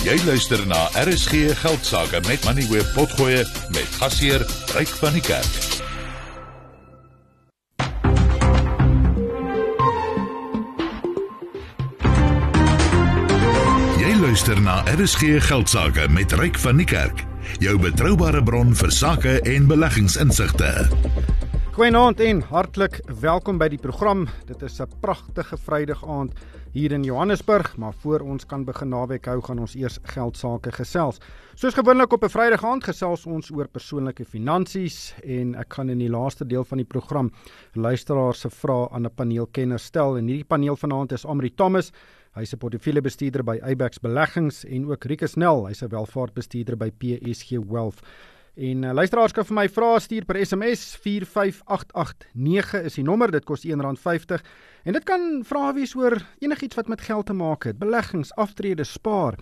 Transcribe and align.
Jy 0.00 0.14
luister 0.24 0.62
na 0.64 0.86
RSG 0.96 1.52
Geldsaake 1.60 2.22
met 2.24 2.44
Money 2.44 2.64
Web 2.70 2.86
Potgoe 2.94 3.44
met 3.68 3.88
gasheer 4.00 4.40
Ryk 4.72 4.88
van 4.96 5.12
die 5.12 5.20
Kerk. 5.20 5.58
Jy 14.00 14.14
luister 14.22 14.56
na 14.64 14.80
RSG 14.88 15.36
Geldsaake 15.44 16.08
met 16.08 16.32
Ryk 16.32 16.56
van 16.64 16.80
die 16.80 16.88
Kerk, 16.88 17.26
jou 17.60 17.76
betroubare 17.76 18.40
bron 18.40 18.72
vir 18.72 18.96
sake 18.96 19.36
en 19.44 19.68
beleggingsinsigte. 19.68 20.72
Goeienaand 21.70 22.18
en 22.20 22.40
hartlik 22.50 22.96
welkom 23.22 23.60
by 23.60 23.68
die 23.70 23.78
program. 23.78 24.24
Dit 24.48 24.62
is 24.66 24.80
'n 24.80 24.90
pragtige 25.00 25.56
Vrydag 25.56 26.02
aand 26.04 26.32
hier 26.72 26.92
in 26.92 27.04
Johannesburg, 27.04 27.76
maar 27.76 27.94
voor 27.94 28.20
ons 28.20 28.44
kan 28.46 28.64
begin 28.64 28.88
naweek 28.88 29.26
hou, 29.26 29.40
gaan 29.40 29.58
ons 29.58 29.74
eers 29.74 29.98
geld 30.02 30.36
sake 30.36 30.72
gesels. 30.72 31.20
Soos 31.54 31.74
gewoonlik 31.74 32.12
op 32.12 32.24
'n 32.24 32.28
Vrydag 32.28 32.64
aand 32.64 32.84
gesels 32.84 33.26
ons 33.26 33.50
oor 33.50 33.68
persoonlike 33.68 34.24
finansies 34.24 35.14
en 35.22 35.54
ek 35.54 35.72
gaan 35.74 35.90
in 35.90 35.98
die 35.98 36.10
laaste 36.10 36.44
deel 36.44 36.64
van 36.64 36.78
die 36.78 36.86
program 36.86 37.30
luisteraars 37.74 38.40
se 38.40 38.50
vrae 38.50 38.88
aan 38.90 39.06
'n 39.06 39.14
paneelkenner 39.14 39.78
stel 39.78 40.16
en 40.16 40.26
hierdie 40.26 40.48
paneel 40.48 40.76
vanaand 40.76 41.12
is 41.12 41.24
Amri 41.24 41.54
Thomas. 41.54 41.92
Hy's 42.34 42.52
'n 42.52 42.58
portefeuljebestuurder 42.58 43.44
by 43.44 43.60
Abex 43.62 44.00
Beleggings 44.00 44.64
en 44.64 44.90
ook 44.90 45.04
Rikus 45.04 45.36
Nel, 45.36 45.66
hy's 45.66 45.82
'n 45.82 45.88
welvaartbestuurder 45.88 46.76
by 46.76 46.90
PSG 46.90 47.58
Wealth. 47.68 48.02
En 48.60 48.82
uh, 48.82 48.92
luisteraars 48.92 49.32
kan 49.32 49.46
vir 49.48 49.56
my 49.56 49.62
vra 49.72 49.94
stuur 50.04 50.26
per 50.28 50.36
SMS 50.44 50.82
45889 51.00 52.74
is 52.90 52.98
die 52.98 53.04
nommer 53.06 53.32
dit 53.32 53.46
kos 53.48 53.64
R1.50 53.64 54.42
en 54.84 54.98
dit 54.98 55.06
kan 55.08 55.22
vra 55.48 55.70
wees 55.72 55.94
oor 55.96 56.18
enigiets 56.44 56.76
wat 56.76 56.90
met 56.92 57.06
geld 57.06 57.30
te 57.30 57.36
maak 57.36 57.64
het 57.70 57.80
beleggings 57.80 58.34
aftrede 58.36 58.84
spaar 58.84 59.38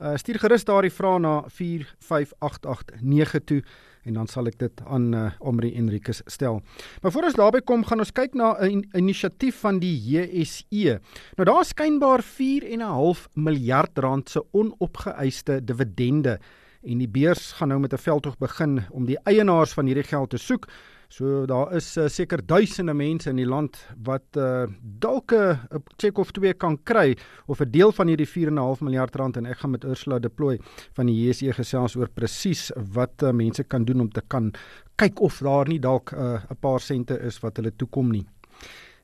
uh, 0.00 0.16
stuur 0.18 0.40
gerus 0.42 0.66
daardie 0.66 0.90
vraag 0.90 1.22
na 1.22 1.36
45889 1.46 3.46
toe 3.46 3.60
en 4.06 4.18
dan 4.18 4.26
sal 4.30 4.50
ek 4.50 4.58
dit 4.58 4.82
aan 4.86 5.08
uh, 5.14 5.30
Omri 5.38 5.72
Enriques 5.78 6.24
stel. 6.30 6.60
Maar 7.02 7.14
voor 7.14 7.26
ons 7.26 7.38
daarby 7.38 7.62
kom, 7.66 7.82
gaan 7.86 8.02
ons 8.02 8.14
kyk 8.14 8.34
na 8.38 8.54
'n 8.58 8.70
in 8.70 8.84
inisiatief 8.94 9.62
van 9.62 9.78
die 9.82 9.94
JSE. 9.94 10.98
Nou 11.38 11.46
daar 11.46 11.64
skynbaar 11.64 12.22
4.5 12.22 13.26
miljard 13.34 13.98
rand 13.98 14.30
se 14.30 14.42
onopgeëiste 14.50 15.64
dividende 15.64 16.38
en 16.86 16.98
die 17.02 17.10
beurs 17.10 17.52
gaan 17.58 17.68
nou 17.68 17.80
met 17.80 17.92
'n 17.92 17.98
veldtog 17.98 18.38
begin 18.38 18.82
om 18.90 19.06
die 19.06 19.18
eienaars 19.24 19.72
van 19.72 19.86
hierdie 19.86 20.06
geld 20.06 20.30
te 20.30 20.38
soek. 20.38 20.68
So 21.08 21.46
daar 21.46 21.70
is 21.76 21.96
uh, 21.96 22.08
seker 22.08 22.42
duisende 22.46 22.94
mense 22.94 23.30
in 23.30 23.36
die 23.36 23.46
land 23.46 23.78
wat 24.02 24.36
uh, 24.36 24.66
dalk 24.80 25.32
'n 25.32 25.82
check 25.96 26.18
of 26.18 26.32
twee 26.32 26.54
kan 26.54 26.78
kry 26.82 27.16
of 27.46 27.60
'n 27.60 27.70
deel 27.70 27.92
van 27.92 28.08
hierdie 28.08 28.26
4.5 28.26 28.82
miljard 28.82 29.14
rand 29.14 29.36
en 29.36 29.46
ek 29.46 29.58
gaan 29.58 29.70
met 29.70 29.84
Ursula 29.84 30.18
Deploy 30.18 30.58
van 30.94 31.06
die 31.06 31.14
JSE 31.14 31.52
gesels 31.52 31.96
oor 31.96 32.08
presies 32.08 32.72
wat 32.92 33.22
uh, 33.22 33.30
mense 33.30 33.62
kan 33.64 33.84
doen 33.84 34.00
om 34.00 34.10
te 34.10 34.22
kan 34.26 34.52
kyk 34.96 35.20
of 35.20 35.38
daar 35.38 35.68
nie 35.68 35.78
dalk 35.78 36.12
'n 36.12 36.18
uh, 36.18 36.40
paar 36.60 36.80
sente 36.80 37.14
is 37.20 37.38
wat 37.40 37.56
hulle 37.56 37.70
toekom 37.76 38.10
nie. 38.10 38.26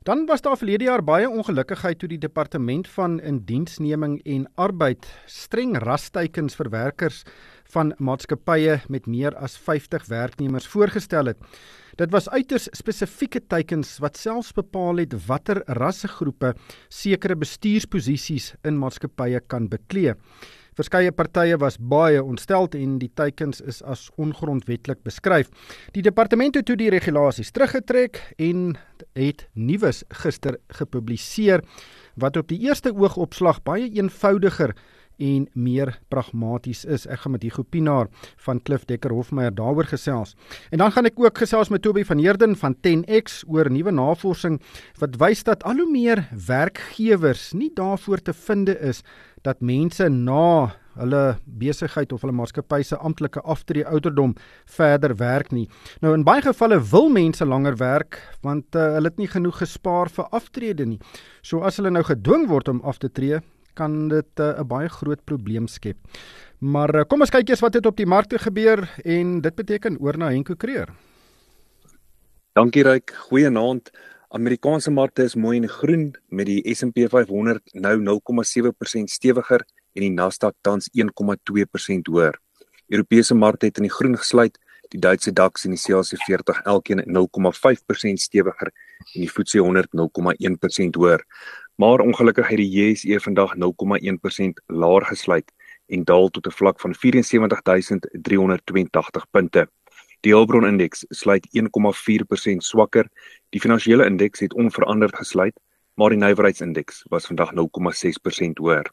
Dan 0.03 0.27
was 0.27 0.41
daar 0.43 0.57
verlede 0.59 0.85
jaar 0.85 1.03
baie 1.07 1.29
ongelukkigheid 1.31 1.99
toe 1.99 2.09
die 2.11 2.19
departement 2.19 2.89
van 2.91 3.21
indiensneming 3.23 4.17
en 4.27 4.49
arbeid 4.59 5.07
streng 5.31 5.77
rasteikens 5.79 6.59
vir 6.59 6.73
werkers 6.73 7.21
van 7.71 7.93
maatskappye 8.03 8.81
met 8.91 9.07
meer 9.07 9.37
as 9.39 9.55
50 9.63 10.09
werknemers 10.11 10.67
voorgestel 10.67 11.31
het. 11.31 11.39
Dit 12.03 12.11
was 12.11 12.27
uiters 12.35 12.67
spesifieke 12.75 13.45
teikens 13.47 14.01
wat 14.03 14.19
selfs 14.19 14.51
bepaal 14.59 15.05
het 15.05 15.15
watter 15.29 15.63
rassegroepe 15.79 16.57
sekere 16.91 17.39
bestuursposisies 17.39 18.57
in 18.67 18.83
maatskappye 18.83 19.39
kan 19.47 19.71
beklee. 19.71 20.17
Verskeie 20.73 21.13
partye 21.13 21.59
was 21.61 21.77
baie 21.77 22.23
ontsteld 22.23 22.75
en 22.79 22.97
die 23.01 23.11
teikens 23.15 23.61
is 23.61 23.83
as 23.85 24.07
ongrondwettig 24.17 25.03
beskryf. 25.05 25.51
Die 25.93 26.05
departement 26.05 26.57
het 26.57 26.67
toe 26.69 26.79
die 26.81 26.91
regulasies 26.93 27.53
teruggetrek 27.53 28.23
en 28.41 28.79
het 29.13 29.47
nuus 29.53 30.01
gister 30.23 30.57
gepubliseer 30.79 31.61
wat 32.17 32.37
op 32.41 32.49
die 32.49 32.63
eerste 32.65 32.95
oogopslag 32.97 33.61
baie 33.67 33.91
eenvoudiger 33.93 34.73
en 35.23 35.47
meer 35.55 35.93
pragmaties 36.11 36.85
is. 36.89 37.05
Ek 37.07 37.23
gaan 37.23 37.35
met 37.37 37.45
Hugo 37.47 37.63
Pinaar 37.63 38.09
van 38.45 38.61
Klif 38.65 38.87
Dekker 38.89 39.13
Hofmeyer 39.15 39.55
daaroor 39.55 39.87
gesels. 39.91 40.35
En 40.71 40.83
dan 40.83 40.93
gaan 40.95 41.09
ek 41.09 41.21
ook 41.21 41.39
gesels 41.39 41.71
met 41.73 41.83
Toby 41.85 42.05
van 42.09 42.23
Heerden 42.23 42.57
van 42.59 42.77
10X 42.87 43.43
oor 43.49 43.71
nuwe 43.71 43.93
navorsing 43.95 44.61
wat 45.03 45.19
wys 45.23 45.45
dat 45.47 45.65
al 45.69 45.83
hoe 45.83 45.91
meer 45.91 46.25
werkgewers 46.47 47.53
nie 47.53 47.71
daarvoor 47.75 48.23
te 48.25 48.33
vind 48.33 48.73
is 48.73 49.03
dat 49.43 49.61
mense 49.61 50.09
na 50.09 50.73
hulle 50.99 51.23
besigheid 51.45 52.13
of 52.13 52.25
hulle 52.25 52.35
maatskappy 52.37 52.83
se 52.85 52.99
amptelike 53.01 53.41
aftrede 53.49 53.89
ouderdom 53.89 54.35
verder 54.77 55.15
werk 55.17 55.53
nie. 55.53 55.69
Nou 56.05 56.13
in 56.17 56.25
baie 56.25 56.43
gevalle 56.45 56.79
wil 56.93 57.09
mense 57.13 57.45
langer 57.45 57.79
werk 57.81 58.21
want 58.45 58.77
uh, 58.77 58.93
hulle 58.99 59.13
het 59.13 59.21
nie 59.21 59.31
genoeg 59.31 59.63
gespaar 59.65 60.13
vir 60.13 60.29
aftrede 60.37 60.87
nie. 60.87 61.01
So 61.43 61.65
as 61.65 61.81
hulle 61.81 61.93
nou 61.95 62.05
gedwing 62.07 62.49
word 62.53 62.69
om 62.69 62.83
af 62.85 63.01
te 63.01 63.09
tree, 63.09 63.41
kan 63.75 64.09
dit 64.09 64.41
eh, 64.41 64.53
'n 64.53 64.61
uh, 64.61 64.69
baie 64.69 64.89
groot 64.89 65.25
probleem 65.25 65.67
skep. 65.67 65.97
Maar 66.61 66.95
uh, 66.95 67.05
kom 67.09 67.21
ons 67.21 67.31
kyk 67.31 67.49
eers 67.49 67.65
wat 67.65 67.75
het 67.75 67.87
op 67.87 67.97
die 67.97 68.07
markte 68.07 68.39
gebeur 68.39 68.85
en 69.05 69.41
dit 69.41 69.55
beteken 69.55 69.97
oor 69.99 70.19
na 70.19 70.29
Henko 70.29 70.55
Kreer. 70.55 70.93
Dankie 72.53 72.83
Ryk, 72.85 73.15
goeienaand. 73.17 73.91
Amerikaanse 74.33 74.91
markte 74.91 75.27
is 75.29 75.35
mooi 75.37 75.59
en 75.59 75.69
groen 75.69 76.05
met 76.29 76.47
die 76.49 76.75
S&P 76.75 77.05
500 77.13 77.75
nou 77.85 77.99
0,7% 78.01 79.13
stewiger 79.13 79.61
en 79.93 80.07
die 80.07 80.13
Nasdaq 80.13 80.55
tans 80.65 80.89
1,2% 80.97 82.09
hoër. 82.09 82.39
Europese 82.89 83.35
markte 83.35 83.69
het 83.69 83.77
in 83.77 83.91
die 83.91 83.93
groen 83.93 84.17
gesluit, 84.17 84.57
die 84.89 85.01
Duitse 85.01 85.33
DAX 85.33 85.67
en 85.69 85.77
die 85.77 85.81
CAC 85.81 86.17
40 86.25 86.63
elkeen 86.65 87.05
0,5% 87.05 88.25
stewiger 88.25 88.73
en 88.73 89.21
die 89.21 89.29
FTSE 89.29 89.61
100 89.61 89.93
0,1% 90.01 90.97
hoër 90.97 91.21
maar 91.77 92.01
ongelukkig 92.01 92.49
het 92.49 92.57
die 92.57 92.71
JSE 92.71 93.21
vandag 93.21 93.55
0,1% 93.57 94.53
laer 94.67 95.05
gesluit 95.13 95.53
en 95.93 96.05
daal 96.05 96.29
tot 96.29 96.47
'n 96.47 96.51
vlak 96.51 96.81
van 96.81 96.95
74382 96.95 99.31
punte. 99.31 99.69
Die 100.23 100.31
Hulbron 100.31 100.67
indeks 100.69 101.03
sluit 101.11 101.49
1,4% 101.51 102.63
swakker. 102.63 103.09
Die 103.51 103.61
finansiële 103.61 104.05
indeks 104.07 104.45
het 104.45 104.55
onveranderd 104.55 105.17
gesluit, 105.19 105.57
maar 105.99 106.15
die 106.15 106.19
nywerheidsindeks 106.19 107.03
was 107.11 107.27
vandag 107.27 107.51
0,6% 107.59 108.63
hoër. 108.63 108.87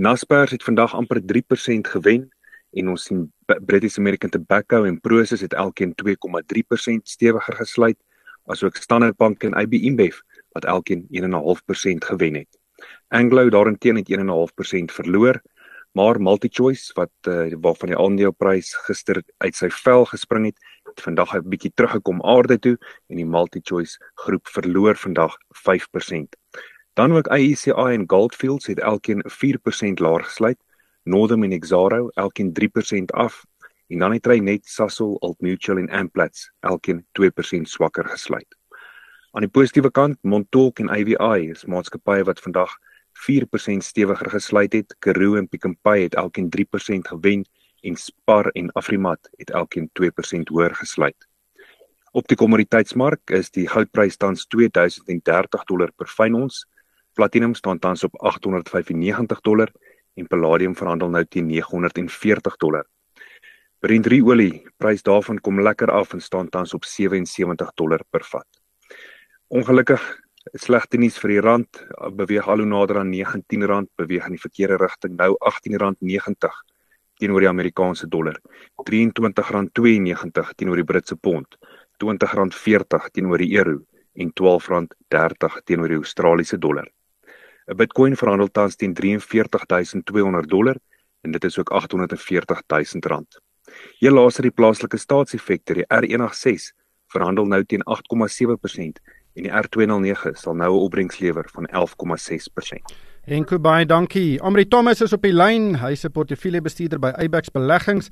Naspers 0.00 0.50
het 0.56 0.64
vandag 0.64 0.94
amper 0.94 1.20
3% 1.20 1.90
gewen 1.92 2.28
en 2.72 2.88
ons 2.88 3.04
sien 3.04 3.26
British 3.44 3.98
American 3.98 4.30
Tobacco 4.30 4.84
en 4.84 5.00
Prosus 5.00 5.40
het 5.40 5.52
elkeen 5.52 5.92
2,3% 6.00 7.04
stewiger 7.04 7.54
gesluit, 7.60 7.98
asook 8.44 8.76
Standard 8.76 9.16
Bank 9.16 9.44
en 9.44 9.52
IBM 9.60 9.92
InBev 9.92 10.18
wat 10.56 10.64
elkeen 10.64 11.06
1.5% 11.12 12.08
gewen 12.08 12.34
het. 12.34 12.58
Anglo 13.08 13.50
daarenteen 13.50 13.96
het 13.96 14.08
1.5% 14.08 14.96
verloor, 14.96 15.42
maar 15.94 16.18
MultiChoice 16.20 16.92
wat 16.98 17.12
uh, 17.28 17.54
waarvan 17.62 17.92
die 17.92 17.98
aandeleprys 17.98 18.72
gister 18.86 19.22
uit 19.38 19.54
sy 19.54 19.68
vel 19.70 20.04
gespring 20.10 20.48
het, 20.50 20.58
het 20.90 21.00
vandag 21.06 21.34
'n 21.38 21.48
bietjie 21.48 21.70
teruggekom 21.74 22.22
aarde 22.22 22.58
toe 22.58 22.76
en 23.08 23.16
die 23.16 23.26
MultiChoice 23.26 23.98
groep 24.14 24.46
verloor 24.56 24.96
vandag 24.96 25.36
5%. 25.62 26.34
Dan 26.94 27.12
ook 27.12 27.30
IECI 27.30 27.94
en 27.94 28.04
Goldfields 28.06 28.66
het 28.66 28.78
elkeen 28.78 29.22
4% 29.26 29.98
laer 29.98 30.24
gesluit. 30.24 30.58
Northern 31.02 31.44
en 31.44 31.52
Exxaro 31.52 32.08
elkeen 32.08 32.52
3% 32.52 33.14
af 33.14 33.44
en 33.86 33.98
dan 33.98 34.12
het 34.12 34.22
Trinet, 34.22 34.66
Sasol, 34.66 35.14
Old 35.14 35.40
Mutual 35.40 35.78
en 35.78 35.90
Amplats 35.90 36.50
elkeen 36.60 37.06
2% 37.12 37.68
swakker 37.68 38.04
gesluit. 38.04 38.56
Aan 39.30 39.42
die 39.42 39.50
positiewe 39.50 39.90
kant, 39.90 40.18
Montauk 40.22 40.78
en 40.78 40.90
AVI 40.90 41.50
is 41.50 41.64
maatskappye 41.64 42.24
wat 42.24 42.40
vandag 42.40 42.76
4% 43.14 43.84
stewiger 43.84 44.30
gesluit 44.30 44.72
het. 44.72 44.96
Karoo 44.98 45.36
en 45.36 45.48
Pick 45.48 45.66
n 45.66 45.78
Pay 45.82 46.02
het 46.02 46.14
elkeen 46.14 46.48
3% 46.48 47.08
gewen 47.08 47.44
en 47.80 47.96
Spar 47.96 48.48
en 48.52 48.72
Afrimat 48.72 49.30
het 49.36 49.50
elkeen 49.50 49.90
2% 49.92 50.50
hoër 50.50 50.74
gesluit. 50.74 51.28
Op 52.12 52.28
die 52.28 52.36
kommoditeitsmark 52.36 53.30
is 53.30 53.50
die 53.50 53.68
goudprys 53.68 54.16
tans 54.16 54.46
2030 54.46 55.64
dollar 55.66 55.90
per 55.96 56.06
fyn 56.06 56.34
ons. 56.38 56.64
Platinum 57.14 57.54
staan 57.54 57.78
tans 57.78 58.04
op 58.04 58.14
895 58.22 59.40
dollar 59.40 59.72
en 60.14 60.26
palladium 60.26 60.76
verhandel 60.78 61.10
nou 61.10 61.24
teen 61.24 61.46
940 61.46 62.56
dollar. 62.56 62.86
Brent 63.82 64.06
olie 64.06 64.62
prys 64.78 65.02
daarvan 65.02 65.40
kom 65.40 65.60
lekker 65.60 65.90
af 65.90 66.12
en 66.14 66.20
staan 66.20 66.48
tans 66.48 66.74
op 66.74 66.84
77 66.84 67.74
dollar 67.74 68.00
per 68.10 68.24
vat. 68.24 68.46
Ongelukkig 69.48 70.23
slegte 70.52 70.98
nuus 71.00 71.16
vir 71.18 71.32
die 71.32 71.40
rand 71.40 71.80
beweeg 72.18 72.48
al 72.48 72.60
hoe 72.60 72.68
nader 72.68 73.00
aan 73.00 73.12
R19 73.12 73.88
beweeg 73.96 74.26
in 74.26 74.36
die 74.36 74.42
verkeerde 74.42 74.76
rigting. 74.76 75.16
Nou 75.16 75.36
R18.90 75.40 76.58
teenoor 77.18 77.40
die 77.40 77.48
Amerikaanse 77.48 78.08
dollar. 78.08 78.36
R23.92 78.82 80.54
teenoor 80.56 80.76
die 80.76 80.84
Britse 80.84 81.16
pond. 81.16 81.56
R20.40 82.02 83.10
teenoor 83.12 83.38
die 83.38 83.56
euro 83.56 83.80
en 84.14 84.30
R12.30 84.30 85.62
teenoor 85.64 85.88
die 85.88 86.02
Australiese 86.02 86.58
dollar. 86.58 86.86
'n 87.66 87.76
Bitcoin 87.76 88.16
verhandel 88.16 88.50
tans 88.52 88.76
teen 88.76 88.92
43200 88.94 90.48
dollar 90.48 90.76
en 91.22 91.32
dit 91.32 91.44
is 91.44 91.58
ook 91.58 91.70
840 91.72 92.60
000 92.68 93.08
rand. 93.08 93.40
Heel 93.98 94.12
laaste 94.12 94.42
die 94.42 94.50
plaaslike 94.50 94.98
staatseffekte, 94.98 95.74
die 95.74 95.86
R186 95.88 96.74
verhandel 97.08 97.46
nou 97.46 97.64
teen 97.64 97.82
8,7% 97.88 99.00
en 99.34 99.42
die 99.42 99.52
R209 99.52 100.36
sal 100.38 100.54
nou 100.54 100.72
'n 100.74 100.84
opbrengs 100.86 101.18
lewer 101.18 101.48
van 101.52 101.66
11,6%. 101.66 102.94
Enko 103.24 103.58
baie 103.58 103.86
dankie. 103.86 104.40
Amri 104.40 104.68
Thomas 104.68 105.00
is 105.00 105.12
op 105.12 105.22
die 105.22 105.32
lyn. 105.32 105.76
Hy's 105.76 106.04
'n 106.04 106.12
portefeuljebestuurder 106.12 106.98
by 106.98 107.12
Eyebax 107.16 107.50
Beleggings 107.50 108.10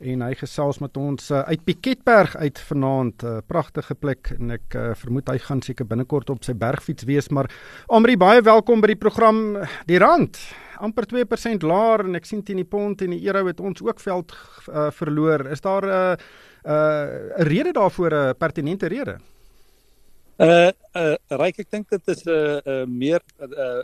en 0.00 0.22
hy 0.24 0.34
gesels 0.34 0.78
met 0.80 0.96
ons 0.96 1.30
uh, 1.30 1.40
uit 1.40 1.64
Piketberg 1.64 2.36
uit 2.36 2.58
vanaand 2.58 3.22
'n 3.22 3.26
uh, 3.26 3.38
pragtige 3.46 3.94
plek 3.94 4.32
en 4.38 4.50
ek 4.50 4.74
uh, 4.74 4.94
vermoed 4.94 5.28
hy 5.28 5.38
gaan 5.38 5.62
seker 5.62 5.86
binnekort 5.86 6.30
op 6.30 6.44
sy 6.44 6.54
bergfiets 6.54 7.04
wees 7.04 7.28
maar 7.28 7.50
Amri 7.88 8.16
baie 8.16 8.40
welkom 8.40 8.80
by 8.80 8.86
die 8.86 8.96
program 9.00 9.58
Die 9.86 9.98
Rand 9.98 10.38
amper 10.80 11.04
2% 11.04 11.62
laer 11.62 12.06
en 12.06 12.14
ek 12.14 12.24
sien 12.24 12.42
teen 12.42 12.56
die 12.56 12.64
pond 12.64 13.02
en 13.02 13.10
die 13.10 13.26
euro 13.26 13.46
het 13.46 13.60
ons 13.60 13.82
ook 13.82 14.00
veld 14.00 14.32
uh, 14.68 14.90
verloor 14.90 15.50
is 15.52 15.60
daar 15.60 15.84
'n 15.84 15.88
uh, 15.88 16.16
'n 16.64 16.70
uh, 16.70 17.44
rede 17.44 17.72
daarvoor 17.72 18.10
'n 18.10 18.28
uh, 18.28 18.32
pertinente 18.38 18.88
rede 18.88 19.18
Uh 20.40 20.72
uh 20.96 21.16
Ryk 21.36 21.58
ek 21.60 21.68
dink 21.68 21.90
dit 21.92 22.06
is 22.08 22.22
'n 22.24 22.32
uh, 22.32 22.60
uh, 22.64 22.84
meer 22.88 23.20
uh 23.44 23.82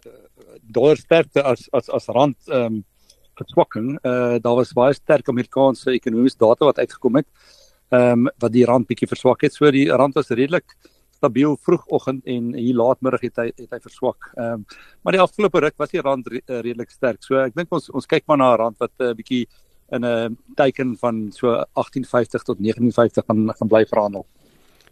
dollar 0.73 0.97
sterkte 0.97 1.43
as 1.45 1.69
as 1.73 1.91
as 1.91 2.09
rand 2.09 2.37
ehm 2.49 2.65
um, 2.65 2.85
verswakking. 3.37 3.99
Uh 4.01 4.39
daar 4.41 4.57
was 4.57 4.73
baie 4.73 4.95
sterk 4.95 5.29
Amerikaanse 5.29 5.93
ekonomiese 5.93 6.39
data 6.39 6.65
wat 6.65 6.79
uitgekom 6.79 7.17
het. 7.21 7.29
Ehm 7.93 8.25
um, 8.25 8.31
wat 8.41 8.53
die 8.53 8.65
rand 8.65 8.89
bietjie 8.89 9.09
verswak 9.09 9.43
het. 9.43 9.53
So 9.53 9.71
die 9.71 9.91
rand 9.93 10.15
was 10.15 10.31
redelik 10.31 10.73
stabiel 11.17 11.59
vroegoggend 11.61 12.25
en 12.25 12.55
hier 12.55 12.75
laatmiddag 12.75 13.21
het 13.21 13.37
hy 13.37 13.47
het 13.53 13.71
hy 13.77 13.81
verswak. 13.89 14.33
Ehm 14.37 14.53
um, 14.53 14.65
maar 15.03 15.13
die 15.13 15.21
afgelope 15.21 15.61
ruk 15.61 15.77
was 15.77 15.93
die 15.93 16.01
rand 16.01 16.27
re 16.27 16.41
redelik 16.47 16.91
sterk. 16.91 17.21
So 17.23 17.37
ek 17.37 17.55
dink 17.55 17.69
ons 17.73 17.91
ons 17.91 18.07
kyk 18.07 18.25
maar 18.27 18.39
na 18.39 18.55
'n 18.55 18.59
rand 18.59 18.79
wat 18.79 18.93
'n 18.99 19.11
uh, 19.11 19.13
bietjie 19.13 19.45
in 19.93 20.01
'n 20.01 20.05
uh, 20.05 20.31
teiken 20.57 20.97
van 20.97 21.31
so 21.33 21.53
1850 21.53 22.43
tot 22.43 22.57
1950 22.59 23.25
gaan 23.29 23.53
gaan 23.53 23.69
bly 23.69 23.85
verhandel. 23.85 24.27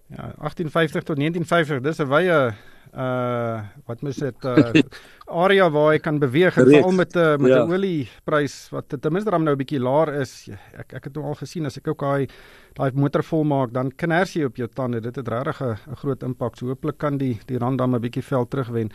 Ja, 0.06 0.32
1850 0.38 1.02
tot 1.02 1.16
1950, 1.16 1.80
dis 1.80 1.98
'n 1.98 2.08
wye 2.08 2.54
uh 2.94 3.60
wat 3.88 4.02
mens 4.02 4.16
dit 4.16 4.44
uh 4.44 4.82
area 5.42 5.70
waar 5.70 5.92
hy 5.92 5.98
kan 5.98 6.18
beweeg 6.18 6.56
en 6.56 6.68
veral 6.68 6.92
met 6.92 7.16
uh, 7.16 7.36
met 7.36 7.50
ja. 7.50 7.64
die 7.64 7.74
olieprys 7.74 8.68
wat 8.70 8.88
ten 8.88 9.12
minste 9.12 9.30
dan 9.30 9.42
nou 9.42 9.54
'n 9.54 9.58
bietjie 9.58 9.80
laer 9.80 10.12
is. 10.20 10.48
Ek 10.78 10.92
ek 10.92 11.04
het 11.04 11.14
nou 11.14 11.24
al 11.26 11.34
gesien 11.34 11.66
as 11.66 11.76
ek 11.76 11.88
ook 11.88 12.00
daai 12.00 12.28
daai 12.74 12.92
motor 12.94 13.22
vol 13.22 13.44
maak, 13.44 13.72
dan 13.72 13.90
kners 13.90 14.34
jy 14.34 14.44
op 14.44 14.56
jou 14.56 14.68
tande. 14.68 15.00
Dit 15.00 15.16
het 15.16 15.28
regtig 15.28 15.60
'n 15.62 15.96
groot 15.96 16.22
impak. 16.22 16.56
So 16.56 16.66
hooplik 16.66 16.98
kan 16.98 17.18
die 17.18 17.40
die 17.46 17.58
rand 17.58 17.78
dan 17.78 17.94
'n 17.94 18.00
bietjie 18.00 18.22
veld 18.22 18.50
terugwen. 18.50 18.92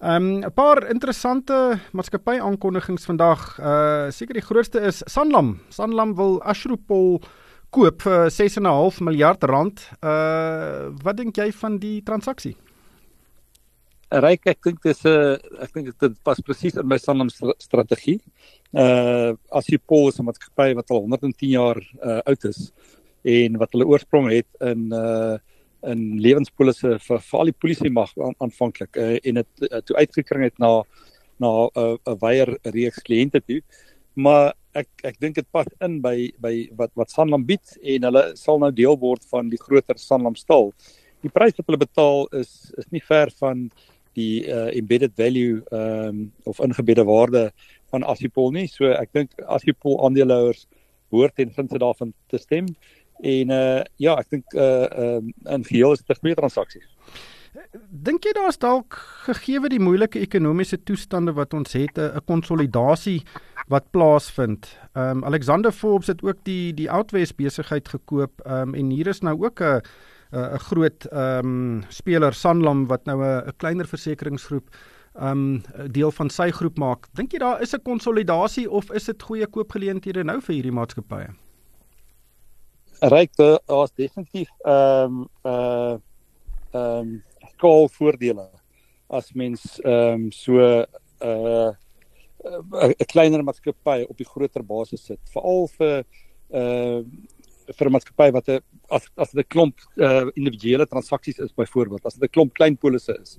Um 0.00 0.42
'n 0.42 0.52
paar 0.52 0.90
interessante 0.90 1.78
maatskappy 1.92 2.40
aankondigings 2.40 3.04
vandag. 3.04 3.58
Uh 3.60 4.10
seker 4.10 4.34
die 4.34 4.42
grootste 4.42 4.80
is 4.80 5.02
Sanlam. 5.06 5.60
Sanlam 5.68 6.16
wil 6.16 6.42
Ashrupol 6.42 7.22
koop 7.70 8.02
vir 8.02 8.30
6.5 8.30 9.00
miljard 9.04 9.42
rand. 9.44 9.82
Uh 10.00 10.92
wat 11.04 11.16
dink 11.16 11.36
jy 11.36 11.50
van 11.52 11.78
die 11.82 12.00
transaksie? 12.06 12.56
Ryk, 14.10 14.46
ek 14.46 14.60
dink 14.62 14.82
dis 14.82 15.02
'n 15.04 15.08
uh, 15.08 15.64
ek 15.64 15.72
dink 15.74 15.90
dit 15.98 16.14
pas 16.22 16.40
presies 16.40 16.76
in 16.76 16.86
my 16.86 16.98
Sanlam 16.98 17.30
strategie. 17.58 18.20
Uh 18.72 19.34
as 19.50 19.66
jy 19.66 19.78
pos 19.78 20.18
'n 20.18 20.26
maatskappy 20.28 20.74
wat 20.74 20.90
al 20.90 21.02
110 21.06 21.50
jaar 21.50 21.78
uh 22.02 22.20
oud 22.26 22.44
is 22.44 22.72
en 23.24 23.58
wat 23.58 23.72
hulle 23.72 23.86
oorsprong 23.86 24.30
het 24.30 24.48
in 24.60 24.92
uh 24.92 25.38
in 25.86 26.18
lewenspolisse 26.22 26.98
vir 26.98 27.20
vir 27.20 27.38
al 27.40 27.50
die 27.50 27.60
polisie 27.60 27.90
mag 27.92 28.10
aanvanklik 28.42 28.96
uh, 28.96 29.16
en 29.22 29.40
dit 29.40 29.66
uh, 29.68 29.80
toe 29.86 29.96
uitgekring 29.96 30.46
het 30.48 30.58
na 30.58 30.82
na 31.38 31.68
'n 31.68 31.98
uh, 32.06 32.14
weier 32.20 32.56
reeks 32.64 33.02
kliënte 33.04 33.40
toe. 33.44 33.60
Maar 34.14 34.54
ek 34.82 34.88
ek 35.10 35.18
dink 35.22 35.36
dit 35.38 35.48
pas 35.52 35.68
in 35.86 35.98
by 36.04 36.30
by 36.42 36.54
wat 36.78 36.92
wat 37.00 37.12
Sanlam 37.12 37.46
bied 37.48 37.76
en 37.82 38.08
hulle 38.08 38.24
sal 38.38 38.60
nou 38.62 38.70
deel 38.74 38.96
word 39.00 39.24
van 39.32 39.50
die 39.52 39.60
groter 39.60 39.98
Sanlam 40.00 40.36
stal. 40.38 40.72
Die 41.24 41.32
prys 41.32 41.56
wat 41.58 41.68
hulle 41.70 41.82
betaal 41.82 42.26
is 42.40 42.72
is 42.78 42.88
nie 42.94 43.04
ver 43.04 43.32
van 43.40 43.68
die 44.16 44.46
uh, 44.48 44.68
embedded 44.72 45.12
value 45.16 45.60
ehm 45.70 46.08
um, 46.08 46.20
of 46.44 46.60
ingebedde 46.64 47.04
waarde 47.04 47.50
van 47.92 48.06
Assipol 48.12 48.52
nie. 48.52 48.66
So 48.72 48.88
ek 48.92 49.12
dink 49.12 49.34
Assipol 49.46 49.98
aandeelhouers 50.06 50.66
behoort 51.12 51.36
ten 51.36 51.52
gunste 51.52 51.78
daarvan 51.78 52.14
te 52.32 52.40
stem. 52.42 52.70
En 53.22 53.50
uh 53.50 53.82
ja, 54.02 54.16
ek 54.16 54.30
dink 54.30 54.54
uh 54.54 54.86
ehm 54.86 55.32
uh, 55.32 55.54
in 55.56 55.64
geheel 55.64 55.96
is 55.96 56.04
dit 56.04 56.16
'n 56.16 56.20
goeie 56.20 56.38
transaksie. 56.40 56.84
Dink 57.90 58.26
jy 58.26 58.32
daar's 58.36 58.58
dalk 58.60 58.98
gegee 59.24 59.60
die 59.72 59.80
moeilike 59.80 60.20
ekonomiese 60.20 60.78
toestande 60.84 61.32
wat 61.32 61.54
ons 61.54 61.72
het 61.72 61.98
'n 61.98 62.20
konsolidasie 62.26 63.22
wat 63.68 63.90
plaasvind. 63.90 64.68
Ehm 64.94 65.18
um, 65.18 65.24
Alexander 65.24 65.72
Forbes 65.72 66.06
het 66.06 66.22
ook 66.22 66.44
die 66.44 66.74
die 66.74 66.90
Outwest 66.90 67.36
besigheid 67.36 67.88
gekoop 67.88 68.40
ehm 68.44 68.68
um, 68.68 68.74
en 68.74 68.90
hier 68.90 69.06
is 69.06 69.20
nou 69.20 69.44
ook 69.44 69.60
'n 69.60 69.80
'n 70.32 70.58
groot 70.58 71.06
ehm 71.06 71.46
um, 71.46 71.84
speler 71.88 72.34
Sanlam 72.34 72.86
wat 72.86 73.04
nou 73.04 73.24
'n 73.24 73.52
kleiner 73.56 73.86
versekeringsgroep 73.86 74.68
ehm 75.14 75.30
um, 75.30 75.62
deel 75.92 76.10
van 76.12 76.30
sy 76.30 76.50
groep 76.50 76.78
maak. 76.78 77.06
Dink 77.14 77.32
jy 77.32 77.38
daar 77.38 77.62
is 77.62 77.74
'n 77.74 77.82
konsolidasie 77.82 78.70
of 78.70 78.90
is 78.92 79.04
dit 79.04 79.22
goeie 79.22 79.46
koopgeleenthede 79.46 80.24
nou 80.24 80.40
vir 80.40 80.54
hierdie 80.54 80.72
maatskappye? 80.72 81.28
Rykte 83.00 83.60
as 83.66 83.92
definitief 83.92 84.48
ehm 84.64 85.04
um, 85.04 85.28
uh 85.44 85.96
ehm 86.72 86.98
um, 87.00 87.22
skaal 87.56 87.88
voordele 87.88 88.46
as 89.08 89.32
mens 89.32 89.80
ehm 89.84 90.28
um, 90.28 90.30
so 90.32 90.60
uh 91.24 91.72
'n 92.46 93.10
kleiner 93.10 93.42
maatskappy 93.42 94.04
op 94.06 94.16
die 94.18 94.28
groter 94.28 94.62
basis 94.62 95.06
sit, 95.06 95.20
veral 95.32 95.66
vir 95.78 96.04
uh 96.54 97.02
vir 97.66 97.88
'n 97.88 97.92
maatskappy 97.92 98.30
wat 98.32 98.48
'n 98.48 98.60
as 98.90 99.08
as 99.16 99.30
dit 99.32 99.44
'n 99.44 99.48
klomp 99.54 99.76
uh 99.96 100.30
individuele 100.36 100.86
transaksies 100.86 101.38
is 101.38 101.52
byvoorbeeld, 101.52 102.06
as 102.06 102.14
dit 102.14 102.28
'n 102.28 102.34
klomp 102.34 102.54
klein 102.54 102.76
polisse 102.76 103.16
is. 103.22 103.38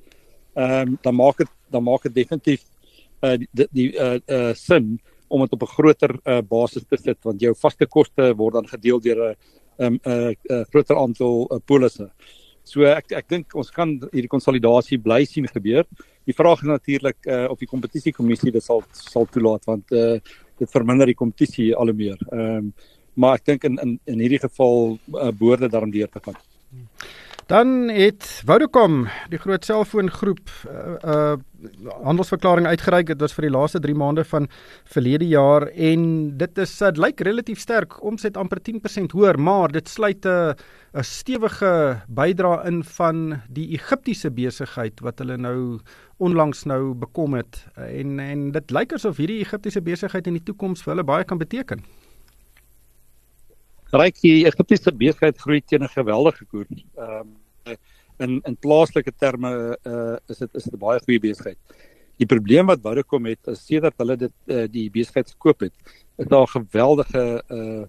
Ehm 0.55 0.87
um, 0.87 0.99
dan 1.01 1.15
maak 1.15 1.37
dit 1.37 1.51
dan 1.71 1.83
maak 1.83 2.03
dit 2.03 2.15
definitief 2.15 2.63
uh 3.23 3.37
die 3.37 3.67
die 3.71 3.89
uh 3.95 4.19
uh 4.27 4.53
sin 4.53 4.99
om 5.27 5.41
dit 5.41 5.53
op 5.53 5.61
'n 5.61 5.75
groter 5.77 6.19
uh 6.25 6.41
basis 6.41 6.83
te 6.89 6.97
sit 6.97 7.17
want 7.23 7.41
jou 7.41 7.53
vaste 7.55 7.85
koste 7.85 8.35
word 8.35 8.53
dan 8.53 8.67
gedeel 8.67 8.99
deur 8.99 9.19
'n 9.29 9.35
'n 9.79 9.99
'n 10.03 10.65
groter 10.71 10.97
aantal 10.97 11.47
uh, 11.51 11.59
polisse. 11.65 12.11
So 12.67 12.83
ek 12.89 13.13
ek 13.15 13.29
dink 13.31 13.55
ons 13.55 13.71
kan 13.71 13.95
hierdie 14.11 14.31
konsolidasie 14.31 14.99
bly 14.99 15.21
sien 15.29 15.47
gebeur. 15.47 15.87
Die 16.27 16.35
vraag 16.35 16.65
is 16.65 16.71
natuurlik 16.71 17.19
uh, 17.25 17.45
of 17.53 17.61
die 17.63 17.69
kompetisiekommissie 17.69 18.51
dit 18.51 18.63
sal 18.63 18.83
sal 18.97 19.27
toelaat 19.31 19.63
want 19.69 19.95
uh, 19.95 20.17
dit 20.59 20.73
verminder 20.73 21.07
die 21.07 21.17
kompetisie 21.17 21.71
al 21.75 21.93
hoe 21.93 21.99
meer. 22.05 22.21
Ehm 22.31 22.69
um, 22.69 22.71
maar 23.17 23.39
ek 23.39 23.47
dink 23.49 23.63
in 23.65 23.79
in 23.81 23.95
in 24.05 24.19
hierdie 24.21 24.43
geval 24.43 24.91
uh, 24.93 25.31
behoorde 25.33 25.71
daarom 25.73 25.89
deur 25.93 26.09
te 26.13 26.21
gaan. 26.21 26.35
Dan 27.47 27.87
het 27.87 28.25
Vodacom, 28.45 29.05
die 29.31 29.39
groot 29.39 29.65
selfoongroep, 29.65 30.49
'n 30.67 31.07
uh, 31.07 31.11
uh, 31.13 31.35
handelsverklaring 32.03 32.67
uitgereik. 32.67 33.07
Dit 33.07 33.19
was 33.19 33.33
vir 33.33 33.47
die 33.47 33.55
laaste 33.55 33.79
3 33.79 33.95
maande 33.95 34.25
van 34.25 34.49
verlede 34.83 35.27
jaar 35.27 35.67
en 35.67 36.01
dit 36.37 36.57
is 36.57 36.77
dit 36.77 36.97
lyk 36.97 37.19
relatief 37.19 37.59
sterk. 37.59 38.03
Omset 38.03 38.37
amper 38.37 38.59
10% 38.59 39.11
hoër, 39.11 39.39
maar 39.39 39.71
dit 39.71 39.89
sluit 39.89 40.25
'n 40.25 40.55
'n 40.93 41.03
stewige 41.03 42.01
bydra 42.07 42.65
in 42.65 42.83
van 42.83 43.41
die 43.49 43.67
Egiptiese 43.79 44.31
besigheid 44.31 44.99
wat 44.99 45.19
hulle 45.19 45.37
nou 45.37 45.79
onlangs 46.17 46.63
nou 46.65 46.93
bekom 46.93 47.33
het 47.33 47.65
en 47.75 48.19
en 48.19 48.51
dit 48.51 48.71
lyk 48.71 48.93
asof 48.93 49.17
hierdie 49.17 49.39
Egiptiese 49.39 49.81
besigheid 49.81 50.27
in 50.27 50.33
die 50.33 50.43
toekoms 50.43 50.83
vir 50.83 50.93
hulle 50.93 51.03
baie 51.03 51.23
kan 51.23 51.37
beteken. 51.37 51.79
Ryk 53.95 54.17
die 54.19 54.45
Egiptiese 54.45 54.91
besigheid 54.91 55.37
groei 55.39 55.61
teen 55.61 55.83
'n 55.83 55.95
geweldige 55.95 56.45
koers. 56.45 56.83
Ehm 56.97 57.27
um, 57.65 57.77
in 58.19 58.41
in 58.45 58.55
plaaslike 58.57 59.11
terme 59.17 59.77
uh, 59.85 60.17
is 60.27 60.37
dit 60.37 60.55
is 60.55 60.63
dit 60.63 60.73
'n 60.73 60.79
baie 60.79 60.99
goeie 60.99 61.19
besigheid. 61.19 61.57
Die 62.17 62.25
probleem 62.25 62.65
wat 62.65 62.81
Vodacom 62.81 63.25
het 63.25 63.47
is 63.47 63.65
sedert 63.65 63.97
hulle 63.97 64.17
dit 64.17 64.33
uh, 64.47 64.65
die 64.67 64.89
besigheid 64.89 65.29
gekoop 65.29 65.59
het, 65.59 65.73
is 66.17 66.27
daar 66.27 66.47
geweldige 66.47 67.43
uh, 67.49 67.85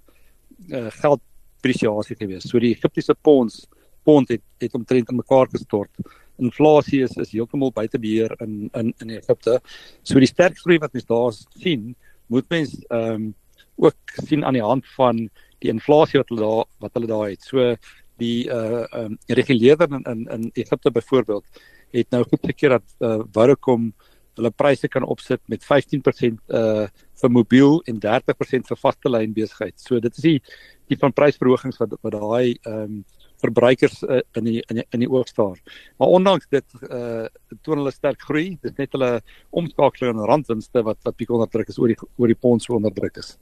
uh 0.68 0.90
geldpresiasie 0.90 2.16
gewees. 2.16 2.48
So 2.48 2.58
die 2.58 2.74
Egiptiese 2.74 3.14
pond 3.14 3.66
pond 4.04 4.28
het 4.28 4.42
het 4.58 4.74
omtrent 4.74 5.10
in 5.10 5.16
mekaar 5.16 5.48
gestort. 5.48 5.90
Inflasie 6.38 7.02
is 7.02 7.16
is 7.16 7.32
heeltemal 7.32 7.72
buite 7.72 7.98
beheer 7.98 8.34
in 8.40 8.70
in 8.74 8.94
in 8.98 9.10
Egipte. 9.10 9.60
So 10.02 10.18
die 10.18 10.30
sterk 10.30 10.58
groei 10.58 10.78
wat 10.78 10.92
mens 10.92 11.06
daar 11.06 11.32
sien, 11.58 11.96
moet 12.26 12.48
mens 12.48 12.78
ehm 12.88 13.14
um, 13.14 13.34
ook 13.78 13.96
sien 14.26 14.44
aan 14.44 14.52
die 14.58 14.62
hand 14.62 14.86
van 14.96 15.28
die 15.64 15.72
inflasie 15.72 16.20
wat 16.20 16.30
hulle 16.32 16.44
daar 16.44 16.68
wat 16.84 16.94
hulle 16.98 17.10
daar 17.10 17.26
het. 17.30 17.42
So 17.42 17.74
die 18.18 18.48
uh 18.50 18.84
um 19.02 19.18
reguleerder 19.26 19.90
in 19.92 20.04
in 20.04 20.26
in 20.36 20.50
Egipte 20.54 20.90
byvoorbeeld 20.90 21.44
het 21.90 22.10
nou 22.10 22.24
goed 22.24 22.46
gekeer 22.46 22.76
dat 22.78 22.96
uh 22.98 23.24
Vodacom 23.32 23.92
hulle 24.38 24.50
pryse 24.50 24.88
kan 24.88 25.04
opsit 25.04 25.40
met 25.46 25.64
15% 25.64 26.38
uh 26.48 26.86
vir 27.20 27.30
mobiel 27.30 27.80
en 27.90 27.98
30% 27.98 28.68
vir 28.70 28.78
vaste 28.78 29.10
lyn 29.10 29.32
besigheid. 29.34 29.74
So 29.80 30.00
dit 30.00 30.16
is 30.16 30.22
die 30.22 30.40
die 30.88 30.98
van 30.98 31.12
prysverhogings 31.12 31.80
wat 31.82 31.96
wat 32.02 32.14
daai 32.14 32.58
um 32.66 33.04
verbruikers 33.42 34.02
uh, 34.02 34.20
in 34.38 34.48
die 34.48 34.62
in 34.68 34.80
die, 34.80 34.84
in 34.96 35.04
die 35.04 35.10
oog 35.10 35.28
staar. 35.28 35.58
Maar 35.98 36.14
ondanks 36.18 36.48
dit 36.50 36.64
uh 36.88 37.26
toon 37.64 37.80
hulle 37.80 37.92
sterk 37.94 38.22
groei. 38.26 38.58
Dit 38.62 38.78
net 38.78 38.94
hulle 38.96 39.10
omskakeling 39.50 40.16
in 40.16 40.26
randwinste 40.30 40.82
wat 40.86 40.98
wat 41.06 41.16
bietjie 41.16 41.36
onder 41.36 41.50
druk 41.52 41.70
is 41.72 41.78
oor 41.78 41.92
die 41.92 41.98
oor 42.16 42.32
die 42.32 42.38
pond 42.38 42.62
so 42.62 42.76
onder 42.78 42.94
druk 42.94 43.20
is. 43.22 43.36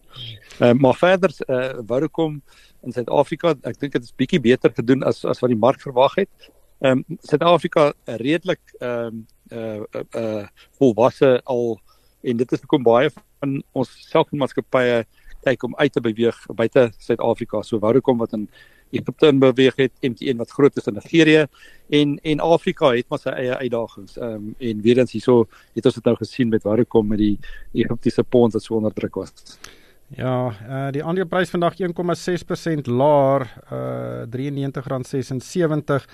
Uh 0.61 0.75
maar 0.75 0.99
verder 0.99 1.35
uh 1.49 1.81
Vodacom 1.87 2.41
in 2.87 2.95
Suid-Afrika, 2.95 3.57
ek 3.67 3.81
dink 3.81 3.97
dit 3.97 4.05
is 4.05 4.15
bietjie 4.15 4.41
beter 4.43 4.75
gedoen 4.75 5.03
as 5.07 5.25
as 5.25 5.43
wat 5.43 5.53
die 5.53 5.59
mark 5.59 5.83
verwag 5.83 6.21
het. 6.23 6.51
Ehm 6.85 7.03
um, 7.09 7.19
Suid-Afrika 7.25 7.93
redelik 8.21 8.61
ehm 8.81 9.07
um, 9.07 9.27
uh 9.53 10.03
uh 10.21 10.47
volwasse 10.79 11.41
al 11.45 11.79
en 12.23 12.37
dit 12.37 12.53
is 12.53 12.61
hoekom 12.61 12.83
baie 12.83 13.11
van 13.15 13.63
ons 13.73 13.93
selfmaatskappye 14.11 15.05
kyk 15.47 15.63
om 15.63 15.77
uit 15.79 15.93
te 15.93 16.03
beweeg 16.03 16.39
buite 16.59 16.91
Suid-Afrika. 16.99 17.63
So 17.63 17.79
Vodacom 17.79 18.19
wat 18.19 18.35
in 18.37 18.49
Egipte 18.91 19.27
in 19.27 19.39
beweeg 19.39 19.77
het, 19.77 19.93
MTN 20.01 20.37
wat 20.37 20.51
groot 20.51 20.77
is 20.77 20.87
in 20.87 20.95
Nigerië 20.95 21.47
en 21.89 22.19
en 22.23 22.41
Afrika 22.41 22.93
het 22.95 23.09
maar 23.09 23.19
sy 23.23 23.35
eie 23.35 23.57
uitdagings. 23.57 24.17
Ehm 24.19 24.35
um, 24.35 24.55
en 24.59 24.81
weer 24.81 24.99
eens 24.99 25.13
hierso 25.13 25.47
het 25.75 25.85
ons 25.85 25.95
dit 25.95 26.05
nou 26.05 26.17
gesien 26.17 26.49
met 26.49 26.63
Vodacom 26.63 27.07
met 27.07 27.19
die 27.19 27.39
Egiptiese 27.73 28.23
pond 28.23 28.53
wat 28.53 28.63
so 28.63 28.75
onder 28.75 28.93
druk 28.95 29.15
was. 29.15 29.33
Ja, 30.15 30.55
uh 30.69 30.93
die 30.95 31.03
aandeleprys 31.05 31.51
vandag 31.51 31.75
1,6% 31.83 32.87
laer, 32.87 33.47
uh 33.73 34.23
R93.76. 34.31 36.05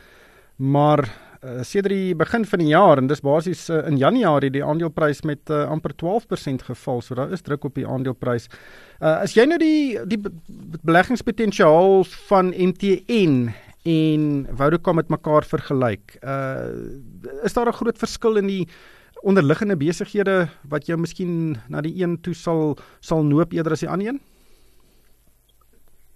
Maar 0.57 1.05
uh, 1.45 1.63
sedert 1.67 1.95
die 1.95 2.15
begin 2.15 2.45
van 2.47 2.63
die 2.63 2.71
jaar 2.71 3.01
en 3.01 3.09
dis 3.11 3.23
basies 3.25 3.67
uh, 3.71 3.83
in 3.89 3.99
Januarie 4.01 4.53
die 4.55 4.65
aandeleprys 4.65 5.23
met 5.29 5.51
uh, 5.51 5.65
amper 5.71 5.95
12% 6.03 6.67
geval. 6.69 7.03
So 7.03 7.19
daar 7.19 7.33
is 7.33 7.43
druk 7.43 7.65
op 7.65 7.75
die 7.79 7.87
aandeleprys. 7.89 8.49
Uh, 9.01 9.23
as 9.25 9.35
jy 9.37 9.47
nou 9.49 9.59
die 9.63 9.99
die 10.07 10.21
beleggingspotensiaal 10.83 12.05
van 12.29 12.55
MTN 12.55 13.53
en 13.83 14.27
Vodacom 14.55 15.01
met 15.01 15.11
mekaar 15.11 15.43
vergelyk, 15.43 16.19
uh, 16.23 16.71
is 17.43 17.55
daar 17.55 17.67
'n 17.67 17.81
groot 17.81 17.99
verskil 17.99 18.37
in 18.37 18.47
die 18.47 18.69
onderliggende 19.23 19.77
besighede 19.77 20.49
wat 20.71 20.87
jy 20.87 20.97
miskien 20.97 21.59
na 21.69 21.81
die 21.81 22.03
een 22.03 22.21
toe 22.23 22.35
sal 22.35 22.79
sal 23.01 23.23
noop 23.23 23.53
eerder 23.53 23.73
as 23.73 23.81
die 23.81 23.91
ander 23.91 24.09
een? 24.09 24.21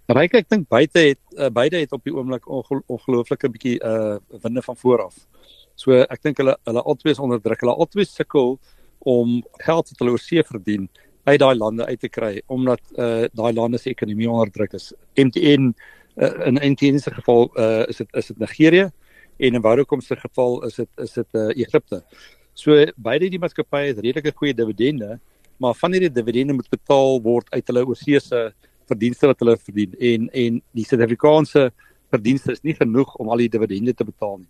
Ryk 0.07 0.37
ek 0.39 0.45
dink 0.47 0.69
buite 0.71 1.01
het 1.03 1.19
uh, 1.35 1.49
beide 1.51 1.81
het 1.81 1.91
op 1.91 2.05
die 2.07 2.13
oomblik 2.15 2.45
ongelooflike 2.47 3.49
bietjie 3.51 3.75
uh 3.83 4.15
winde 4.39 4.61
van 4.63 4.77
voor 4.79 5.01
af. 5.03 5.17
So 5.75 5.97
ek 5.99 6.21
dink 6.23 6.37
hulle 6.39 6.53
hulle 6.63 6.83
albei 6.87 7.11
is 7.11 7.19
onder 7.19 7.41
druk. 7.43 7.59
Hulle 7.59 7.73
albei 7.75 8.05
sukkel 8.07 8.55
om 9.03 9.41
geld 9.65 9.91
wat 9.91 9.99
hulle 9.99 10.13
oor 10.15 10.23
see 10.23 10.43
verdien 10.47 10.85
uit 11.27 11.41
daai 11.41 11.57
lande 11.59 11.83
uit 11.89 11.99
te 11.99 12.07
kry 12.07 12.39
omdat 12.47 12.79
uh 12.95 13.27
daai 13.35 13.51
lande 13.57 13.81
se 13.83 13.91
ekonomie 13.91 14.29
onder 14.31 14.53
druk 14.55 14.77
is. 14.79 14.93
MTN 15.19 15.73
uh, 16.15 16.31
in 16.47 16.61
MTN 16.61 17.03
se 17.03 17.11
geval 17.17 17.51
uh 17.59 17.83
is 17.91 17.99
dit 17.99 18.15
is 18.15 18.31
dit 18.31 18.39
Nigerië 18.45 18.85
en 18.87 19.59
in 19.59 19.65
Vodacom 19.67 20.01
se 20.01 20.15
geval 20.15 20.63
is 20.69 20.79
dit 20.79 21.03
is 21.03 21.17
dit 21.19 21.35
uh 21.35 21.49
Egipte. 21.65 21.99
So 22.55 22.79
beide 22.95 23.27
die 23.27 23.43
maatskappye 23.43 23.91
het 23.91 23.99
redelike 23.99 24.31
goeie 24.39 24.55
dividende, 24.55 25.19
maar 25.59 25.75
van 25.75 25.91
hierdie 25.91 26.15
dividende 26.15 26.55
moet 26.55 26.71
betaal 26.71 27.19
word 27.27 27.51
uit 27.51 27.67
hulle 27.67 27.85
oorsee 27.91 28.23
se 28.23 28.45
verdienste 28.87 29.27
wat 29.27 29.39
hulle 29.43 29.57
verdien 29.57 29.93
en 29.99 30.29
en 30.29 30.61
die 30.77 30.85
Suid-Afrikaanse 30.85 31.69
verdienste 32.13 32.51
is 32.55 32.63
nie 32.63 32.75
genoeg 32.77 33.15
om 33.19 33.29
al 33.29 33.43
die 33.43 33.51
dividende 33.51 33.93
te 33.93 34.07
betaal 34.07 34.37
nie. 34.39 34.49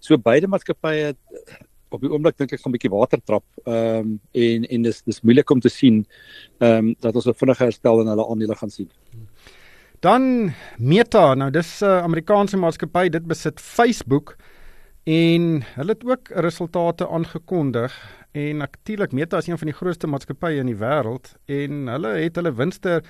So 0.00 0.18
beide 0.20 0.50
maatskappye 0.50 1.14
op 1.94 2.02
die 2.04 2.10
oomblik 2.12 2.36
dink 2.36 2.52
ek 2.52 2.60
gaan 2.60 2.72
'n 2.72 2.76
bietjie 2.76 2.92
water 2.92 3.20
trap. 3.24 3.44
Ehm 3.64 3.98
um, 3.98 4.20
en 4.32 4.64
en 4.64 4.82
dis 4.82 5.02
dis 5.02 5.22
moeilik 5.22 5.50
om 5.50 5.60
te 5.60 5.68
sien 5.68 6.06
ehm 6.60 6.88
um, 6.88 6.94
dat 7.00 7.14
ons 7.14 7.26
'n 7.26 7.40
vinnige 7.40 7.64
herstel 7.64 8.00
in 8.00 8.12
hulle 8.12 8.28
aandele 8.28 8.54
gaan 8.54 8.70
sien. 8.70 8.90
Dan 10.00 10.52
Meta, 10.78 11.34
nou 11.34 11.50
dis 11.50 11.80
'n 11.80 11.84
uh, 11.84 12.02
Amerikaanse 12.02 12.56
maatskappy, 12.56 13.08
dit 13.08 13.26
besit 13.26 13.60
Facebook 13.60 14.36
en 15.04 15.64
hulle 15.74 15.92
het 15.92 16.04
ook 16.04 16.28
resultate 16.28 17.08
aangekondig 17.08 17.92
en 18.32 18.56
natuurlik 18.56 19.12
Meta 19.12 19.36
is 19.36 19.46
een 19.46 19.58
van 19.58 19.66
die 19.66 19.76
grootste 19.76 20.06
maatskappye 20.06 20.60
in 20.60 20.66
die 20.66 20.76
wêreld 20.76 21.34
en 21.46 21.86
hulle 21.86 22.08
het 22.08 22.36
hulle 22.36 22.52
winste 22.54 23.02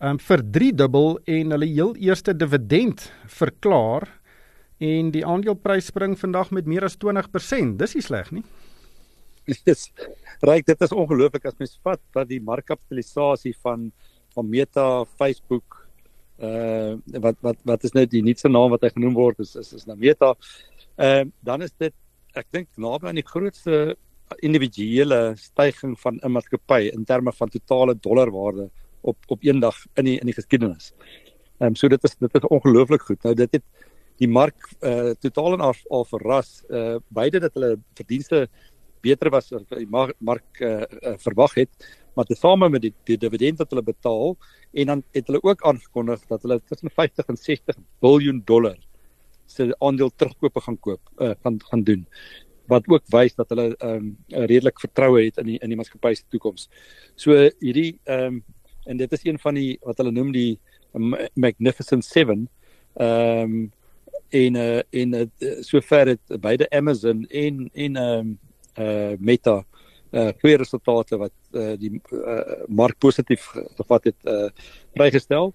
um, 0.00 0.18
vir 0.18 0.42
3 0.52 0.72
dubbel 0.76 1.18
en 1.24 1.54
hulle 1.56 1.68
heel 1.70 1.94
eerste 2.08 2.34
dividend 2.36 3.08
verklaar 3.38 4.08
en 4.82 5.10
die 5.14 5.24
aandeleprys 5.24 5.88
spring 5.92 6.16
vandag 6.20 6.52
met 6.52 6.68
meer 6.68 6.84
as 6.84 6.98
20%. 7.00 7.76
Dis 7.80 7.96
nie 7.96 8.04
sleg 8.04 8.30
nie. 8.34 8.44
Dis 9.46 9.88
reg, 10.42 10.64
dit 10.66 10.80
is 10.82 10.92
ongelooflik 10.92 11.46
as 11.48 11.56
mens 11.60 11.76
vat 11.86 12.02
dat 12.16 12.28
die 12.28 12.42
markkapitalisasie 12.42 13.54
van 13.62 13.90
van 14.36 14.48
Meta, 14.52 15.04
Facebook 15.16 15.78
uh 16.44 16.98
wat 17.24 17.38
wat 17.40 17.60
wat 17.64 17.84
is 17.88 17.94
nou 17.96 18.02
die 18.04 18.20
nuutste 18.20 18.50
naam 18.52 18.74
wat 18.74 18.82
hy 18.84 18.90
genoem 18.92 19.14
word 19.16 19.38
is 19.40 19.54
is 19.56 19.72
is 19.72 19.86
nou 19.88 19.96
Meta. 19.96 20.34
Ehm 20.96 21.30
uh, 21.30 21.32
dan 21.40 21.62
is 21.64 21.72
dit 21.78 21.94
ek 22.36 22.50
dink 22.52 22.68
naby 22.76 23.08
aan 23.08 23.16
die 23.16 23.24
grootste 23.24 23.96
individuele 24.44 25.36
stygings 25.40 26.02
van 26.02 26.18
'n 26.20 26.32
maatskappy 26.34 26.90
in 26.92 27.04
terme 27.04 27.32
van 27.32 27.48
totale 27.48 27.94
dollarwaarde 27.94 28.68
op 29.06 29.18
op 29.32 29.44
een 29.44 29.60
dag 29.62 29.78
in 29.94 30.08
die 30.10 30.18
in 30.20 30.30
die 30.30 30.36
geskiedenis. 30.36 30.92
Ehm 31.58 31.72
um, 31.72 31.76
so 31.76 31.88
dit 31.88 32.04
is 32.04 32.16
dit 32.20 32.34
is 32.34 32.48
ongelooflik 32.52 33.02
goed. 33.08 33.22
Nou 33.22 33.34
dit 33.34 33.52
het 33.58 33.64
die 34.20 34.28
mark 34.28 34.72
uh 34.80 35.12
totaal 35.20 35.56
en 35.56 35.64
al, 35.68 35.76
al 35.88 36.04
verras 36.04 36.62
uh 36.68 36.96
beide 37.08 37.40
dat 37.40 37.54
hulle 37.54 37.76
verdienste 37.94 38.46
beter 39.04 39.30
was 39.30 39.52
as 39.52 39.64
die 39.70 39.88
mark 40.18 40.60
uh, 40.60 40.82
uh 40.82 41.14
verwag 41.22 41.54
het, 41.54 41.88
maar 42.16 42.24
tesame 42.24 42.68
met 42.72 42.82
die, 42.82 42.94
die 43.04 43.18
dividend 43.20 43.60
wat 43.60 43.70
hulle 43.70 43.84
betaal 43.84 44.34
en 44.72 44.92
dan 44.92 45.04
het 45.14 45.28
hulle 45.28 45.42
ook 45.42 45.62
aangekondig 45.68 46.24
dat 46.32 46.42
hulle 46.42 46.60
tussen 46.64 46.90
50 46.90 47.32
en 47.32 47.36
60 47.36 47.78
miljard 48.04 48.46
dollar 48.46 48.76
se 49.46 49.68
aandeel 49.78 50.10
terugkope 50.16 50.60
gaan 50.60 50.80
koop 50.80 51.12
uh 51.22 51.34
gaan 51.44 51.60
gaan 51.70 51.84
doen 51.84 52.06
wat 52.70 52.88
ook 52.90 53.04
wys 53.14 53.36
dat 53.38 53.52
hulle 53.54 53.68
ehm 53.76 54.10
um, 54.10 54.46
redelik 54.50 54.80
vertroue 54.82 55.24
het 55.24 55.38
in 55.42 55.52
die 55.52 55.58
in 55.62 55.70
die 55.70 55.78
maatskappy 55.78 56.14
se 56.14 56.24
toekoms. 56.34 56.68
So 57.14 57.36
hierdie 57.62 57.98
ehm 58.04 58.40
um, 58.40 58.44
en 58.86 58.96
dit 58.96 59.12
is 59.12 59.24
een 59.24 59.38
van 59.38 59.54
die 59.54 59.78
wat 59.82 59.98
hulle 60.00 60.14
noem 60.14 60.32
die 60.32 60.58
Magnificent 61.34 62.04
7. 62.04 62.48
Ehm 62.96 63.42
um, 63.42 63.72
en 64.34 64.54
uh, 64.58 64.80
en 64.90 65.12
uh, 65.14 65.26
sover 65.62 66.06
het 66.06 66.40
beide 66.40 66.70
Amazon 66.70 67.24
en 67.28 67.70
en 67.72 67.96
ehm 67.96 68.18
um, 68.18 68.38
uh 68.78 69.14
Meta 69.18 69.64
uh 70.12 70.30
goeie 70.40 70.56
resultate 70.56 71.16
wat 71.16 71.32
uh 71.52 71.74
die 71.78 72.00
uh, 72.12 72.64
mark 72.66 72.98
positief 72.98 73.46
gevat 73.76 74.04
het 74.04 74.16
uh 74.24 74.48
vrygestel. 74.94 75.54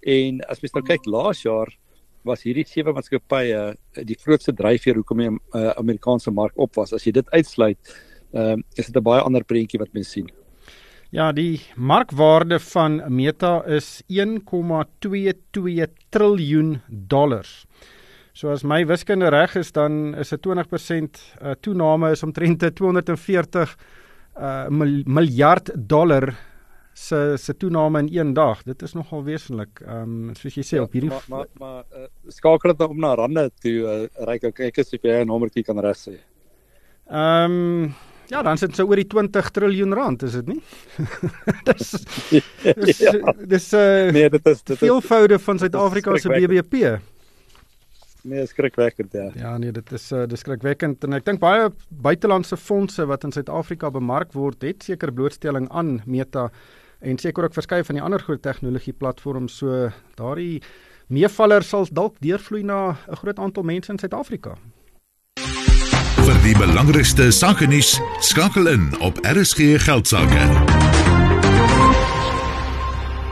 En 0.00 0.40
as 0.48 0.60
mens 0.60 0.74
nou 0.76 0.84
kyk 0.84 1.06
laas 1.06 1.42
jaar 1.42 1.72
was 2.22 2.44
hierdie 2.44 2.66
sewe 2.68 2.92
maatskappye 2.92 3.60
die 4.04 4.18
grootste 4.20 4.52
dryfveer 4.52 5.00
hoekom 5.00 5.22
die 5.22 5.30
uh, 5.32 5.70
Amerikaanse 5.80 6.30
mark 6.30 6.52
op 6.60 6.76
was. 6.76 6.92
As 6.92 7.06
jy 7.06 7.14
dit 7.16 7.30
uitsluit, 7.32 7.94
ehm 8.32 8.60
uh, 8.60 8.62
is 8.76 8.86
dit 8.86 8.96
'n 8.96 9.02
baie 9.02 9.22
ander 9.24 9.44
prentjie 9.44 9.80
wat 9.80 9.92
mens 9.92 10.10
sien. 10.10 10.28
Ja, 11.10 11.32
die 11.34 11.58
markwaarde 11.74 12.60
van 12.62 13.00
Meta 13.10 13.64
is 13.66 14.02
1,22 14.06 15.88
trilljoen 16.14 16.76
dollars. 16.86 17.64
So 18.32 18.52
as 18.54 18.62
my 18.62 18.84
wiskunde 18.86 19.26
reg 19.34 19.56
is, 19.58 19.72
dan 19.72 20.14
is 20.14 20.30
'n 20.32 20.38
20% 20.38 21.18
uh, 21.42 21.50
toename 21.60 22.10
is 22.10 22.22
omtrent 22.22 22.62
240 22.74 23.76
uh, 24.36 24.68
miljard 25.04 25.70
dollar 25.74 26.34
se 26.94 27.34
se 27.36 27.56
toename 27.56 27.98
in 27.98 28.18
een 28.18 28.32
dag. 28.32 28.62
Dit 28.62 28.82
is 28.82 28.92
nogal 28.92 29.24
wesentlik. 29.24 29.80
Ehm 29.80 30.28
um, 30.28 30.34
soos 30.34 30.54
jy 30.54 30.62
sê 30.62 30.76
ja, 30.76 30.82
op 30.82 30.92
hierdie 30.92 31.10
maar 31.10 31.24
maar, 31.28 31.46
maar 31.58 31.84
uh, 31.92 32.06
skakel 32.28 32.70
dit 32.72 32.88
om 32.88 33.00
na 33.00 33.14
rande 33.14 33.50
toe 33.60 33.78
uh, 33.82 34.24
ryk 34.26 34.44
ek 34.44 34.54
kyk 34.54 34.78
as 34.78 34.90
jy 34.90 35.00
'n 35.02 35.26
nommertjie 35.26 35.64
kan 35.64 35.78
reg 35.78 35.96
sê. 35.96 36.20
Ehm 37.10 37.50
um, 37.50 37.94
Ja, 38.30 38.42
dan 38.46 38.58
sit 38.58 38.76
so 38.78 38.86
oor 38.86 39.00
die 39.00 39.08
20 39.10 39.48
trilljoen 39.50 39.94
rand, 39.98 40.22
is 40.22 40.36
dit 40.38 40.46
nie? 40.52 40.60
dis 41.68 41.88
dis 42.78 43.00
ja. 43.06 43.34
dis 43.34 43.70
uh 43.74 44.10
nee, 44.14 44.28
dit 44.30 44.46
is 44.52 44.60
dit 44.62 44.76
is 44.76 44.82
veelvoude 44.84 45.38
van 45.42 45.58
Suid-Afrika 45.58 46.14
se 46.22 46.30
BBP. 46.30 47.00
Nee, 48.30 48.44
skrikwekkend 48.46 49.16
ja. 49.16 49.30
Ja, 49.34 49.56
nee, 49.58 49.72
dit 49.74 49.92
is 49.96 50.06
uh 50.14 50.28
dis 50.30 50.44
skrikwekkend 50.44 51.02
en 51.08 51.18
ek 51.18 51.26
dink 51.26 51.42
baie 51.42 51.72
buitelandse 52.06 52.58
fondse 52.60 53.08
wat 53.10 53.26
in 53.26 53.34
Suid-Afrika 53.34 53.90
bemark 53.90 54.36
word, 54.38 54.62
het 54.62 54.86
seker 54.86 55.10
blootstelling 55.10 55.66
aan 55.74 55.98
Meta 56.06 56.50
en 57.00 57.18
seker 57.18 57.48
ook 57.48 57.56
verskeie 57.56 57.86
van 57.88 57.98
die 57.98 58.04
ander 58.04 58.22
groot 58.22 58.42
tegnologie 58.46 58.94
platforms 58.94 59.58
so 59.58 59.88
daardie 60.20 60.60
meevaller 61.10 61.66
sal 61.66 61.88
dalk 61.90 62.20
deurvloei 62.22 62.62
na 62.62 62.94
'n 62.94 63.18
groot 63.24 63.38
aantal 63.38 63.66
mense 63.66 63.90
in 63.90 63.98
Suid-Afrika. 63.98 64.54
Vir 66.40 66.54
die 66.54 66.60
belangrikste 66.62 67.26
sake 67.36 67.66
nuus 67.68 67.90
skakel 68.24 68.64
in 68.70 68.86
op 69.04 69.18
RSG 69.28 69.74
Geldsaake. 69.84 70.46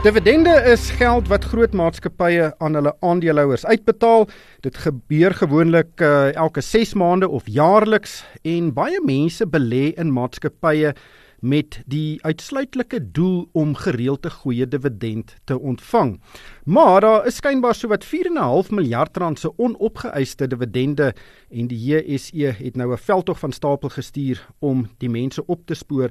Dividende 0.05 0.53
is 0.69 0.83
geld 0.99 1.25
wat 1.31 1.47
groot 1.49 1.73
maatskappye 1.73 2.51
aan 2.61 2.77
hulle 2.77 2.93
aandeelhouers 3.01 3.65
uitbetaal. 3.65 4.27
Dit 4.61 4.77
gebeur 4.77 5.33
gewoonlik 5.41 6.03
uh, 6.05 6.35
elke 6.37 6.61
6 6.61 6.93
maande 7.01 7.31
of 7.33 7.49
jaarliks 7.49 8.19
en 8.45 8.69
baie 8.77 9.01
mense 9.01 9.47
belê 9.57 9.89
in 9.97 10.13
maatskappye 10.13 10.93
met 11.41 11.81
die 11.85 12.23
uitsluitlike 12.23 13.11
doel 13.11 13.49
om 13.51 13.75
gereelde 13.75 14.29
goeie 14.29 14.67
dividend 14.67 15.35
te 15.43 15.59
ontvang. 15.59 16.21
Maar 16.63 17.01
daar 17.01 17.25
is 17.25 17.35
skynbaar 17.35 17.75
sowat 17.75 18.05
4.5 18.05 18.69
miljard 18.69 19.17
rand 19.17 19.39
se 19.39 19.51
onopgeëiste 19.57 20.47
dividende 20.47 21.13
en 21.49 21.67
die 21.67 21.79
JSE 21.79 22.55
het 22.57 22.75
nou 22.75 22.91
'n 22.91 22.97
veldtog 22.97 23.39
van 23.39 23.51
stapel 23.51 23.89
gestuur 23.89 24.47
om 24.59 24.87
die 24.97 25.09
mense 25.09 25.45
op 25.45 25.65
te 25.65 25.73
spoor 25.73 26.09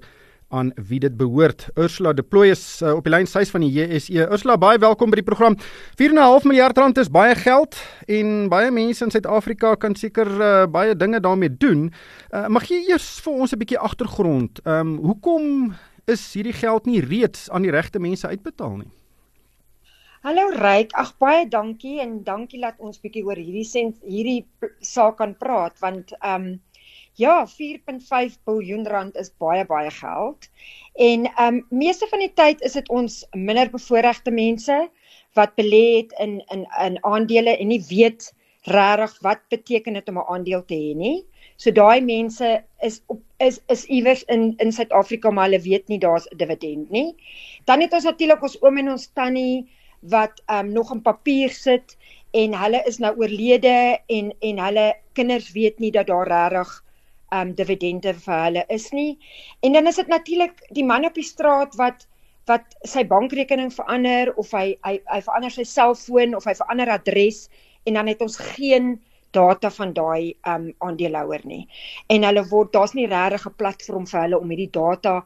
aan 0.49 0.73
wie 0.89 0.99
dit 1.01 1.17
behoort. 1.17 1.69
Ursula 1.77 2.13
De 2.13 2.23
Plooy 2.23 2.49
is 2.51 2.81
uh, 2.83 2.95
op 2.97 3.05
die 3.05 3.13
lyn 3.13 3.29
sy's 3.29 3.51
van 3.53 3.65
die 3.65 3.71
JSE. 3.73 4.25
Ursula, 4.33 4.57
baie 4.61 4.81
welkom 4.81 5.13
by 5.13 5.21
die 5.21 5.27
program. 5.27 5.59
4.5 6.01 6.49
miljard 6.49 6.79
rand 6.81 7.01
is 7.01 7.11
baie 7.13 7.35
geld 7.37 7.77
en 8.09 8.49
baie 8.49 8.71
mense 8.73 9.05
in 9.05 9.13
Suid-Afrika 9.13 9.75
kan 9.77 9.97
seker 9.99 10.31
uh, 10.39 10.53
baie 10.73 10.97
dinge 10.97 11.21
daarmee 11.21 11.53
doen. 11.53 11.91
Uh, 12.33 12.47
mag 12.49 12.69
jy 12.71 12.81
eers 12.89 13.19
vir 13.25 13.43
ons 13.45 13.53
'n 13.53 13.61
bietjie 13.61 13.81
agtergrond? 13.81 14.61
Ehm 14.65 14.81
um, 14.81 14.97
hoekom 15.05 15.75
is 16.09 16.25
hierdie 16.33 16.57
geld 16.57 16.87
nie 16.87 17.05
reeds 17.05 17.51
aan 17.51 17.63
die 17.63 17.75
regte 17.75 18.01
mense 18.01 18.29
uitbetaal 18.29 18.77
nie? 18.81 18.91
Hallo 20.25 20.49
Ryk, 20.51 20.97
ag 20.99 21.13
baie 21.21 21.45
dankie 21.49 22.01
en 22.01 22.25
dankie 22.25 22.61
dat 22.61 22.81
ons 22.83 22.99
bietjie 22.99 23.23
oor 23.23 23.37
hierdie 23.37 23.69
sent 23.69 24.01
hierdie 24.03 24.47
saak 24.81 25.21
kan 25.21 25.37
praat 25.37 25.77
want 25.85 26.17
ehm 26.23 26.49
um, 26.49 26.49
Ja, 27.19 27.49
4.5 27.51 28.35
miljard 28.47 28.87
rand 28.87 29.17
is 29.19 29.33
baie 29.43 29.65
baie 29.67 29.91
geld. 29.91 30.45
En 30.95 31.25
ehm 31.27 31.57
um, 31.57 31.65
meeste 31.81 32.07
van 32.11 32.23
die 32.23 32.31
tyd 32.41 32.61
is 32.63 32.77
dit 32.79 32.89
ons 32.95 33.17
minder 33.35 33.71
bevoorregte 33.73 34.31
mense 34.31 34.77
wat 35.35 35.57
belê 35.59 35.81
het 35.97 36.15
in 36.23 36.37
in 36.55 36.63
in 36.87 37.01
aandele 37.03 37.57
en 37.57 37.73
nie 37.75 37.81
weet 37.89 38.31
regtig 38.71 39.19
wat 39.27 39.43
beteken 39.51 39.99
dit 39.99 40.09
om 40.09 40.23
'n 40.23 40.31
aandeel 40.37 40.65
te 40.65 40.79
hê 40.79 40.95
nie. 40.95 41.27
So 41.57 41.75
daai 41.75 42.01
mense 42.01 42.63
is 42.87 43.03
op 43.07 43.21
is 43.51 43.61
is 43.67 43.85
iewers 43.85 44.23
in 44.25 44.55
in 44.63 44.73
Suid-Afrika 44.73 45.31
maar 45.31 45.51
hulle 45.51 45.63
weet 45.67 45.89
nie 45.89 45.99
daar's 45.99 46.31
'n 46.31 46.37
dividend 46.37 46.91
nie. 46.91 47.15
Dan 47.65 47.81
het 47.81 47.93
ons 47.93 48.05
natuurlik 48.05 48.43
ons 48.43 48.63
oom 48.63 48.79
en 48.79 48.91
ons 48.91 49.11
tannie 49.13 49.67
wat 50.01 50.43
ehm 50.47 50.67
um, 50.67 50.73
nog 50.73 50.93
in 50.95 51.03
papier 51.03 51.51
sit 51.51 51.97
en 52.31 52.55
hulle 52.55 52.83
is 52.87 52.99
nou 52.99 53.17
oorlede 53.17 53.99
en 54.07 54.35
en 54.41 54.59
hulle 54.59 54.95
kinders 55.13 55.53
weet 55.53 55.79
nie 55.79 55.91
dat 55.91 56.07
daar 56.07 56.29
regtig 56.29 56.85
um 57.35 57.55
dividende 57.55 58.15
vir 58.15 58.45
hulle 58.45 58.65
is 58.69 58.91
nie. 58.93 59.19
En 59.63 59.73
dan 59.73 59.87
is 59.87 59.97
dit 60.01 60.09
natuurlik 60.09 60.63
die 60.77 60.85
man 60.85 61.05
op 61.05 61.15
die 61.15 61.27
straat 61.27 61.77
wat 61.77 62.07
wat 62.49 62.77
sy 62.89 63.05
bankrekening 63.05 63.69
verander 63.75 64.33
of 64.41 64.55
hy 64.57 64.79
hy 64.87 64.97
hy 65.13 65.21
verander 65.25 65.53
sy 65.53 65.67
selfoon 65.69 66.37
of 66.39 66.47
hy 66.49 66.55
verander 66.57 66.89
adres 66.95 67.49
en 67.85 67.99
dan 68.01 68.09
het 68.09 68.23
ons 68.25 68.39
geen 68.55 68.97
data 69.37 69.69
van 69.71 69.93
daai 69.93 70.33
um 70.49 70.71
aandeelhouer 70.85 71.45
nie. 71.45 71.67
En 72.09 72.25
hulle 72.25 72.47
word 72.49 72.73
daar's 72.73 72.95
nie 72.97 73.07
regtig 73.07 73.47
'n 73.47 73.59
platform 73.61 74.07
vir 74.07 74.21
hulle 74.21 74.41
om 74.41 74.49
hierdie 74.49 74.73
data 74.73 75.25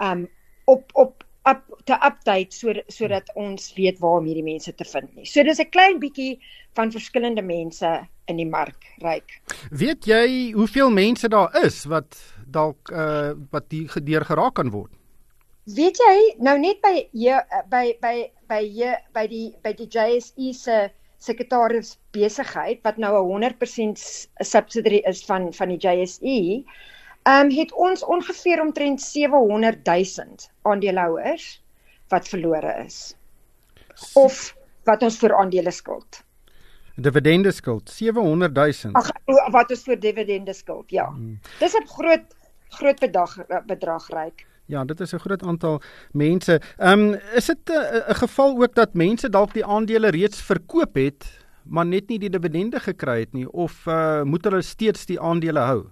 um 0.00 0.28
op 0.64 0.90
op 0.94 1.24
te 1.84 1.96
update 2.06 2.54
so 2.54 2.72
sodat 2.88 3.30
ons 3.34 3.72
weet 3.76 3.98
waar 3.98 4.20
om 4.20 4.26
hierdie 4.26 4.46
mense 4.46 4.74
te 4.74 4.84
vind 4.84 5.14
nie. 5.16 5.26
So 5.26 5.42
dis 5.42 5.60
'n 5.60 5.70
klein 5.70 5.98
bietjie 5.98 6.38
van 6.74 6.92
verskillende 6.92 7.42
mense 7.42 8.06
in 8.26 8.36
die 8.36 8.48
mark 8.48 8.86
ryk. 9.02 9.40
Weet 9.70 10.06
jy 10.06 10.52
hoeveel 10.52 10.90
mense 10.90 11.28
daar 11.28 11.50
is 11.64 11.84
wat 11.84 12.16
dalk 12.46 12.90
uh 12.90 13.34
wat 13.50 13.68
die 13.70 13.88
gedeur 13.88 14.24
geraak 14.24 14.54
kan 14.54 14.70
word? 14.70 14.92
Weet 15.64 15.98
jy 15.98 16.34
nou 16.38 16.58
net 16.58 16.80
by 16.82 17.08
jy 17.12 17.38
by 17.70 17.96
by 18.00 18.30
by 18.48 18.62
jy 18.62 18.96
by 19.14 19.26
die 19.26 19.54
by 19.62 19.72
die 19.72 19.86
JSE 19.86 20.52
se 20.54 20.90
sekretaris 21.22 21.98
besigheid 22.12 22.82
wat 22.82 22.98
nou 22.98 23.14
'n 23.14 23.28
100% 23.30 23.98
subsidiary 24.40 25.02
is 25.06 25.24
van 25.24 25.52
van 25.52 25.68
die 25.68 25.78
JSE. 25.78 26.64
Ehm 27.22 27.46
um, 27.46 27.50
het 27.50 27.72
ons 27.72 28.04
ongeveer 28.04 28.60
omtrent 28.60 29.00
700 29.00 29.86
000 29.86 30.50
aandeelhouers 30.62 31.61
wat 32.12 32.28
verlore 32.28 32.76
is. 32.84 33.16
Of 34.14 34.54
wat 34.88 35.02
ons 35.02 35.18
vir 35.18 35.34
aandele 35.38 35.72
skuld 35.72 36.22
dividende 36.96 37.50
skuld 37.52 37.90
700 37.90 38.54
000. 38.54 38.92
Ag 38.92 39.10
wat 39.52 39.70
is 39.70 39.84
vir 39.86 40.00
dividende 40.00 40.52
skuld? 40.52 40.90
Ja. 40.90 41.08
Hmm. 41.08 41.40
Dis 41.58 41.74
'n 41.74 41.86
groot 41.86 42.24
groot 42.68 43.00
bedrag 43.00 43.36
bedrag 43.66 44.08
ryk. 44.08 44.46
Ja, 44.66 44.84
dit 44.84 45.00
is 45.00 45.12
'n 45.12 45.18
groot 45.18 45.42
aantal 45.42 45.80
mense. 46.12 46.60
Ehm 46.78 47.00
um, 47.00 47.20
is 47.34 47.46
dit 47.46 47.70
'n 47.70 48.14
geval 48.14 48.62
ook 48.62 48.74
dat 48.74 48.94
mense 48.94 49.28
dalk 49.28 49.52
die 49.52 49.64
aandele 49.64 50.10
reeds 50.10 50.42
verkoop 50.42 50.94
het, 50.94 51.24
maar 51.64 51.86
net 51.86 52.08
nie 52.08 52.18
die 52.18 52.30
dividende 52.30 52.80
gekry 52.80 53.20
het 53.20 53.32
nie 53.32 53.48
of 53.50 53.86
uh, 53.86 54.22
moet 54.22 54.44
hulle 54.44 54.62
steeds 54.62 55.06
die 55.06 55.20
aandele 55.20 55.60
hou? 55.60 55.90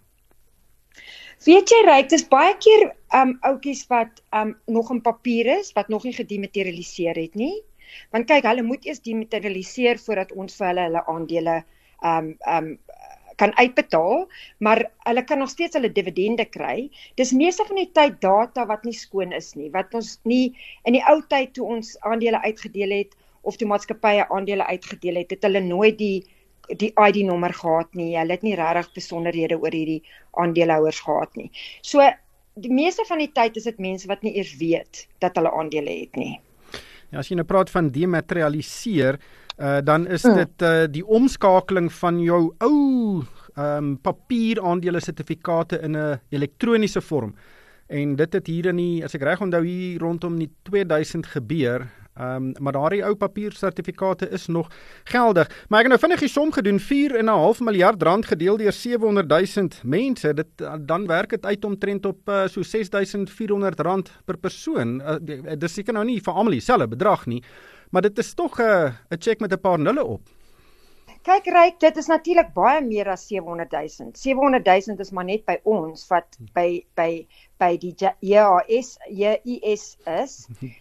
Weet 1.45 1.71
jy 1.71 1.83
ryk, 1.85 2.09
dis 2.09 2.29
baie 2.29 2.57
keer 2.59 2.93
um, 3.17 3.37
ouetjies 3.47 3.87
wat 3.91 4.23
um, 4.37 4.55
nog 4.67 4.91
in 4.91 5.03
papier 5.03 5.51
is 5.59 5.73
wat 5.77 5.89
nog 5.89 6.07
nie 6.07 6.15
gedematerialiseer 6.17 7.19
het 7.19 7.35
nie. 7.35 7.57
Want 8.15 8.29
kyk, 8.31 8.47
hulle 8.47 8.63
moet 8.63 8.87
eers 8.87 9.03
dematerialiseer 9.03 9.99
voordat 9.99 10.33
ons 10.33 10.55
vir 10.57 10.71
hulle 10.71 10.87
hulle 10.89 11.05
aandele 11.11 11.57
um, 12.07 12.35
um, 12.47 12.75
kan 13.41 13.55
uitbetaal, 13.57 14.27
maar 14.61 14.83
hulle 15.09 15.25
kan 15.25 15.41
nog 15.41 15.49
steeds 15.49 15.79
hulle 15.79 15.93
dividende 15.97 16.45
kry. 16.45 16.91
Dis 17.17 17.33
meeste 17.33 17.65
van 17.69 17.81
die 17.81 17.89
tyd 17.97 18.19
data 18.21 18.67
wat 18.69 18.85
nie 18.85 18.97
skoon 18.97 19.33
is 19.37 19.55
nie, 19.57 19.71
wat 19.73 19.95
ons 19.97 20.19
nie 20.29 20.53
in 20.89 20.99
die 20.99 21.05
ou 21.09 21.21
tyd 21.33 21.55
toe 21.57 21.71
ons 21.79 21.95
aandele 22.07 22.43
uitgedeel 22.45 22.93
het 22.99 23.17
of 23.49 23.57
toe 23.57 23.69
maatskappye 23.71 24.27
aandele 24.29 24.67
uitgedeel 24.69 25.23
het, 25.23 25.33
het 25.33 25.49
hulle 25.49 25.65
nooit 25.65 25.99
die 25.99 26.21
die 26.79 26.93
ID 27.03 27.25
nommer 27.27 27.51
gehad 27.57 27.89
nie. 27.99 28.13
Hulle 28.15 28.37
het 28.37 28.45
nie 28.47 28.55
regtig 28.55 28.93
besonderhede 28.95 29.57
oor 29.59 29.75
hierdie 29.75 30.05
aandeelhouers 30.39 31.01
gehad 31.03 31.33
nie. 31.35 31.49
So 31.83 32.05
die 32.61 32.73
meeste 32.73 33.05
van 33.09 33.19
die 33.23 33.31
tyd 33.33 33.57
is 33.57 33.67
dit 33.69 33.79
mense 33.79 34.09
wat 34.11 34.23
nie 34.27 34.37
eers 34.37 34.55
weet 34.61 35.07
dat 35.23 35.37
hulle 35.39 35.53
aandele 35.53 35.91
het 36.03 36.17
nie. 36.21 36.39
Ja, 37.11 37.19
as 37.23 37.31
jy 37.31 37.39
nou 37.41 37.47
praat 37.49 37.71
van 37.73 37.91
dematerialiseer, 37.91 39.19
uh, 39.59 39.79
dan 39.85 40.07
is 40.07 40.23
hmm. 40.23 40.37
dit 40.39 40.67
uh, 40.67 40.85
die 40.91 41.05
omskakeling 41.07 41.91
van 42.01 42.21
jou 42.23 42.43
ou 42.63 43.23
ehm 43.57 43.77
um, 43.77 43.95
papier 43.99 44.61
aandele 44.63 45.01
sertifikate 45.03 45.81
in 45.83 45.97
'n 45.97 46.21
elektroniese 46.31 47.01
vorm. 47.01 47.35
En 47.89 48.17
dit 48.17 48.33
het 48.33 48.47
hier 48.47 48.67
in 48.67 48.77
die 48.77 49.05
as 49.05 49.15
ek 49.15 49.23
reg 49.27 49.41
onthou 49.41 49.65
hier 49.65 49.99
rondom 49.99 50.39
die 50.39 50.51
2000 50.63 51.27
gebeur. 51.27 51.89
Ehm 52.19 52.35
um, 52.35 52.53
maar 52.59 52.73
daardie 52.73 53.05
ou 53.07 53.15
papier 53.15 53.53
sertifikate 53.53 54.29
is 54.29 54.47
nog 54.47 54.69
geldig. 55.05 55.49
Maar 55.69 55.79
ek 55.79 55.87
het 55.87 55.93
nou 55.95 56.01
vinnig 56.01 56.21
die 56.21 56.29
som 56.29 56.53
gedoen 56.53 56.81
4.5 56.81 57.63
miljard 57.65 58.03
rand 58.03 58.27
gedeel 58.27 58.57
deur 58.57 58.73
700 58.73 59.29
000 59.29 59.69
mense. 59.83 60.35
Dit 60.35 60.65
dan 60.81 61.07
werk 61.07 61.31
dit 61.31 61.47
uit 61.47 61.65
omtrent 61.65 62.07
op 62.07 62.29
uh, 62.29 62.47
so 62.47 62.63
6400 62.63 63.81
rand 63.81 64.11
per 64.25 64.37
persoon. 64.37 65.01
Uh, 65.01 65.55
dis 65.57 65.75
seker 65.75 65.95
nou 65.95 66.05
nie 66.05 66.21
vir 66.21 66.35
almal 66.35 66.59
dieselfde 66.59 66.89
bedrag 66.89 67.27
nie, 67.27 67.43
maar 67.91 68.03
dit 68.03 68.19
is 68.19 68.35
tog 68.35 68.59
'n 68.59 68.63
uh, 68.63 68.93
'n 69.11 69.21
cheque 69.21 69.41
met 69.41 69.53
'n 69.53 69.61
paar 69.61 69.79
nulle 69.79 70.05
op. 70.05 70.40
Kyk 71.21 71.51
ryk, 71.53 71.75
dit 71.83 71.99
is 72.01 72.07
natuurlik 72.09 72.55
baie 72.57 72.79
meer 72.81 73.09
as 73.13 73.27
700 73.29 73.75
000. 73.77 74.13
700 74.17 74.69
000 74.87 75.03
is 75.05 75.11
maar 75.13 75.27
net 75.29 75.43
by 75.45 75.59
ons 75.69 76.07
wat 76.09 76.39
by 76.57 76.81
by 76.97 77.09
by 77.61 77.75
die 77.83 77.91
JAS 77.93 78.95
JIS 79.05 79.85
is. 80.09 80.37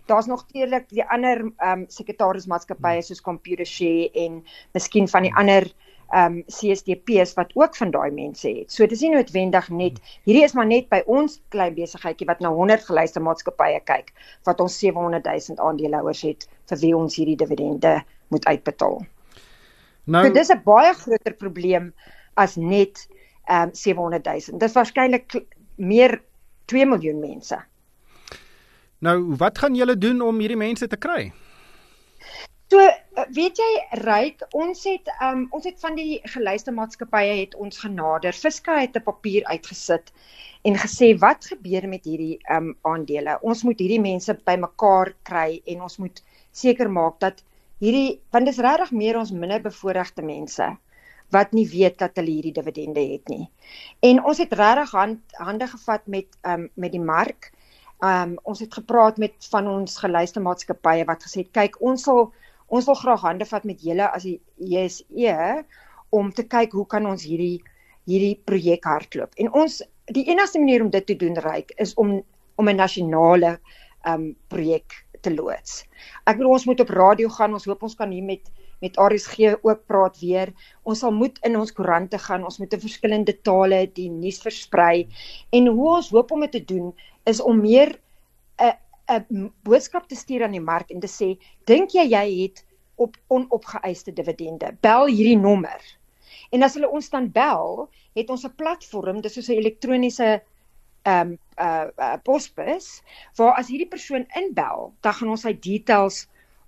Daar's 0.07 0.29
nog 0.31 0.45
teerlik 0.47 0.87
die 0.93 1.03
ander 1.03 1.43
ehm 1.43 1.81
um, 1.81 1.83
sekretarismaatskappye 1.91 3.03
soos 3.09 3.19
Computershare 3.25 4.07
en 4.23 4.39
miskien 4.79 5.11
van 5.11 5.27
die 5.27 5.33
ander 5.43 5.67
ehm 5.67 6.39
um, 6.39 6.39
CSDP's 6.47 7.35
wat 7.41 7.51
ook 7.59 7.75
van 7.81 7.91
daai 7.91 8.09
mense 8.21 8.47
het. 8.47 8.71
So 8.71 8.87
dis 8.87 9.03
nie 9.03 9.11
noodwendig 9.17 9.69
net 9.83 9.99
hierdie 10.23 10.47
is 10.47 10.55
maar 10.55 10.71
net 10.71 10.87
by 10.87 11.03
ons 11.19 11.41
klein 11.51 11.75
besigheidjie 11.75 12.31
wat 12.31 12.39
na 12.39 12.55
100 12.55 12.87
geluister 12.87 13.27
maatskappye 13.27 13.83
kyk 13.91 14.15
wat 14.47 14.63
ons 14.63 14.79
700 14.87 15.27
000 15.51 15.59
aandeelhouers 15.67 16.25
het 16.31 16.47
vir 16.71 16.85
wie 16.87 16.97
ons 17.03 17.19
hierdie 17.19 17.39
dividende 17.43 17.97
moet 18.31 18.47
uitbetaal. 18.47 19.01
Nou 20.09 20.25
so, 20.25 20.33
dis 20.33 20.49
'n 20.53 20.61
baie 20.65 20.93
groter 20.97 21.35
probleem 21.37 21.93
as 22.35 22.55
net 22.57 23.07
ehm 23.49 23.69
um, 23.69 23.73
700 23.73 24.25
000. 24.25 24.59
Dis 24.59 24.77
waarskynlik 24.77 25.45
meer 25.75 26.21
2 26.65 26.85
miljoen 26.85 27.19
mense. 27.19 27.57
Nou, 28.99 29.35
wat 29.37 29.57
gaan 29.57 29.75
julle 29.75 29.97
doen 29.97 30.21
om 30.21 30.39
hierdie 30.39 30.59
mense 30.59 30.87
te 30.87 30.97
kry? 30.97 31.31
So, 32.69 32.83
weet 33.33 33.57
jy, 33.57 33.69
ryk, 34.05 34.43
ons 34.53 34.83
het 34.85 35.07
um 35.25 35.47
ons 35.57 35.65
het 35.65 35.79
van 35.81 35.95
die 35.97 36.19
geluiste 36.29 36.73
maatskappye 36.75 37.39
het 37.39 37.55
ons 37.57 37.79
genader. 37.81 38.35
Fiska 38.35 38.75
het 38.81 38.97
'n 38.97 39.03
papier 39.07 39.45
uitgesit 39.45 40.11
en 40.61 40.75
gesê 40.75 41.15
wat 41.17 41.45
gebeur 41.45 41.87
met 41.87 42.05
hierdie 42.05 42.37
um 42.57 42.75
aandele? 42.81 43.39
Ons 43.41 43.63
moet 43.63 43.79
hierdie 43.79 44.01
mense 44.01 44.33
bymekaar 44.45 45.13
kry 45.23 45.61
en 45.65 45.81
ons 45.81 45.97
moet 45.97 46.21
seker 46.51 46.89
maak 46.89 47.19
dat 47.19 47.41
hierdie 47.79 48.19
want 48.31 48.45
dit 48.45 48.53
is 48.53 48.63
regtig 48.63 48.91
meer 48.91 49.17
ons 49.19 49.31
minder 49.31 49.61
bevoorregte 49.63 50.23
mense 50.25 50.67
wat 51.33 51.53
nie 51.53 51.67
weet 51.69 51.99
dat 52.01 52.17
hulle 52.17 52.31
hierdie 52.31 52.55
dividende 52.55 53.01
het 53.05 53.29
nie. 53.29 53.45
En 54.01 54.21
ons 54.25 54.39
het 54.41 54.53
regtig 54.57 54.93
hand, 54.97 55.19
hande 55.37 55.67
gevat 55.69 56.07
met 56.07 56.27
um 56.43 56.69
met 56.75 56.91
die 56.91 57.03
mark. 57.03 57.51
Um 58.05 58.37
ons 58.43 58.61
het 58.63 58.73
gepraat 58.73 59.17
met 59.21 59.35
van 59.51 59.67
ons 59.67 59.99
geluiste 60.01 60.41
maatskappye 60.41 61.05
wat 61.05 61.25
gesê 61.25 61.43
het 61.43 61.53
kyk 61.53 61.77
ons 61.81 62.07
sal 62.07 62.31
ons 62.69 62.85
wil 62.85 62.97
graag 62.97 63.21
hande 63.25 63.45
vat 63.49 63.65
met 63.65 63.81
julle 63.81 64.09
as 64.13 64.25
die 64.25 64.39
JSE 64.57 65.63
om 66.13 66.31
te 66.33 66.45
kyk 66.45 66.73
hoe 66.73 66.85
kan 66.87 67.05
ons 67.05 67.25
hierdie 67.25 67.59
hierdie 68.09 68.39
projek 68.45 68.85
hardloop. 68.89 69.35
En 69.37 69.51
ons 69.53 69.81
die 70.09 70.25
enigste 70.31 70.59
manier 70.59 70.81
om 70.81 70.89
dit 70.89 71.05
te 71.05 71.15
doen 71.15 71.37
ryk 71.45 71.75
is 71.77 71.93
om 71.93 72.23
om 72.57 72.69
'n 72.69 72.75
nasionale 72.75 73.59
um 74.05 74.35
projek 74.47 75.05
te 75.21 75.33
loods. 75.33 75.83
Ek 76.25 76.37
bedoel 76.39 76.55
ons 76.57 76.65
moet 76.65 76.79
op 76.79 76.89
radio 76.89 77.29
gaan. 77.29 77.53
Ons 77.53 77.67
hoop 77.69 77.83
ons 77.83 77.95
kan 77.95 78.11
hier 78.11 78.25
met 78.25 78.51
met 78.79 78.95
RSG 78.95 79.59
ook 79.59 79.81
praat 79.91 80.19
weer. 80.21 80.53
Ons 80.87 81.01
sal 81.03 81.11
moet 81.11 81.35
in 81.43 81.57
ons 81.59 81.71
koerante 81.75 82.17
gaan. 82.17 82.45
Ons 82.47 82.61
moet 82.61 82.73
in 82.73 82.79
verskillende 82.79 83.35
tale 83.43 83.81
die 83.91 84.07
nuus 84.09 84.39
versprei. 84.39 85.07
En 85.51 85.67
hoe 85.67 85.89
ons 85.97 86.11
hoop 86.15 86.31
om 86.31 86.45
dit 86.47 86.53
te 86.55 86.63
doen 86.63 86.93
is 87.27 87.41
om 87.41 87.59
meer 87.59 87.99
'n 88.59 88.77
'n 89.09 89.51
boodskap 89.63 90.07
te 90.07 90.15
stuur 90.15 90.43
aan 90.43 90.55
die 90.55 90.67
mark 90.71 90.91
en 90.91 90.99
te 90.99 91.11
sê, 91.11 91.37
dink 91.65 91.91
jy 91.91 92.05
jy 92.09 92.25
het 92.43 92.65
op 92.95 93.17
onopgeëiste 93.27 94.13
dividende? 94.13 94.77
Bel 94.81 95.07
hierdie 95.07 95.37
nommer. 95.37 95.81
En 96.51 96.63
as 96.63 96.73
hulle 96.73 96.89
ons 96.89 97.09
dan 97.09 97.31
bel, 97.31 97.89
het 98.15 98.29
ons 98.29 98.45
'n 98.45 98.55
platform, 98.55 99.21
dis 99.21 99.33
soos 99.33 99.49
'n 99.49 99.59
elektroniese 99.61 100.41
ehm 101.07 101.35
um, 101.35 101.37
uh, 101.59 101.87
uh 101.99 102.17
posbus 102.23 103.01
waar 103.37 103.55
as 103.59 103.69
hierdie 103.71 103.89
persoon 103.89 104.25
inbel, 104.39 104.91
dan 105.03 105.13
gaan 105.13 105.31
ons 105.35 105.45
sy 105.47 105.53
details 105.53 106.25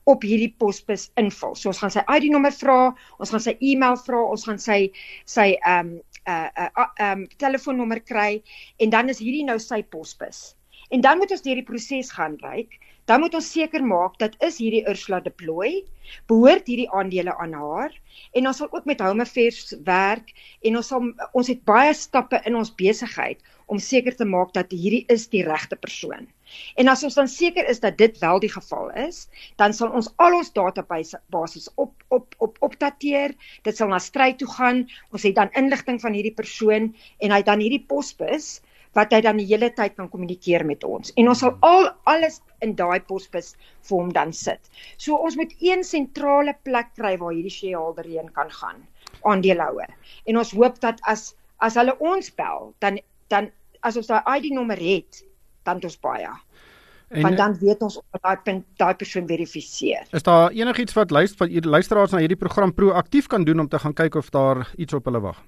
op 0.09 0.23
hierdie 0.25 0.53
posbus 0.57 1.09
invul. 1.19 1.55
So 1.55 1.69
ons 1.71 1.81
gaan 1.81 1.93
sy 1.93 2.03
ID 2.09 2.31
nommer 2.33 2.53
vra, 2.55 2.79
ons 3.19 3.33
gaan 3.33 3.43
sy 3.43 3.55
e-mail 3.59 3.99
vra, 4.05 4.23
ons 4.33 4.47
gaan 4.47 4.61
sy 4.61 4.79
sy 5.25 5.51
ehm 5.59 5.93
um, 5.95 5.99
uh 6.29 6.49
uh 6.53 6.69
ehm 6.77 7.11
um, 7.11 7.27
telefoonnommer 7.41 8.01
kry 8.05 8.41
en 8.79 8.89
dan 8.93 9.09
is 9.09 9.21
hierdie 9.23 9.45
nou 9.47 9.57
sy 9.59 9.81
posbus. 9.83 10.51
En 10.91 11.01
dan 11.01 11.17
moet 11.17 11.31
ons 11.31 11.43
deur 11.45 11.59
die 11.59 11.67
proses 11.67 12.11
gaan 12.11 12.35
ryk. 12.43 12.79
Dan 13.09 13.23
moet 13.23 13.35
ons 13.35 13.51
seker 13.51 13.83
maak 13.83 14.17
dat 14.21 14.35
is 14.45 14.59
hierdie 14.61 14.83
Ursula 14.87 15.19
deploy, 15.25 15.81
behoort 16.29 16.67
hierdie 16.69 16.89
aandele 16.91 17.33
aan 17.43 17.55
haar 17.57 17.95
en 18.37 18.47
ons 18.49 18.59
sal 18.61 18.69
ook 18.71 18.85
met 18.89 19.01
Home 19.03 19.25
Affairs 19.25 19.73
werk 19.87 20.33
en 20.67 20.77
ons 20.79 20.91
sal 20.93 21.07
ons 21.37 21.49
het 21.51 21.63
baie 21.67 21.95
stappe 21.97 22.41
in 22.47 22.55
ons 22.59 22.73
besigheid 22.77 23.41
om 23.71 23.79
seker 23.79 24.15
te 24.19 24.27
maak 24.27 24.53
dat 24.55 24.71
hierdie 24.75 25.05
is 25.15 25.25
die 25.31 25.43
regte 25.47 25.79
persoon. 25.79 26.27
En 26.75 26.91
as 26.91 27.03
ons 27.07 27.15
dan 27.15 27.29
seker 27.31 27.67
is 27.71 27.79
dat 27.83 27.97
dit 27.97 28.17
wel 28.19 28.41
die 28.43 28.51
geval 28.51 28.91
is, 29.07 29.25
dan 29.61 29.73
sal 29.73 29.93
ons 29.95 30.11
al 30.19 30.35
ons 30.37 30.51
database 30.55 31.19
op 31.75 31.93
op 32.11 32.35
op 32.37 32.57
opdateer. 32.67 33.35
Dit 33.63 33.79
sal 33.79 33.87
na 33.91 33.99
stryd 34.03 34.41
toe 34.43 34.51
gaan. 34.57 34.83
Ons 35.15 35.23
het 35.23 35.39
dan 35.39 35.53
inligting 35.55 36.01
van 36.03 36.13
hierdie 36.13 36.35
persoon 36.35 36.91
en 37.19 37.31
hy 37.31 37.41
dan 37.47 37.63
hierdie 37.63 37.85
posbus 37.87 38.59
wat 38.97 39.13
hy 39.15 39.21
dan 39.23 39.39
die 39.39 39.47
hele 39.47 39.69
tyd 39.75 39.95
kan 39.95 40.09
kommunikeer 40.11 40.65
met 40.67 40.83
ons. 40.87 41.13
En 41.19 41.31
ons 41.31 41.43
sal 41.43 41.55
al 41.65 41.89
alles 42.11 42.41
in 42.65 42.75
daai 42.79 42.99
posbus 43.07 43.53
vir 43.87 43.95
hom 43.97 44.11
dan 44.15 44.33
sit. 44.35 44.71
So 44.97 45.15
ons 45.15 45.37
moet 45.39 45.53
een 45.63 45.85
sentrale 45.87 46.55
plek 46.67 46.91
kry 46.99 47.15
waar 47.21 47.35
hierdie 47.35 47.53
shareholder 47.53 48.07
heen 48.07 48.31
kan 48.35 48.51
gaan, 48.51 48.83
aandeelhouer. 49.23 49.91
En 50.27 50.41
ons 50.41 50.53
hoop 50.57 50.81
dat 50.83 50.99
as 51.09 51.31
as 51.61 51.77
hulle 51.77 51.93
ons 52.01 52.31
bel, 52.35 52.71
dan 52.81 52.99
dan 53.29 53.51
as 53.85 53.97
ons 53.97 54.09
daai 54.09 54.23
ID 54.37 54.51
nommer 54.53 54.79
het, 54.81 55.21
dan 55.63 55.79
het 55.79 55.85
ons 55.87 55.99
baie. 56.01 56.31
En, 57.11 57.21
Want 57.25 57.37
dan 57.37 57.55
weet 57.59 57.81
ons 57.83 57.97
of 57.99 58.21
daai 58.23 58.37
punt 58.43 58.65
daai 58.79 58.95
persoon 58.95 59.27
verifiseer. 59.27 60.07
Is 60.15 60.23
daar 60.23 60.51
enigiets 60.55 60.95
wat 60.95 61.11
luister 61.11 61.47
wat 61.47 61.65
luisteraars 61.65 62.11
na 62.11 62.21
hierdie 62.23 62.39
program 62.39 62.73
proaktief 62.73 63.27
kan 63.27 63.43
doen 63.43 63.59
om 63.59 63.67
te 63.67 63.79
gaan 63.79 63.93
kyk 63.93 64.15
of 64.15 64.29
daar 64.31 64.67
iets 64.75 64.93
op 64.93 65.05
hulle 65.05 65.19
wag? 65.19 65.41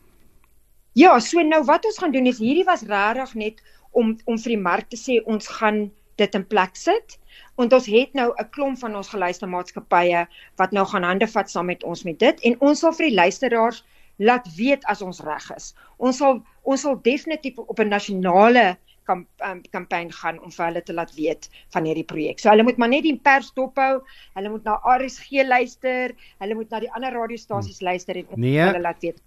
Ja, 0.94 1.20
so 1.20 1.42
nou 1.42 1.64
wat 1.66 1.86
ons 1.90 1.98
gaan 1.98 2.12
doen 2.14 2.30
is 2.30 2.38
hierdie 2.38 2.66
was 2.68 2.86
regtig 2.86 3.34
net 3.36 3.62
om 3.92 4.14
om 4.30 4.38
vir 4.38 4.56
die 4.56 4.62
mark 4.62 4.90
te 4.90 5.00
sê 5.00 5.20
ons 5.26 5.48
gaan 5.58 5.88
dit 6.22 6.36
in 6.38 6.46
plek 6.46 6.78
sit. 6.78 7.18
Want 7.58 7.74
ons 7.74 7.88
het 7.90 8.14
nou 8.14 8.30
'n 8.38 8.50
klomp 8.54 8.78
van 8.80 8.96
ons 8.96 9.10
geluistermaatskappye 9.10 10.28
wat 10.62 10.72
nou 10.72 10.86
gaan 10.86 11.04
hande 11.04 11.28
vat 11.28 11.50
saam 11.50 11.66
met 11.66 11.84
ons 11.84 12.04
met 12.04 12.20
dit 12.20 12.40
en 12.50 12.60
ons 12.62 12.80
sal 12.80 12.94
vir 12.94 13.10
die 13.10 13.16
luisteraars 13.16 13.84
laat 14.18 14.48
weet 14.56 14.86
as 14.86 15.02
ons 15.02 15.22
reg 15.26 15.52
is. 15.56 15.74
Ons 15.98 16.18
sal 16.18 16.44
ons 16.64 16.82
sal 16.82 17.02
definitief 17.02 17.58
op 17.58 17.80
'n 17.80 17.90
nasionale 17.90 18.78
kamp, 19.04 19.28
um, 19.46 19.62
kampanje 19.72 20.12
gaan 20.12 20.40
om 20.40 20.52
vir 20.52 20.66
hulle 20.66 20.84
te 20.84 20.94
laat 20.94 21.14
weet 21.16 21.50
van 21.74 21.86
hierdie 21.86 22.08
projek. 22.08 22.40
So 22.40 22.50
hulle 22.50 22.64
moet 22.64 22.78
maar 22.78 22.90
net 22.90 23.04
die 23.04 23.18
pers 23.18 23.52
dophou. 23.54 24.02
Hulle 24.36 24.50
moet 24.50 24.64
na 24.64 24.80
RSG 24.98 25.44
luister. 25.48 26.16
Hulle 26.40 26.56
moet 26.56 26.70
na 26.70 26.80
die 26.80 26.92
ander 26.92 27.12
radiostasies 27.12 27.82
luister 27.82 28.16
en 28.16 28.28
nee. 28.36 28.60
hulle 28.60 28.82
laat 28.82 29.02
weet. 29.02 29.22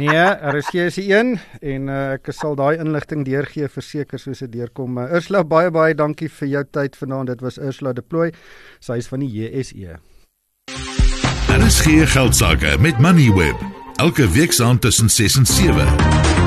Nee, 0.00 0.24
RSG 0.52 0.74
is 0.88 0.98
die 1.00 1.08
een 1.12 1.36
en 1.60 1.88
uh, 1.88 2.00
ek 2.16 2.32
sal 2.34 2.56
daai 2.58 2.76
inligting 2.78 3.24
deurgee 3.26 3.68
verseker 3.68 4.20
soos 4.20 4.42
dit 4.44 4.52
deurkom. 4.58 4.98
Uh, 4.98 5.08
Ursula 5.18 5.44
baie 5.44 5.70
baie 5.74 5.94
dankie 5.94 6.28
vir 6.40 6.52
jou 6.52 6.64
tyd 6.78 6.98
vanaand. 6.98 7.34
Dit 7.34 7.44
was 7.46 7.58
Ursula 7.58 7.94
Deploy. 7.96 8.32
Sy 8.80 9.00
is 9.02 9.10
van 9.12 9.24
die 9.24 9.32
JSE. 9.32 9.98
RSG 11.56 12.04
geldsaake 12.12 12.76
met 12.84 12.98
Moneyweb. 13.00 13.56
Elke 13.96 14.28
week 14.28 14.52
saand 14.52 14.80
tussen 14.84 15.08
6 15.08 15.36
en 15.36 15.46
7. 15.46 16.44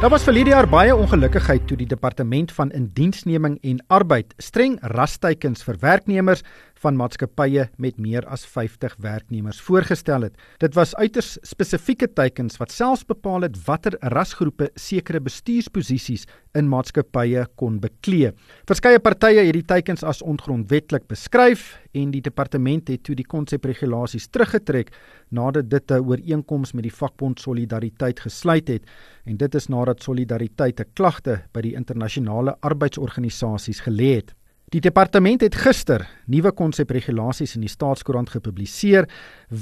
Daar 0.00 0.10
was 0.10 0.22
verlede 0.22 0.50
jaar 0.50 0.68
baie 0.68 0.94
ongelukkigheid 0.94 1.66
toe 1.66 1.76
die 1.76 1.88
departement 1.88 2.52
van 2.52 2.70
indiensneming 2.70 3.56
en 3.64 3.78
arbeid 3.88 4.34
streng 4.36 4.76
rasteikens 4.92 5.64
vir 5.64 5.78
werknemers 5.80 6.44
van 6.82 6.96
maatskappye 6.96 7.68
met 7.82 7.98
meer 8.02 8.26
as 8.32 8.44
50 8.46 8.96
werknemers 9.04 9.60
voorgestel 9.64 10.26
het. 10.28 10.36
Dit 10.62 10.74
was 10.76 10.94
uiters 10.96 11.36
spesifieke 11.42 12.08
teikens 12.12 12.58
wat 12.60 12.74
selfs 12.74 13.06
bepaal 13.08 13.46
het 13.46 13.56
watter 13.66 13.96
rasgroepe 14.12 14.70
sekere 14.74 15.20
bestuursposisies 15.20 16.26
in 16.56 16.68
maatskappye 16.68 17.46
kon 17.60 17.80
beklee. 17.80 18.32
Verskeie 18.68 19.00
partye 19.00 19.46
het 19.46 19.56
die 19.56 19.64
teikens 19.66 20.04
as 20.04 20.22
ongrondwettig 20.22 21.06
beskryf 21.08 21.74
en 21.96 22.12
die 22.12 22.22
departement 22.24 22.88
het 22.92 23.04
toe 23.06 23.16
die 23.16 23.26
konsepregulasies 23.26 24.28
teruggetrek 24.32 24.92
nadat 25.30 25.70
dit 25.70 25.90
'n 25.90 26.04
ooreenkoms 26.04 26.72
met 26.72 26.82
die 26.82 26.96
vakbond 27.00 27.40
Solidariteit 27.40 28.20
gesluit 28.20 28.68
het 28.68 28.82
en 29.24 29.36
dit 29.36 29.54
is 29.54 29.68
nadat 29.68 30.02
Solidariteit 30.02 30.80
'n 30.80 30.90
klagte 30.94 31.42
by 31.52 31.60
die 31.60 31.74
internasionale 31.74 32.56
arbeidsorganisasies 32.60 33.80
gelê 33.80 34.14
het. 34.16 34.34
Die 34.74 34.80
departement 34.82 35.44
het 35.44 35.54
gister 35.62 36.02
nuwe 36.26 36.50
konsepregulasies 36.50 37.52
in 37.54 37.62
die 37.62 37.70
staatskoerant 37.70 38.32
gepubliseer 38.32 39.06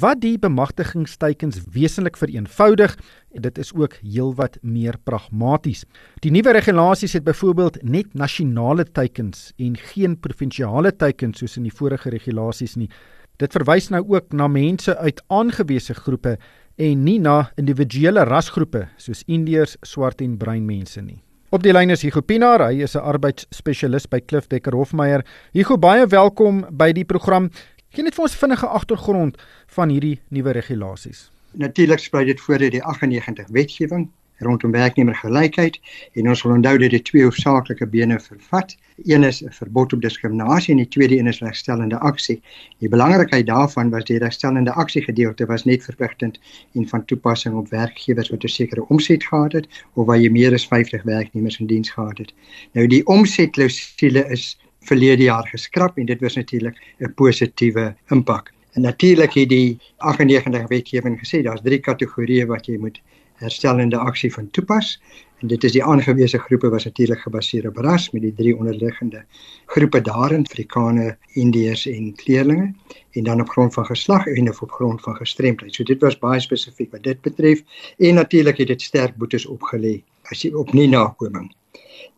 wat 0.00 0.22
die 0.22 0.38
bemagtigingsteikens 0.40 1.58
wesentlik 1.74 2.16
vereenvoudig 2.16 2.94
en 3.36 3.44
dit 3.44 3.60
is 3.60 3.74
ook 3.76 3.98
heelwat 4.00 4.56
meer 4.62 4.96
pragmaties. 5.04 5.84
Die 6.24 6.32
nuwe 6.32 6.54
regulasies 6.56 7.18
het 7.18 7.26
byvoorbeeld 7.26 7.76
net 7.84 8.16
nasionale 8.16 8.86
teikens 8.88 9.50
en 9.60 9.76
geen 9.92 10.16
provinsiale 10.16 10.94
teikens 10.96 11.44
soos 11.44 11.58
in 11.60 11.68
die 11.68 11.76
vorige 11.82 12.08
regulasies 12.08 12.78
nie. 12.80 12.88
Dit 13.36 13.52
verwys 13.52 13.90
nou 13.92 14.00
ook 14.08 14.32
na 14.32 14.48
mense 14.48 14.96
uit 14.96 15.20
aangewese 15.28 15.98
groepe 16.00 16.38
en 16.80 17.04
nie 17.04 17.18
na 17.20 17.50
individuele 17.60 18.24
rasgroepe 18.24 18.86
soos 18.96 19.20
indiërs, 19.28 19.76
swart 19.84 20.24
en 20.24 20.40
bruin 20.40 20.64
mense 20.64 21.04
nie. 21.04 21.20
Op 21.54 21.62
die 21.62 21.70
lyn 21.70 21.92
is 21.94 22.02
Hugo 22.02 22.18
Pinaar, 22.26 22.64
hy 22.66 22.82
is 22.82 22.96
'n 22.96 23.04
arbeidsspesialis 23.06 24.08
by 24.10 24.18
Klif 24.18 24.48
Dekker 24.50 24.74
Hofmeyer. 24.74 25.22
Hugo, 25.52 25.76
baie 25.78 26.06
welkom 26.06 26.66
by 26.70 26.90
die 26.92 27.04
program. 27.04 27.50
Gee 27.94 28.02
net 28.02 28.14
vir 28.14 28.24
ons 28.24 28.34
vinnige 28.34 28.66
agtergrond 28.66 29.36
van 29.66 29.88
hierdie 29.88 30.18
nuwe 30.30 30.50
regulasies. 30.50 31.30
Natuurlik 31.52 31.98
spruit 31.98 32.26
dit 32.26 32.40
voor 32.40 32.58
uit 32.58 32.72
die 32.72 32.82
98 32.82 33.46
wetgewing 33.52 34.10
rondom 34.38 34.70
werknemergelykheid 34.70 35.80
en 36.12 36.28
ons 36.28 36.42
wil 36.42 36.52
onthou 36.52 36.78
dat 36.78 36.90
dit 36.90 37.04
twee 37.04 37.22
hoofsaaklike 37.22 37.86
bene 37.86 38.20
vervat. 38.20 38.76
Een 39.04 39.24
is 39.24 39.42
'n 39.42 39.50
verbod 39.50 39.92
op 39.92 40.02
diskriminasie 40.02 40.70
en 40.74 40.82
die 40.82 40.88
tweede 40.88 41.18
een 41.18 41.26
is 41.26 41.40
regstellende 41.40 41.98
aksie. 41.98 42.42
Die 42.78 42.88
belangrikheid 42.88 43.46
daarvan 43.46 43.90
was 43.90 44.04
die 44.04 44.18
regstellende 44.18 44.72
aksie 44.72 45.02
gedeelte 45.02 45.46
was 45.46 45.64
net 45.64 45.84
verpligtend 45.84 46.40
en 46.74 46.88
van 46.88 47.04
toepassing 47.04 47.54
op 47.54 47.68
werkgewers 47.68 48.30
wat 48.30 48.44
'n 48.44 48.48
sekere 48.48 48.88
omset 48.88 49.24
gehad 49.24 49.52
het 49.52 49.66
of 49.94 50.06
waar 50.06 50.18
jy 50.18 50.30
meer 50.30 50.52
as 50.52 50.66
50 50.66 51.02
werknemers 51.02 51.60
in 51.60 51.66
diens 51.66 51.90
gehad 51.90 52.18
het. 52.18 52.34
Nou 52.72 52.86
die 52.86 53.06
omsetklousule 53.06 54.28
is 54.28 54.58
verlede 54.80 55.22
jaar 55.22 55.48
geskraap 55.48 55.98
en 55.98 56.06
dit 56.06 56.20
was 56.20 56.34
natuurlik 56.34 56.76
'n 56.98 57.14
positiewe 57.14 57.94
impak. 58.08 58.52
En 58.72 58.82
natuurlik 58.82 59.32
het 59.32 59.48
die 59.48 59.78
98 59.96 60.68
wetgewing 60.68 61.18
gesê 61.18 61.42
daar's 61.42 61.62
drie 61.62 61.78
kategorieë 61.78 62.46
wat 62.46 62.66
jy 62.66 62.76
moet 62.76 63.00
herstellende 63.42 63.98
aksie 63.98 64.32
van 64.32 64.50
toepas 64.50 64.98
en 65.40 65.50
dit 65.50 65.64
is 65.64 65.74
die 65.74 65.84
aangewese 65.84 66.38
groepe 66.38 66.68
was 66.72 66.84
natuurlik 66.84 67.20
gebaseer 67.20 67.66
op 67.68 67.76
ras 67.84 68.10
met 68.10 68.22
die 68.22 68.32
drie 68.34 68.54
onderliggende 68.56 69.24
groepe 69.66 70.00
daarin 70.00 70.46
Afrikaner, 70.46 71.18
Indiërs 71.34 71.86
en 71.86 72.14
kleerlinge 72.14 72.72
en 73.12 73.24
dan 73.24 73.40
op 73.40 73.48
grond 73.48 73.74
van 73.74 73.86
geslag 73.86 74.26
en 74.26 74.48
of 74.48 74.62
op 74.62 74.70
grond 74.70 75.02
van 75.02 75.16
gestremdheid. 75.16 75.74
So 75.74 75.82
dit 75.82 76.00
was 76.00 76.18
baie 76.18 76.40
spesifiek 76.40 76.92
wat 76.92 77.02
dit 77.02 77.20
betref 77.20 77.62
en 77.98 78.14
natuurlik 78.14 78.56
het 78.56 78.68
dit 78.68 78.82
sterk 78.82 79.16
boetes 79.16 79.46
opgelê 79.46 80.00
as 80.32 80.42
jy 80.42 80.52
op 80.54 80.72
nie 80.72 80.88
nakoming. 80.88 81.52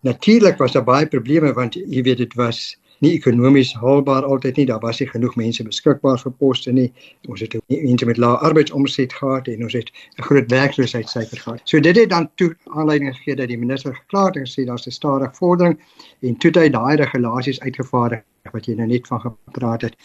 Natuurlik 0.01 0.59
was 0.59 0.73
daar 0.73 0.85
baie 0.85 1.07
probleme 1.07 1.53
want 1.53 1.75
jy 1.75 2.03
weet 2.03 2.23
dit 2.23 2.35
was 2.35 2.77
nie 3.05 3.13
ekonomies 3.17 3.75
haalbaar 3.75 4.25
altyd 4.25 4.57
nie. 4.57 4.67
Daar 4.67 4.81
was 4.81 5.01
nie 5.01 5.09
genoeg 5.09 5.37
mense 5.37 5.65
beskikbaar 5.65 6.19
vir 6.19 6.33
poste 6.41 6.73
nie. 6.73 6.93
Ons 7.29 7.41
het 7.45 7.57
mense 7.67 8.07
met 8.07 8.21
lae 8.23 8.37
arbeidsomset 8.49 9.13
gehad 9.13 9.49
en 9.49 9.63
ons 9.63 9.73
het 9.73 9.91
'n 10.19 10.23
groot 10.23 10.51
werkloosheidssyfer 10.51 11.39
gehad. 11.39 11.61
So 11.65 11.81
dit 11.81 11.97
het 11.97 12.11
dan 12.11 12.31
toe 12.35 12.57
aanleiding 12.65 13.17
gegee 13.17 13.37
dat 13.37 13.49
die 13.49 13.59
minister 13.59 13.95
geklaar 13.95 14.27
het 14.27 14.37
en 14.37 14.47
gesê 14.47 14.67
daar's 14.67 14.87
'n 14.87 14.91
stadige 14.91 15.35
vordering 15.35 15.81
en 16.21 16.37
toe 16.37 16.51
hy 16.55 16.69
daai 16.69 16.97
regulasies 16.97 17.61
uitgevaardig 17.61 18.23
wat 18.53 18.67
jy 18.67 18.75
nou 18.75 18.87
net 18.87 19.07
van 19.07 19.21
gepraat 19.21 19.83
het 19.83 19.97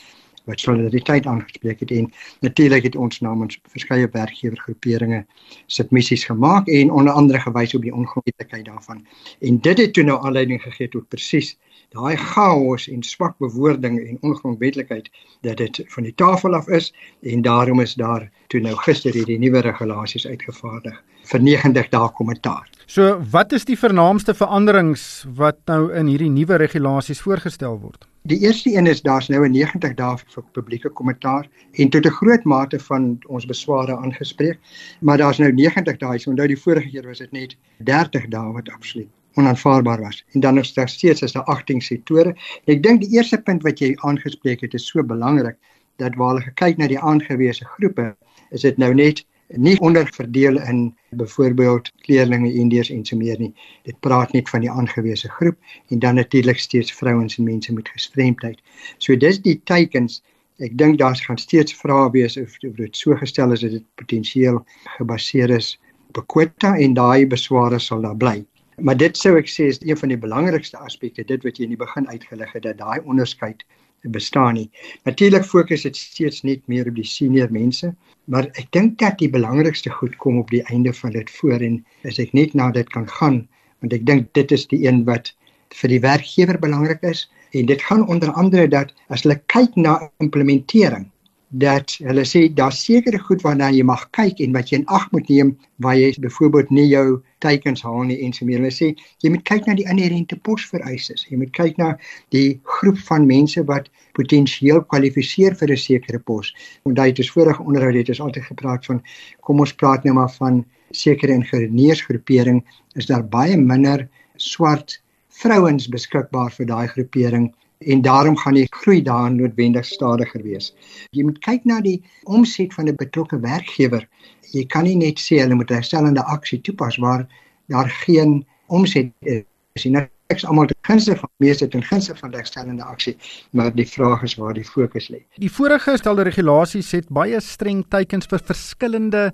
wat 0.43 0.59
solidariteit 0.59 1.25
aangespreek 1.25 1.79
het 1.79 1.91
en 1.91 2.11
natuurlik 2.39 2.83
het 2.83 2.95
ons 2.95 3.19
namens 3.19 3.59
verskeie 3.69 4.09
werkgewergroeperinge 4.11 5.25
submissies 5.65 6.23
gemaak 6.25 6.67
en 6.67 6.91
onder 6.91 7.13
andere 7.13 7.39
gewys 7.39 7.75
op 7.75 7.81
die 7.81 7.93
ongrondwettlikheid 7.93 8.65
daarvan. 8.65 9.05
En 9.39 9.59
dit 9.59 9.77
het 9.77 9.93
toe 9.93 10.03
nou 10.03 10.25
aanleiding 10.25 10.61
gegee 10.61 10.89
tot 10.89 11.07
presies 11.07 11.57
daai 11.91 12.15
chaos 12.15 12.87
en 12.87 13.03
swak 13.03 13.37
bewoording 13.37 13.99
en 14.07 14.17
ongrondwetlikheid 14.21 15.09
dat 15.41 15.57
dit 15.57 15.83
van 15.87 16.03
die 16.03 16.15
tafel 16.15 16.55
af 16.55 16.67
is 16.67 16.93
en 17.21 17.41
daarom 17.41 17.79
is 17.79 17.93
daar 17.93 18.31
toe 18.47 18.59
nou 18.59 18.75
gister 18.75 19.13
hierdie 19.13 19.39
nuwe 19.39 19.59
regulasies 19.59 20.27
uitgevaardig 20.27 21.03
vir 21.31 21.41
90 21.41 21.89
dae 21.89 22.09
kommentaar. 22.17 22.67
So 22.91 23.21
wat 23.31 23.53
is 23.55 23.63
die 23.65 23.77
vernaamste 23.79 24.33
veranderings 24.35 25.03
wat 25.37 25.59
nou 25.71 25.93
in 25.95 26.09
hierdie 26.11 26.31
nuwe 26.31 26.57
regulasies 26.59 27.21
voorgestel 27.23 27.77
word? 27.79 28.03
Die 28.27 28.41
eerste 28.43 28.73
een 28.73 28.89
is 28.91 29.01
daar's 29.01 29.29
nou 29.29 29.45
'n 29.45 29.51
90 29.51 29.95
dae 29.95 30.17
vir 30.33 30.43
publieke 30.53 30.89
kommentaar 30.89 31.47
en 31.79 31.89
tot 31.89 32.05
'n 32.05 32.17
groot 32.19 32.43
mate 32.43 32.79
van 32.79 33.17
ons 33.27 33.45
besware 33.45 33.95
aangespreek, 33.95 34.59
maar 34.99 35.17
daar's 35.17 35.39
nou 35.39 35.51
90 35.51 35.97
dae. 35.97 36.19
So 36.19 36.29
onthou 36.31 36.47
die 36.47 36.61
vorige 36.65 36.89
keer 36.89 37.07
was 37.07 37.17
dit 37.17 37.31
net 37.31 37.55
30 37.77 38.27
dae 38.27 38.51
wat 38.53 38.69
absoluut 38.69 39.09
onaanvaarbaar 39.35 40.01
was. 40.01 40.23
En 40.33 40.39
dan 40.39 40.57
is 40.57 40.73
daar 40.73 40.89
steeds 40.89 41.23
as 41.23 41.31
daar 41.31 41.43
18 41.43 41.81
sektore. 41.81 42.35
Ek 42.65 42.83
dink 42.83 43.01
die 43.01 43.15
eerste 43.15 43.37
punt 43.37 43.63
wat 43.63 43.79
jy 43.79 43.95
aangespreek 43.95 44.61
het 44.61 44.73
is 44.73 44.87
so 44.87 45.03
belangrik 45.03 45.55
dat 45.97 46.15
waar 46.15 46.33
hulle 46.33 46.41
gekyk 46.41 46.77
na 46.77 46.87
die 46.87 46.99
aangewese 46.99 47.65
groepe, 47.65 48.15
is 48.51 48.61
dit 48.61 48.77
nou 48.77 48.93
net 48.93 49.25
nie 49.57 49.79
onderverdeel 49.79 50.59
in 50.61 50.95
byvoorbeeld 51.09 51.91
kleerlinge, 52.05 52.53
indiërs 52.53 52.89
en 52.89 53.05
so 53.05 53.17
meer 53.17 53.39
nie. 53.39 53.53
Dit 53.83 53.99
praat 53.99 54.31
net 54.31 54.49
van 54.49 54.63
die 54.63 54.71
aangewese 54.71 55.29
groep 55.29 55.57
en 55.89 55.99
dan 55.99 56.15
natuurlik 56.15 56.59
steeds 56.59 56.93
vrouens 56.93 57.37
en 57.37 57.43
mense 57.43 57.73
met 57.73 57.89
gestremdheid. 57.89 58.59
So 58.97 59.17
dis 59.17 59.41
die 59.41 59.59
teikens. 59.63 60.21
Ek 60.61 60.77
dink 60.77 60.99
daar's 60.99 61.23
gaan 61.25 61.39
steeds 61.41 61.73
vrae 61.73 62.09
wees 62.13 62.37
of, 62.37 62.53
of 62.67 62.75
dit 62.77 62.97
so 62.97 63.15
gestel 63.17 63.51
is 63.51 63.63
dat 63.65 63.71
dit 63.71 63.85
potensieel 63.95 64.61
gebaseer 64.97 65.49
is 65.49 65.79
op 66.09 66.17
'n 66.21 66.25
kwota 66.25 66.75
en 66.77 66.93
daai 66.93 67.27
besware 67.27 67.79
sal 67.79 68.01
daar 68.01 68.17
bly. 68.17 68.45
Maar 68.77 68.97
dit 68.97 69.17
sou 69.17 69.37
ek 69.37 69.49
sê 69.49 69.67
is 69.67 69.79
een 69.81 69.97
van 69.97 70.09
die 70.09 70.17
belangrikste 70.17 70.77
aspekte 70.77 71.23
dit 71.23 71.43
wat 71.43 71.57
jy 71.57 71.63
in 71.63 71.75
die 71.75 71.85
begin 71.85 72.07
uitgelig 72.07 72.51
het 72.53 72.63
dat 72.63 72.77
daai 72.77 72.99
onderskeid 73.03 73.65
bestaan 74.01 74.53
nie. 74.53 74.69
Natuurlik 75.05 75.45
fokus 75.45 75.85
dit 75.85 75.97
steeds 75.97 76.41
net 76.47 76.61
meer 76.67 76.87
op 76.89 76.95
die 76.95 77.05
senior 77.05 77.51
mense, 77.51 77.93
maar 78.25 78.47
ek 78.57 78.71
dink 78.71 78.97
dat 78.99 79.19
die 79.19 79.29
belangrikste 79.29 79.89
goed 79.89 80.15
kom 80.17 80.39
op 80.41 80.49
die 80.49 80.63
einde 80.73 80.93
van 80.93 81.13
dit 81.13 81.29
voor 81.37 81.61
en 81.61 81.77
as 82.07 82.19
ek 82.19 82.33
net 82.33 82.53
na 82.57 82.71
dit 82.71 82.89
kan 82.89 83.07
gaan, 83.19 83.43
want 83.79 83.93
ek 83.93 84.05
dink 84.05 84.33
dit 84.33 84.51
is 84.51 84.67
die 84.71 84.83
een 84.87 85.03
wat 85.05 85.33
vir 85.81 85.93
die 85.93 86.01
werkgewer 86.03 86.59
belangrik 86.59 87.03
is 87.07 87.27
en 87.51 87.65
dit 87.65 87.81
gaan 87.81 88.07
onder 88.07 88.31
andere 88.31 88.67
dat 88.67 88.93
as 89.09 89.23
hulle 89.25 89.39
kyk 89.51 89.75
na 89.75 89.99
implementering 90.23 91.10
dat 91.51 91.97
hulle 91.99 92.23
sê 92.23 92.45
daar 92.55 92.71
sekere 92.71 93.19
goed 93.19 93.41
waarna 93.43 93.67
jy 93.75 93.83
mag 93.83 94.05
kyk 94.15 94.39
en 94.39 94.53
wat 94.55 94.71
jy 94.71 94.77
in 94.79 94.87
ag 94.87 95.09
moet 95.11 95.27
neem 95.29 95.51
waar 95.83 95.97
jy 95.99 96.13
byvoorbeeld 96.23 96.71
nie 96.71 96.87
jou 96.87 97.19
teikens 97.43 97.83
haal 97.83 98.05
nie 98.07 98.21
en 98.23 98.31
so 98.33 98.45
meer. 98.45 98.61
Hulle 98.61 98.71
sê 98.71 98.93
jy 99.23 99.31
moet 99.33 99.43
kyk 99.43 99.67
na 99.67 99.75
die 99.75 99.87
inherente 99.91 100.37
posvereistes. 100.47 101.25
Jy 101.27 101.41
moet 101.41 101.51
kyk 101.57 101.77
na 101.81 101.97
die 102.31 102.61
groep 102.63 102.99
van 103.09 103.27
mense 103.27 103.63
wat 103.67 103.91
potensieel 104.15 104.79
kwalifiseer 104.87 105.55
vir 105.59 105.71
'n 105.75 105.77
sekere 105.77 106.19
pos. 106.19 106.53
Onthou 106.87 107.05
dit 107.05 107.19
is 107.19 107.31
vorige 107.31 107.63
onderhoud 107.63 107.95
het 107.95 108.09
ons 108.09 108.21
altyd 108.21 108.43
gepraat 108.43 108.85
van 108.85 109.03
kom 109.41 109.59
ons 109.59 109.73
praat 109.73 110.03
nou 110.03 110.15
maar 110.15 110.31
van 110.39 110.65
sekere 110.91 111.33
ingenieursgroepering 111.33 112.63
is 112.95 113.05
daar 113.05 113.23
baie 113.23 113.57
minder 113.57 114.07
swart 114.37 115.01
vrouens 115.29 115.87
beskikbaar 115.87 116.51
vir 116.51 116.65
daai 116.65 116.87
groepering 116.87 117.51
en 117.85 118.01
daarom 118.01 118.37
gaan 118.37 118.53
die 118.53 118.67
groei 118.69 119.01
daar 119.01 119.31
noodwendig 119.31 119.85
stadiger 119.85 120.43
wees. 120.43 120.71
Jy 121.09 121.23
moet 121.23 121.39
kyk 121.45 121.65
na 121.65 121.81
die 121.81 122.01
omset 122.23 122.73
van 122.73 122.87
'n 122.87 122.95
betrokke 122.95 123.39
werkgewer. 123.39 124.07
Jy 124.51 124.65
kan 124.65 124.83
nie 124.83 124.95
net 124.95 125.19
sê 125.19 125.39
hulle 125.41 125.55
moet 125.55 125.69
herstellende 125.69 126.23
aksie 126.23 126.61
toepas 126.61 126.97
waar 126.97 127.27
daar 127.67 127.89
geen 127.89 128.45
omset 128.67 129.11
is 129.21 129.85
nie. 129.85 130.07
Ek's 130.31 130.45
almal 130.45 130.65
te 130.65 130.75
gunste 130.87 131.15
van 131.15 131.29
meeste 131.37 131.67
ten 131.67 131.83
gunste 131.83 132.15
van 132.15 132.33
herstellende 132.33 132.83
aksie, 132.83 133.17
maar 133.51 133.75
die 133.75 133.87
vraag 133.87 134.23
is 134.23 134.35
waar 134.35 134.53
die 134.53 134.63
fokus 134.63 135.09
lê. 135.09 135.25
Die 135.35 135.51
vorige 135.51 135.91
gestelde 135.91 136.23
regulasies 136.23 136.91
het 136.91 137.09
baie 137.09 137.39
streng 137.41 137.83
teikens 137.89 138.25
vir 138.25 138.39
verskillende 138.39 139.33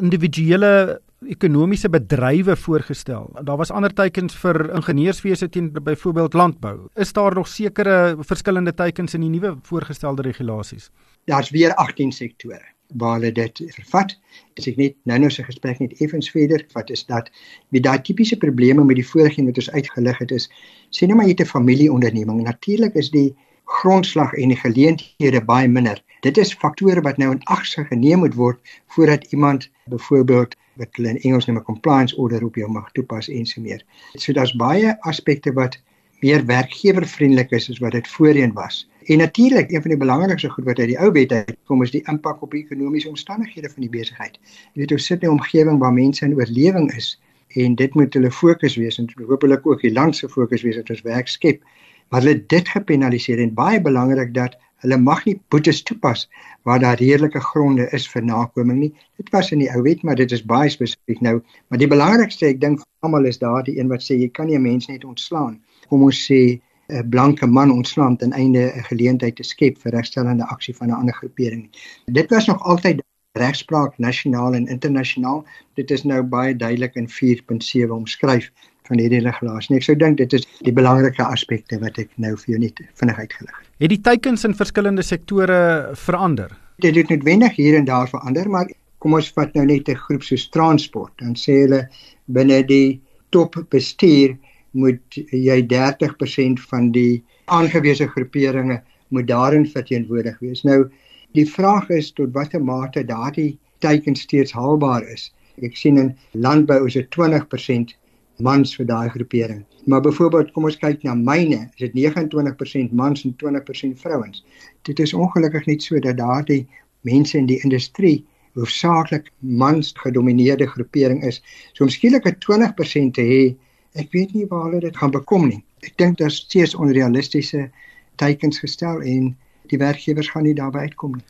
individuele 0.00 1.00
ekonomiese 1.30 1.88
bedrywe 1.88 2.56
voorgestel. 2.56 3.30
Daar 3.42 3.56
was 3.56 3.70
ander 3.70 3.92
teikens 3.94 4.36
vir 4.36 4.70
ingenieurswese 4.74 5.48
teen 5.48 5.72
byvoorbeeld 5.72 6.34
landbou. 6.34 6.88
Is 6.94 7.12
daar 7.12 7.34
nog 7.34 7.48
sekere 7.48 8.16
verskillende 8.20 8.74
teikens 8.74 9.14
in 9.14 9.20
die 9.20 9.30
nuwe 9.30 9.56
voorgestelde 9.62 10.22
regulasies? 10.22 10.90
Daar's 11.24 11.50
weer 11.50 11.74
18 11.74 12.12
sektore 12.12 12.62
waar 12.94 13.18
hulle 13.18 13.32
dit 13.32 13.62
vervat. 13.74 14.12
As 14.58 14.68
ek 14.70 14.76
net 14.76 14.96
nou-nou 15.08 15.30
se 15.32 15.42
gesprek 15.42 15.80
net 15.82 15.94
effens 16.04 16.28
verder, 16.30 16.66
wat 16.74 16.90
is 16.90 17.04
dat 17.06 17.30
met 17.74 17.82
daai 17.82 17.98
tipiese 18.06 18.36
probleme 18.36 18.84
met 18.84 19.00
die 19.00 19.06
vorige 19.06 19.40
een 19.40 19.48
wat 19.50 19.58
ons 19.62 19.70
uitgelig 19.70 20.18
het 20.18 20.34
is, 20.36 20.48
sê 20.90 21.08
net 21.08 21.16
maar 21.16 21.26
jy 21.26 21.34
het 21.36 21.46
'n 21.46 21.54
familieonderneming. 21.56 22.42
Natuurlik 22.42 22.94
is 22.94 23.10
die 23.10 23.34
grondslag 23.64 24.32
en 24.34 24.48
die 24.48 24.60
geleenthede 24.60 25.40
baie 25.44 25.68
minder. 25.68 26.02
Dit 26.20 26.38
is 26.38 26.54
faktore 26.54 27.00
wat 27.00 27.16
nou 27.18 27.32
in 27.32 27.42
ag 27.44 27.64
geneem 27.64 28.18
moet 28.18 28.34
word 28.34 28.58
voordat 28.86 29.24
iemand 29.32 29.70
byvoorbeeld 29.88 30.54
wat 30.76 30.88
hulle 30.98 31.08
in 31.08 31.20
Engels 31.20 31.46
noem 31.46 31.58
'n 31.58 31.68
compliance 31.70 32.16
order 32.16 32.44
op 32.44 32.54
jou 32.54 32.70
mag 32.70 32.92
toepas 32.92 33.28
en 33.28 33.46
so 33.46 33.60
meer. 33.60 33.84
So 34.14 34.32
daar's 34.32 34.56
baie 34.56 34.96
aspekte 35.00 35.52
wat 35.52 35.80
meer 36.20 36.46
werkgewervriendelik 36.46 37.50
is 37.50 37.70
as 37.70 37.78
wat 37.78 37.92
dit 37.92 38.08
voorheen 38.08 38.52
was. 38.52 38.88
En 39.04 39.18
natuurlik, 39.18 39.70
een 39.70 39.80
van 39.80 39.90
die 39.90 39.98
belangrikste 39.98 40.48
goed 40.50 40.64
wat 40.64 40.78
uit 40.78 40.88
die 40.88 40.98
ou 40.98 41.10
wet 41.12 41.32
uitkom 41.32 41.82
is 41.82 41.90
die 41.92 42.02
impak 42.08 42.42
op 42.42 42.50
die 42.50 42.62
ekonomiese 42.64 43.08
omstandighede 43.08 43.68
van 43.68 43.84
die 43.84 43.90
besigheid. 43.92 44.38
Jy 44.72 44.80
weet, 44.80 44.92
ons 44.92 45.06
sit 45.06 45.22
in 45.22 45.28
'n 45.28 45.32
omgewing 45.32 45.78
waar 45.78 45.92
mense 45.92 46.24
in 46.24 46.34
oorlewing 46.34 46.92
is 46.94 47.20
en 47.48 47.74
dit 47.74 47.94
moet 47.94 48.14
hulle 48.14 48.30
fokus 48.30 48.76
wees 48.76 48.98
en 48.98 49.10
hopelik 49.26 49.66
ook 49.66 49.80
die 49.80 49.92
land 49.92 50.16
se 50.16 50.28
fokus 50.28 50.62
wees 50.62 50.76
dat 50.76 50.90
ons 50.90 51.02
werk 51.02 51.28
skep. 51.28 51.62
Maar 52.08 52.20
hulle 52.20 52.46
dit 52.46 52.68
gepenaliseer 52.68 53.38
en 53.38 53.54
baie 53.54 53.80
belangrik 53.80 54.34
dat 54.34 54.56
Hulle 54.84 54.98
mag 55.00 55.22
nie 55.24 55.38
boetes 55.48 55.80
toepas 55.88 56.26
waar 56.68 56.80
daar 56.80 56.98
redelike 57.00 57.40
gronde 57.40 57.86
is 57.96 58.04
vir 58.12 58.22
nakoming 58.22 58.78
nie. 58.82 58.90
Dit 59.16 59.30
was 59.32 59.48
in 59.52 59.62
die 59.62 59.70
ou 59.72 59.80
wet, 59.86 60.02
maar 60.04 60.18
dit 60.20 60.32
is 60.36 60.44
baie 60.44 60.68
spesifiek 60.72 61.22
nou. 61.24 61.38
Maar 61.68 61.80
die 61.80 61.88
belangrikste, 61.88 62.50
ek 62.52 62.60
dink 62.60 62.82
vir 62.82 63.08
almal 63.08 63.28
is 63.30 63.40
daardie 63.40 63.78
een 63.78 63.88
wat 63.92 64.04
sê 64.04 64.18
jy 64.20 64.28
kan 64.28 64.50
nie 64.50 64.58
'n 64.58 64.62
mens 64.62 64.88
net 64.88 65.04
ontslaan. 65.04 65.56
Kom 65.88 66.02
ons 66.02 66.20
sê 66.28 66.60
'n 66.92 67.08
blanke 67.08 67.46
man 67.46 67.72
ontslaan 67.72 68.16
ten 68.16 68.32
einde 68.32 68.72
'n 68.76 68.84
geleentheid 68.90 69.36
te 69.36 69.42
skep 69.42 69.78
vir 69.78 69.92
regstellende 69.92 70.44
aksie 70.44 70.76
van 70.76 70.88
'n 70.88 71.00
ander 71.00 71.14
groepering. 71.14 71.70
Dit 72.06 72.30
was 72.30 72.46
nog 72.46 72.62
altyd 72.62 73.02
regspraak 73.32 73.98
nasionaal 73.98 74.54
en 74.54 74.66
internasionaal. 74.66 75.44
Dit 75.74 75.90
is 75.90 76.04
nou 76.04 76.22
baie 76.22 76.56
duidelik 76.56 76.94
in 76.94 77.08
4.7 77.08 77.90
omskryf 77.90 78.52
van 78.88 79.00
hierdie 79.00 79.22
regulasie. 79.24 79.78
Ek 79.78 79.86
sou 79.86 79.96
dink 79.96 80.18
dit 80.20 80.36
is 80.36 80.44
die 80.66 80.74
belangrike 80.74 81.24
aspekte 81.24 81.78
wat 81.80 81.98
ek 82.02 82.10
nou 82.20 82.34
vir 82.36 82.54
jou 82.54 82.60
net 82.60 82.82
vinnig 83.00 83.20
uitgelig 83.22 83.54
het. 83.56 83.68
Het 83.80 83.92
die 83.94 84.00
teikens 84.04 84.44
in 84.44 84.56
verskillende 84.56 85.04
sektore 85.06 85.60
verander? 85.96 86.52
Dit 86.84 86.98
het 86.98 87.12
noodwendig 87.12 87.56
hier 87.56 87.78
en 87.78 87.88
daar 87.88 88.10
verander, 88.10 88.50
maar 88.50 88.68
kom 89.00 89.16
ons 89.16 89.30
vat 89.36 89.54
nou 89.56 89.64
net 89.68 89.88
'n 89.88 89.96
groep 90.06 90.22
soos 90.22 90.48
transport. 90.50 91.12
Dan 91.18 91.34
sê 91.34 91.64
hulle 91.64 91.88
binne 92.26 92.62
die 92.66 93.00
top 93.30 93.56
bestuur 93.70 94.36
moet 94.72 95.16
jy 95.30 95.62
30% 95.70 96.60
van 96.70 96.90
die 96.92 97.22
aangewese 97.46 98.08
groeperinge 98.08 98.82
moet 99.08 99.26
daarin 99.26 99.66
verteenwoordig 99.66 100.38
wees. 100.40 100.62
Nou 100.64 100.90
die 101.32 101.46
vraag 101.46 101.90
is 101.90 102.12
tot 102.12 102.32
watter 102.32 102.62
mate 102.62 103.04
daardie 103.04 103.58
teiken 103.78 104.16
steeds 104.16 104.52
haalbaar 104.52 105.02
is. 105.08 105.32
Ek 105.62 105.76
sien 105.76 105.98
in 105.98 106.16
landbou 106.32 106.86
is 106.86 106.94
dit 106.94 107.08
20% 107.10 107.94
mans 108.36 108.74
vir 108.76 108.86
daai 108.86 109.08
groepering. 109.08 109.64
Maar 109.86 110.00
byvoorbeeld, 110.00 110.52
kom 110.52 110.64
ons 110.64 110.78
kyk 110.80 111.02
na 111.02 111.14
myne, 111.14 111.68
is 111.76 111.90
dit 111.90 111.94
29% 111.94 112.92
mans 112.92 113.24
en 113.24 113.36
20% 113.42 114.00
vrouens. 114.00 114.44
Dit 114.82 114.98
is 114.98 115.14
ongelukkig 115.14 115.66
nie 115.66 115.80
so 115.80 116.00
dat 116.00 116.16
daardie 116.16 116.66
mense 117.04 117.38
in 117.38 117.46
die 117.46 117.60
industrie 117.62 118.24
hoofsaaklik 118.54 119.30
mans 119.38 119.92
gedomeineerde 119.98 120.66
groepering 120.66 121.22
is. 121.24 121.42
So 121.72 121.84
om 121.84 121.90
skielik 121.90 122.26
'n 122.26 122.38
20% 122.38 123.14
te 123.14 123.22
hê, 123.22 123.56
ek 123.94 124.12
weet 124.12 124.34
nie 124.34 124.46
waar 124.46 124.64
hulle 124.64 124.80
dit 124.80 124.96
gaan 124.96 125.10
bekom 125.10 125.48
nie. 125.48 125.64
Ek 125.82 125.96
dink 125.96 126.18
daar's 126.18 126.36
steeds 126.36 126.74
onrealistiese 126.74 127.70
teikens 128.16 128.58
gestel 128.58 129.02
en 129.02 129.36
die 129.68 129.78
werkgewers 129.78 130.28
gaan 130.28 130.42
nie 130.42 130.54
daarby 130.54 130.78
uitkom 130.78 131.14
nie. 131.14 131.24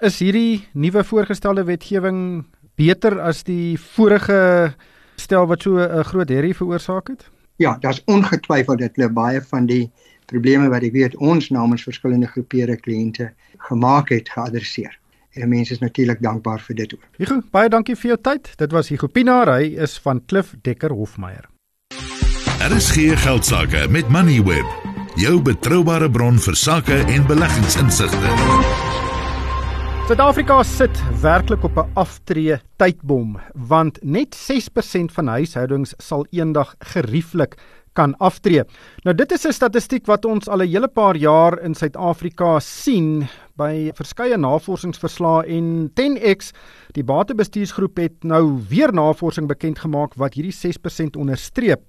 Is 0.00 0.18
hierdie 0.18 0.64
nuwe 0.72 1.04
voorgestelde 1.04 1.64
wetgewing 1.64 2.44
beter 2.76 3.20
as 3.20 3.42
die 3.42 3.78
vorige 3.80 4.74
stel 5.16 5.46
wat 5.46 5.62
so 5.62 5.78
'n 5.78 6.04
groot 6.04 6.28
herrie 6.28 6.54
veroorsaak 6.54 7.08
het? 7.08 7.30
Ja, 7.56 7.76
daar's 7.80 8.02
ongetwyfeld 8.04 8.78
dat 8.78 8.96
hulle 8.96 9.08
baie 9.08 9.42
van 9.42 9.66
die 9.66 9.90
probleme 10.26 10.68
wat 10.68 10.82
ek 10.82 10.92
weet 10.92 11.16
ons 11.16 11.48
namens 11.48 11.82
verskillende 11.82 12.26
groepere 12.26 12.76
kliënte 12.76 13.32
gemaak 13.58 14.08
het 14.08 14.28
geadresseer. 14.28 14.98
En 15.32 15.48
mense 15.48 15.72
is 15.72 15.78
natuurlik 15.78 16.22
dankbaar 16.22 16.60
vir 16.60 16.74
dit 16.74 16.94
ook. 16.94 17.02
Hugo, 17.16 17.42
baie 17.50 17.68
dankie 17.68 17.96
vir 17.96 18.08
jou 18.08 18.20
tyd. 18.20 18.56
Dit 18.56 18.72
was 18.72 18.88
Hugo 18.88 19.06
Pinaar, 19.06 19.48
hy 19.48 19.76
is 19.76 19.98
van 19.98 20.24
Klif 20.26 20.54
Dekker 20.62 20.90
Hofmeyer. 20.90 21.48
Daar 22.58 22.72
is 22.72 22.94
hier 22.94 23.16
geldsaake 23.16 23.88
met 23.88 24.08
Moneyweb. 24.08 24.86
jou 25.16 25.40
betroubare 25.40 26.10
bron 26.12 26.36
vir 26.38 26.56
sake 26.56 27.00
en 27.08 27.26
beleggingsinsigte. 27.26 29.05
Suid-Afrika 30.06 30.60
sit 30.62 31.00
werklik 31.18 31.64
op 31.66 31.78
'n 31.82 31.90
aftree 31.98 32.60
tydbom 32.78 33.40
want 33.54 33.98
net 34.02 34.34
6% 34.34 35.12
van 35.12 35.26
huishoudings 35.26 35.94
sal 35.98 36.26
eendag 36.30 36.74
gerieflik 36.78 37.56
kan 37.92 38.14
aftree. 38.16 38.62
Nou 39.02 39.14
dit 39.16 39.32
is 39.32 39.46
'n 39.46 39.52
statistiek 39.52 40.06
wat 40.06 40.24
ons 40.24 40.48
al 40.48 40.62
'n 40.62 40.68
hele 40.68 40.88
paar 40.88 41.16
jaar 41.16 41.58
in 41.58 41.74
Suid-Afrika 41.74 42.60
sien 42.60 43.28
by 43.56 43.90
verskeie 43.94 44.36
navorsingsverslae 44.36 45.46
en 45.46 45.90
10X 45.94 46.52
die 46.92 47.04
batebestuursgroep 47.04 47.96
het 47.96 48.24
nou 48.24 48.60
weer 48.68 48.92
navorsing 48.92 49.48
bekend 49.48 49.78
gemaak 49.78 50.14
wat 50.14 50.34
hierdie 50.34 50.54
6% 50.54 51.16
onderstreep. 51.16 51.80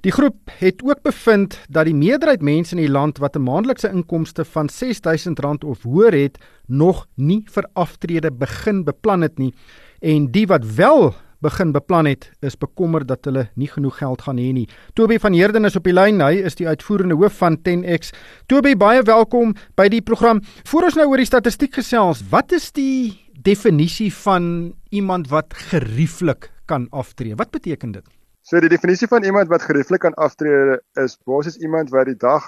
Die 0.00 0.12
groep 0.12 0.50
het 0.58 0.82
ook 0.82 1.02
bevind 1.02 1.60
dat 1.68 1.84
die 1.84 1.94
meerderheid 1.94 2.42
mense 2.42 2.76
in 2.76 2.82
die 2.82 2.90
land 2.90 3.18
wat 3.18 3.36
'n 3.36 3.42
maandelikse 3.42 3.88
inkomste 3.88 4.44
van 4.44 4.68
R6000 4.68 5.64
of 5.64 5.82
hoër 5.82 6.12
het, 6.12 6.38
nog 6.66 7.06
nie 7.14 7.44
vir 7.46 7.68
aftrede 7.72 8.30
begin 8.30 8.84
beplan 8.84 9.20
het 9.20 9.38
nie 9.38 9.54
en 10.00 10.30
die 10.34 10.46
wat 10.46 10.64
wel 10.74 11.14
begin 11.42 11.72
beplan 11.74 12.06
het, 12.06 12.28
is 12.40 12.54
bekommerd 12.58 13.08
dat 13.10 13.26
hulle 13.26 13.48
nie 13.58 13.68
genoeg 13.70 13.98
geld 13.98 14.22
gaan 14.22 14.38
hê 14.38 14.52
nie. 14.54 14.68
Toby 14.94 15.18
van 15.18 15.34
Heerden 15.34 15.66
is 15.66 15.76
op 15.78 15.86
die 15.88 15.94
lyn. 15.94 16.22
Hy 16.22 16.38
is 16.46 16.54
die 16.58 16.68
uitvoerende 16.68 17.18
hoof 17.18 17.40
van 17.42 17.58
10X. 17.66 18.14
Toby, 18.46 18.76
baie 18.78 19.02
welkom 19.02 19.56
by 19.78 19.88
die 19.92 20.02
program. 20.06 20.42
Voordat 20.62 20.92
ons 20.92 21.00
nou 21.02 21.08
oor 21.10 21.22
die 21.22 21.26
statistiek 21.26 21.74
gesels, 21.74 22.22
wat 22.30 22.54
is 22.54 22.70
die 22.72 23.18
definisie 23.42 24.12
van 24.22 24.72
iemand 24.94 25.30
wat 25.34 25.54
gerieflik 25.72 26.52
kan 26.70 26.86
aftree? 26.90 27.34
Wat 27.34 27.50
beteken 27.50 27.98
dit? 27.98 28.06
So 28.42 28.58
die 28.60 28.68
definisie 28.68 29.06
van 29.08 29.22
iemand 29.22 29.48
wat 29.48 29.62
gerieflik 29.62 30.00
kan 30.02 30.14
aftree 30.18 30.78
is 30.98 31.14
basies 31.24 31.56
iemand 31.62 31.90
wat 31.94 32.08
die 32.10 32.18
dag 32.18 32.42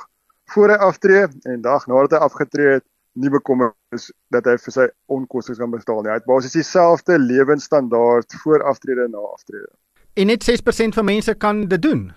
voor 0.51 0.75
hy 0.75 0.79
aftree 0.83 1.27
en 1.47 1.61
dag 1.63 1.87
nadat 1.87 2.17
hy 2.17 2.23
afgetree 2.27 2.73
het 2.79 2.85
nie 3.15 3.31
bekommer 3.31 3.71
is 3.95 4.09
dat 4.35 4.49
hy 4.51 4.57
vir 4.59 4.75
sy 4.75 4.87
onkoste 5.15 5.55
kan 5.55 5.71
betaal 5.71 6.03
nie. 6.03 6.11
Hy 6.11 6.19
het 6.19 6.27
basies 6.27 6.57
dieselfde 6.59 7.19
lewensstandaard 7.23 8.35
voor 8.43 8.65
aftrede 8.67 9.07
en 9.07 9.15
na 9.15 9.23
aftrede. 9.37 9.71
En 10.19 10.27
net 10.27 10.43
6% 10.43 10.99
van 10.99 11.07
mense 11.07 11.35
kan 11.39 11.63
dit 11.71 11.83
doen. 11.83 12.09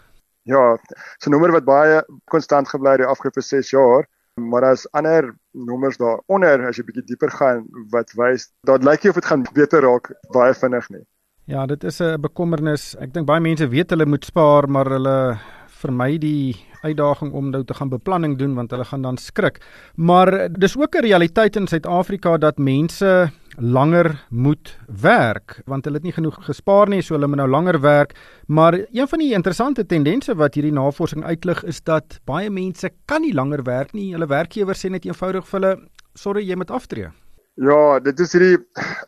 Ja, 0.50 0.78
so 1.22 1.30
'n 1.30 1.32
nommer 1.32 1.52
wat 1.52 1.66
baie 1.66 2.02
konstant 2.34 2.70
gebly 2.70 2.96
het 2.96 3.04
die 3.04 3.12
afgelope 3.14 3.42
6 3.42 3.70
jaar, 3.70 4.08
maar 4.42 4.62
daar's 4.62 4.88
ander 4.92 5.36
nommers 5.52 5.98
daaronder 5.98 6.66
as 6.68 6.78
jy 6.78 6.84
bietjie 6.84 7.06
dieper 7.06 7.30
gaan 7.30 7.68
wat 7.92 8.14
wys 8.14 8.50
dat 8.62 8.84
lyk 8.84 9.04
nie 9.04 9.10
of 9.10 9.16
dit 9.22 9.26
gaan 9.26 9.46
beter 9.54 9.82
raak 9.82 10.12
baie 10.34 10.54
vinnig 10.54 10.90
nie. 10.90 11.06
Ja, 11.48 11.66
dit 11.66 11.84
is 11.84 12.02
'n 12.02 12.20
bekommernis. 12.20 12.96
Ek 13.00 13.14
dink 13.14 13.26
baie 13.26 13.40
mense 13.40 13.68
weet 13.70 13.90
hulle 13.90 14.06
moet 14.06 14.26
spaar, 14.26 14.68
maar 14.70 14.86
hulle 14.86 15.40
vermy 15.80 16.18
die 16.18 16.56
uitdaging 16.84 17.32
om 17.32 17.50
nou 17.50 17.64
te 17.64 17.74
gaan 17.74 17.90
beplanning 17.90 18.38
doen 18.38 18.56
want 18.56 18.72
hulle 18.72 18.84
gaan 18.84 19.02
dan 19.02 19.18
skrik. 19.18 19.62
Maar 19.96 20.50
dis 20.52 20.78
ook 20.78 20.96
'n 20.96 21.06
realiteit 21.06 21.56
in 21.56 21.68
Suid-Afrika 21.68 22.38
dat 22.38 22.58
mense 22.58 23.32
langer 23.58 24.26
moet 24.30 24.78
werk 25.02 25.62
want 25.66 25.86
hulle 25.86 25.96
het 25.96 26.04
nie 26.04 26.12
genoeg 26.12 26.46
gespaar 26.46 26.90
nie, 26.90 27.02
so 27.02 27.14
hulle 27.14 27.28
moet 27.28 27.38
nou 27.38 27.50
langer 27.50 27.80
werk. 27.80 28.14
Maar 28.48 28.74
een 28.92 29.08
van 29.08 29.20
die 29.20 29.34
interessante 29.34 29.86
tendense 29.86 30.36
wat 30.36 30.54
hierdie 30.54 30.74
navorsing 30.74 31.24
uitlig 31.24 31.64
is 31.64 31.82
dat 31.84 32.20
baie 32.26 32.50
mense 32.50 32.90
kan 33.06 33.22
nie 33.22 33.34
langer 33.34 33.64
werk 33.64 33.94
nie. 33.94 34.12
Hulle 34.12 34.28
werkgewers 34.28 34.86
sê 34.86 34.90
net 34.90 35.06
eenvoudig 35.06 35.48
vir 35.48 35.62
hulle, 35.62 35.88
"Sorry, 36.14 36.44
jy 36.50 36.56
moet 36.56 36.72
aftree." 36.72 37.08
Ja, 37.56 38.00
dit 38.00 38.20
is 38.20 38.34
hierdie 38.34 38.58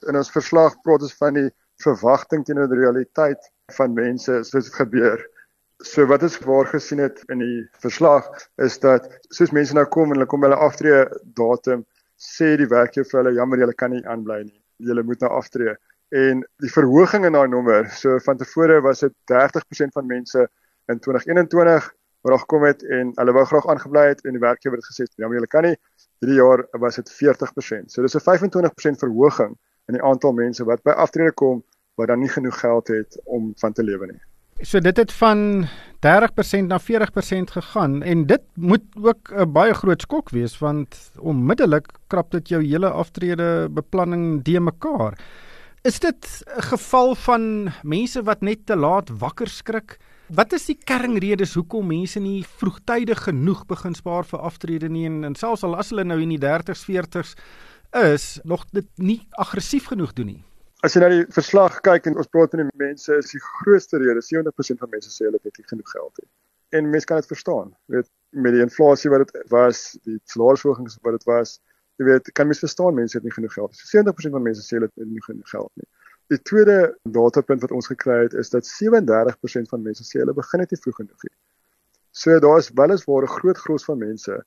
in 0.08 0.16
ons 0.16 0.32
verslag 0.32 0.82
praat 0.84 1.02
ons 1.02 1.14
van 1.14 1.34
die 1.34 1.50
verwagting 1.84 2.46
teenoor 2.46 2.70
die 2.72 2.82
realiteit 2.82 3.52
van 3.76 3.94
mense 3.94 4.44
soos 4.44 4.70
dit 4.70 4.76
gebeur. 4.76 5.22
So 5.86 6.06
wat 6.12 6.24
ons 6.28 6.40
waar 6.44 6.68
gesien 6.68 7.00
het 7.00 7.22
in 7.32 7.40
die 7.44 7.62
verslag 7.84 8.28
is 8.60 8.80
dat 8.84 9.08
soos 9.36 9.54
mense 9.56 9.76
nou 9.78 9.86
kom 9.88 10.12
en 10.12 10.20
hulle 10.20 10.28
kom 10.30 10.44
hulle 10.44 10.60
aftree 10.60 11.06
datum 11.40 11.86
sê 12.20 12.56
die 12.60 12.68
werkgewer 12.68 13.08
vir 13.08 13.22
hulle 13.22 13.38
jammer 13.38 13.62
julle 13.64 13.78
kan 13.80 13.94
nie 13.96 14.04
aanbly 14.04 14.42
nie. 14.44 14.60
Julle 14.90 15.06
moet 15.08 15.24
nou 15.24 15.32
aftree. 15.38 15.76
En 16.16 16.42
die 16.64 16.72
verhoging 16.74 17.28
in 17.30 17.38
daai 17.38 17.48
nommer, 17.48 17.88
so 17.96 18.18
van 18.26 18.40
tevore 18.40 18.82
was 18.84 19.06
dit 19.06 19.16
30% 19.32 19.96
van 19.96 20.08
mense 20.10 20.48
in 20.92 21.00
2021 21.00 21.88
wat 22.26 22.34
daar 22.34 22.42
gekom 22.44 22.66
het 22.68 22.84
en 22.84 23.14
hulle 23.16 23.36
wou 23.38 23.46
graag 23.48 23.68
aangebly 23.72 24.10
het 24.10 24.26
en 24.26 24.36
die 24.36 24.44
werkgewer 24.44 24.82
het 24.82 24.90
gesê 24.90 25.08
jammer 25.16 25.40
julle 25.40 25.52
kan 25.52 25.68
nie. 25.70 25.76
Hierdie 26.20 26.42
jaar 26.42 26.66
was 26.84 27.00
dit 27.00 27.12
40%. 27.16 27.88
So 27.94 28.02
dis 28.02 28.16
'n 28.16 28.26
25% 28.26 29.00
verhoging 29.00 29.56
in 29.90 29.98
die 29.98 30.06
aantal 30.06 30.36
mense 30.38 30.66
wat 30.70 30.84
by 30.86 30.96
aftrede 30.96 31.34
kom 31.34 31.64
wat 32.00 32.08
dan 32.08 32.22
nie 32.24 32.32
genoeg 32.32 32.60
geld 32.62 32.88
het 32.94 33.20
om 33.26 33.52
van 33.60 33.74
te 33.76 33.84
lewe 33.84 34.14
nie. 34.14 34.22
So 34.62 34.80
dit 34.84 34.98
het 34.98 35.12
van 35.16 35.68
30% 36.04 36.68
na 36.68 36.80
40% 36.84 37.52
gegaan 37.56 38.02
en 38.04 38.26
dit 38.28 38.44
moet 38.56 38.84
ook 38.96 39.32
'n 39.32 39.52
baie 39.52 39.74
groot 39.74 40.02
skok 40.02 40.30
wees 40.30 40.58
want 40.60 41.12
onmiddellik 41.20 41.88
krap 42.08 42.32
dit 42.32 42.50
jou 42.50 42.64
hele 42.64 42.90
aftrede 42.90 43.70
beplanning 43.72 44.44
de 44.44 44.60
mekaar. 44.60 45.18
Is 45.84 46.00
dit 46.00 46.44
'n 46.58 46.62
geval 46.62 47.16
van 47.16 47.72
mense 47.84 48.24
wat 48.24 48.42
net 48.42 48.66
te 48.66 48.76
laat 48.76 49.10
wakker 49.10 49.48
skrik? 49.48 49.98
Wat 50.28 50.54
is 50.54 50.66
die 50.66 50.78
kernredes 50.84 51.54
hoekom 51.54 51.88
mense 51.88 52.20
nie 52.20 52.46
vroegtydig 52.58 53.24
genoeg 53.24 53.66
begin 53.66 53.96
spaar 53.96 54.26
vir 54.26 54.40
aftrede 54.40 54.90
nie 54.90 55.06
en, 55.06 55.24
en 55.24 55.36
selfs 55.36 55.64
al 55.64 55.76
as 55.76 55.90
hulle 55.90 56.04
nou 56.04 56.22
in 56.22 56.30
die 56.30 56.40
30s, 56.40 56.84
40s 56.86 57.36
is, 57.92 58.40
nog 58.44 58.66
dit 58.72 58.88
nie 58.96 59.28
aggressief 59.32 59.86
genoeg 59.92 60.14
doen 60.14 60.26
nie? 60.26 60.44
As 60.86 60.96
jy 60.96 61.02
na 61.04 61.10
die 61.12 61.26
verslag 61.36 61.82
kyk 61.84 62.06
en 62.08 62.20
ons 62.22 62.30
praat 62.32 62.54
met 62.56 62.70
die 62.70 62.84
mense, 62.86 63.16
is 63.20 63.34
die 63.34 63.42
grootste 63.44 64.00
rede 64.00 64.22
70% 64.24 64.80
van 64.80 64.92
mense 64.94 65.12
sê 65.12 65.26
hulle 65.28 65.42
het 65.44 65.58
nie 65.60 65.68
genoeg 65.68 65.92
geld 65.92 66.22
nie. 66.22 66.30
En 66.80 66.90
mense 66.94 67.10
kan 67.10 67.20
dit 67.20 67.32
verstaan. 67.32 67.74
Jy 67.90 67.98
weet, 67.98 68.10
met 68.46 68.56
die 68.56 68.62
inflasie 68.64 69.12
wat 69.12 69.26
dit 69.26 69.52
was, 69.52 69.82
die 70.08 70.20
salarisverhogings 70.32 71.00
wat 71.04 71.18
dit 71.18 71.26
was, 71.28 71.58
jy 72.00 72.08
weet, 72.08 72.32
kan 72.38 72.48
mense 72.48 72.64
verstaan 72.64 72.96
mense 72.96 73.18
het 73.18 73.26
nie 73.28 73.36
genoeg 73.36 73.54
geld 73.58 73.74
nie. 73.74 73.82
So 73.82 73.98
70% 73.98 74.38
van 74.38 74.46
mense 74.46 74.64
sê 74.64 74.78
hulle 74.78 74.88
het 74.88 75.10
nie 75.10 75.26
genoeg 75.26 75.52
geld 75.52 75.72
nie. 75.82 75.90
Die 76.30 76.40
tweede 76.46 76.78
datapunt 77.10 77.66
wat 77.66 77.74
ons 77.76 77.90
gekry 77.90 78.22
het 78.28 78.38
is 78.38 78.54
dat 78.54 78.68
37% 78.70 79.72
van 79.74 79.84
mense 79.84 80.06
sê 80.06 80.22
hulle 80.22 80.36
begin 80.38 80.64
net 80.64 80.72
nie 80.72 80.80
vroeg 80.84 81.02
genoeg 81.02 81.26
nie. 81.26 81.36
So 82.14 82.40
daar 82.40 82.62
is 82.62 82.70
weliswaar 82.78 83.26
'n 83.26 83.36
groot 83.36 83.58
gros 83.58 83.86
van 83.90 84.00
mense 84.00 84.38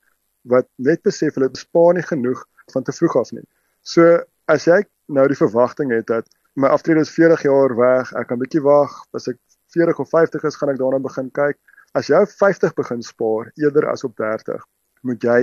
wat 0.53 0.67
net 0.77 1.03
besef 1.03 1.35
hulle 1.35 1.49
bespaar 1.49 1.93
nie 1.93 2.07
genoeg 2.07 2.41
van 2.71 2.83
te 2.83 2.95
vroeg 2.95 3.15
af 3.19 3.31
nie. 3.31 3.45
So 3.81 4.19
as 4.51 4.67
jy 4.69 4.79
nou 5.11 5.27
die 5.27 5.39
verwagting 5.39 5.91
het 5.91 6.07
dat 6.07 6.29
my 6.55 6.69
aftrede 6.71 7.01
is 7.03 7.11
40 7.11 7.43
jaar 7.47 7.75
weg, 7.75 8.13
ek 8.13 8.29
kan 8.29 8.39
bietjie 8.39 8.61
wag, 8.63 8.93
as 9.17 9.27
ek 9.27 9.39
40 9.73 9.99
of 9.99 10.09
50 10.09 10.43
is, 10.45 10.57
gaan 10.59 10.69
ek 10.69 10.79
daarna 10.79 11.01
begin 11.01 11.31
kyk. 11.33 11.57
As 11.97 12.09
jy 12.09 12.21
50 12.29 12.75
begin 12.77 13.01
spaar 13.05 13.49
eerder 13.61 13.89
as 13.89 14.05
op 14.05 14.15
30, 14.17 14.61
moet 15.03 15.25
jy 15.25 15.39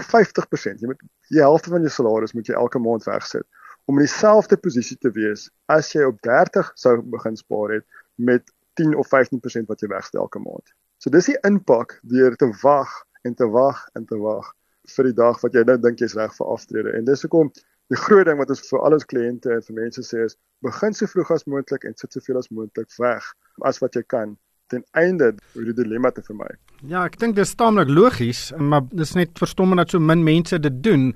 50%, 0.00 0.80
jy 0.80 0.90
moet 0.90 1.02
die 1.30 1.42
helfte 1.44 1.70
van 1.70 1.84
jou 1.84 1.92
salaris 1.92 2.34
moet 2.34 2.48
jy 2.48 2.56
elke 2.58 2.80
maand 2.82 3.06
wegsit 3.06 3.46
om 3.84 3.98
in 3.98 4.06
dieselfde 4.06 4.56
posisie 4.56 4.96
te 5.00 5.10
wees 5.14 5.48
as 5.72 5.92
jy 5.92 6.06
op 6.08 6.20
30 6.24 6.70
sou 6.80 6.96
begin 7.12 7.36
spaar 7.36 7.76
het 7.76 7.84
met 8.16 8.42
10 8.80 8.96
of 8.98 9.08
15% 9.12 9.68
wat 9.70 9.82
jy 9.82 9.90
wegstel 9.92 10.24
elke 10.24 10.40
maand. 10.42 10.72
So 10.98 11.12
dis 11.12 11.28
die 11.30 11.38
impak 11.46 11.98
deur 12.10 12.36
te 12.40 12.48
wag 12.62 12.90
en 13.28 13.36
te 13.36 13.46
wag 13.50 13.84
en 13.94 14.06
te 14.08 14.18
wag 14.18 14.50
vir 14.96 15.04
die 15.10 15.16
dag 15.16 15.40
wat 15.42 15.54
jy 15.54 15.64
nou 15.64 15.76
dink 15.80 16.00
jy's 16.00 16.16
reg 16.18 16.32
vir 16.36 16.50
aftrede. 16.52 16.92
En 16.96 17.04
dis 17.04 17.22
hoekom 17.24 17.50
die 17.92 18.00
groot 18.00 18.26
ding 18.26 18.38
wat 18.40 18.50
ons 18.50 18.64
vir 18.68 18.80
al 18.86 18.96
ons 18.96 19.06
kliënte 19.10 19.52
en 19.52 19.62
vir 19.66 19.78
mense 19.80 20.04
sê 20.06 20.24
is 20.24 20.36
begin 20.64 20.96
so 20.96 21.10
vroeg 21.10 21.34
as 21.34 21.46
moontlik 21.50 21.84
en 21.84 21.96
sit 22.00 22.16
soveel 22.16 22.40
as 22.40 22.50
moontlik 22.50 22.88
weg 22.98 23.26
as 23.68 23.80
wat 23.82 23.96
jy 23.98 24.02
kan 24.08 24.36
ten 24.72 24.84
einde 24.96 25.34
om 25.54 25.64
die 25.66 25.76
dilemma 25.76 26.10
te 26.14 26.24
vermy. 26.24 26.48
Ja, 26.88 27.04
ek 27.04 27.18
dink 27.20 27.36
dis 27.36 27.52
taamlik 27.58 27.90
logies, 27.92 28.48
maar 28.58 28.86
dis 28.92 29.14
net 29.18 29.36
verstommend 29.40 29.82
dat 29.82 29.92
so 29.92 30.00
min 30.00 30.24
mense 30.24 30.58
dit 30.58 30.78
doen. 30.84 31.12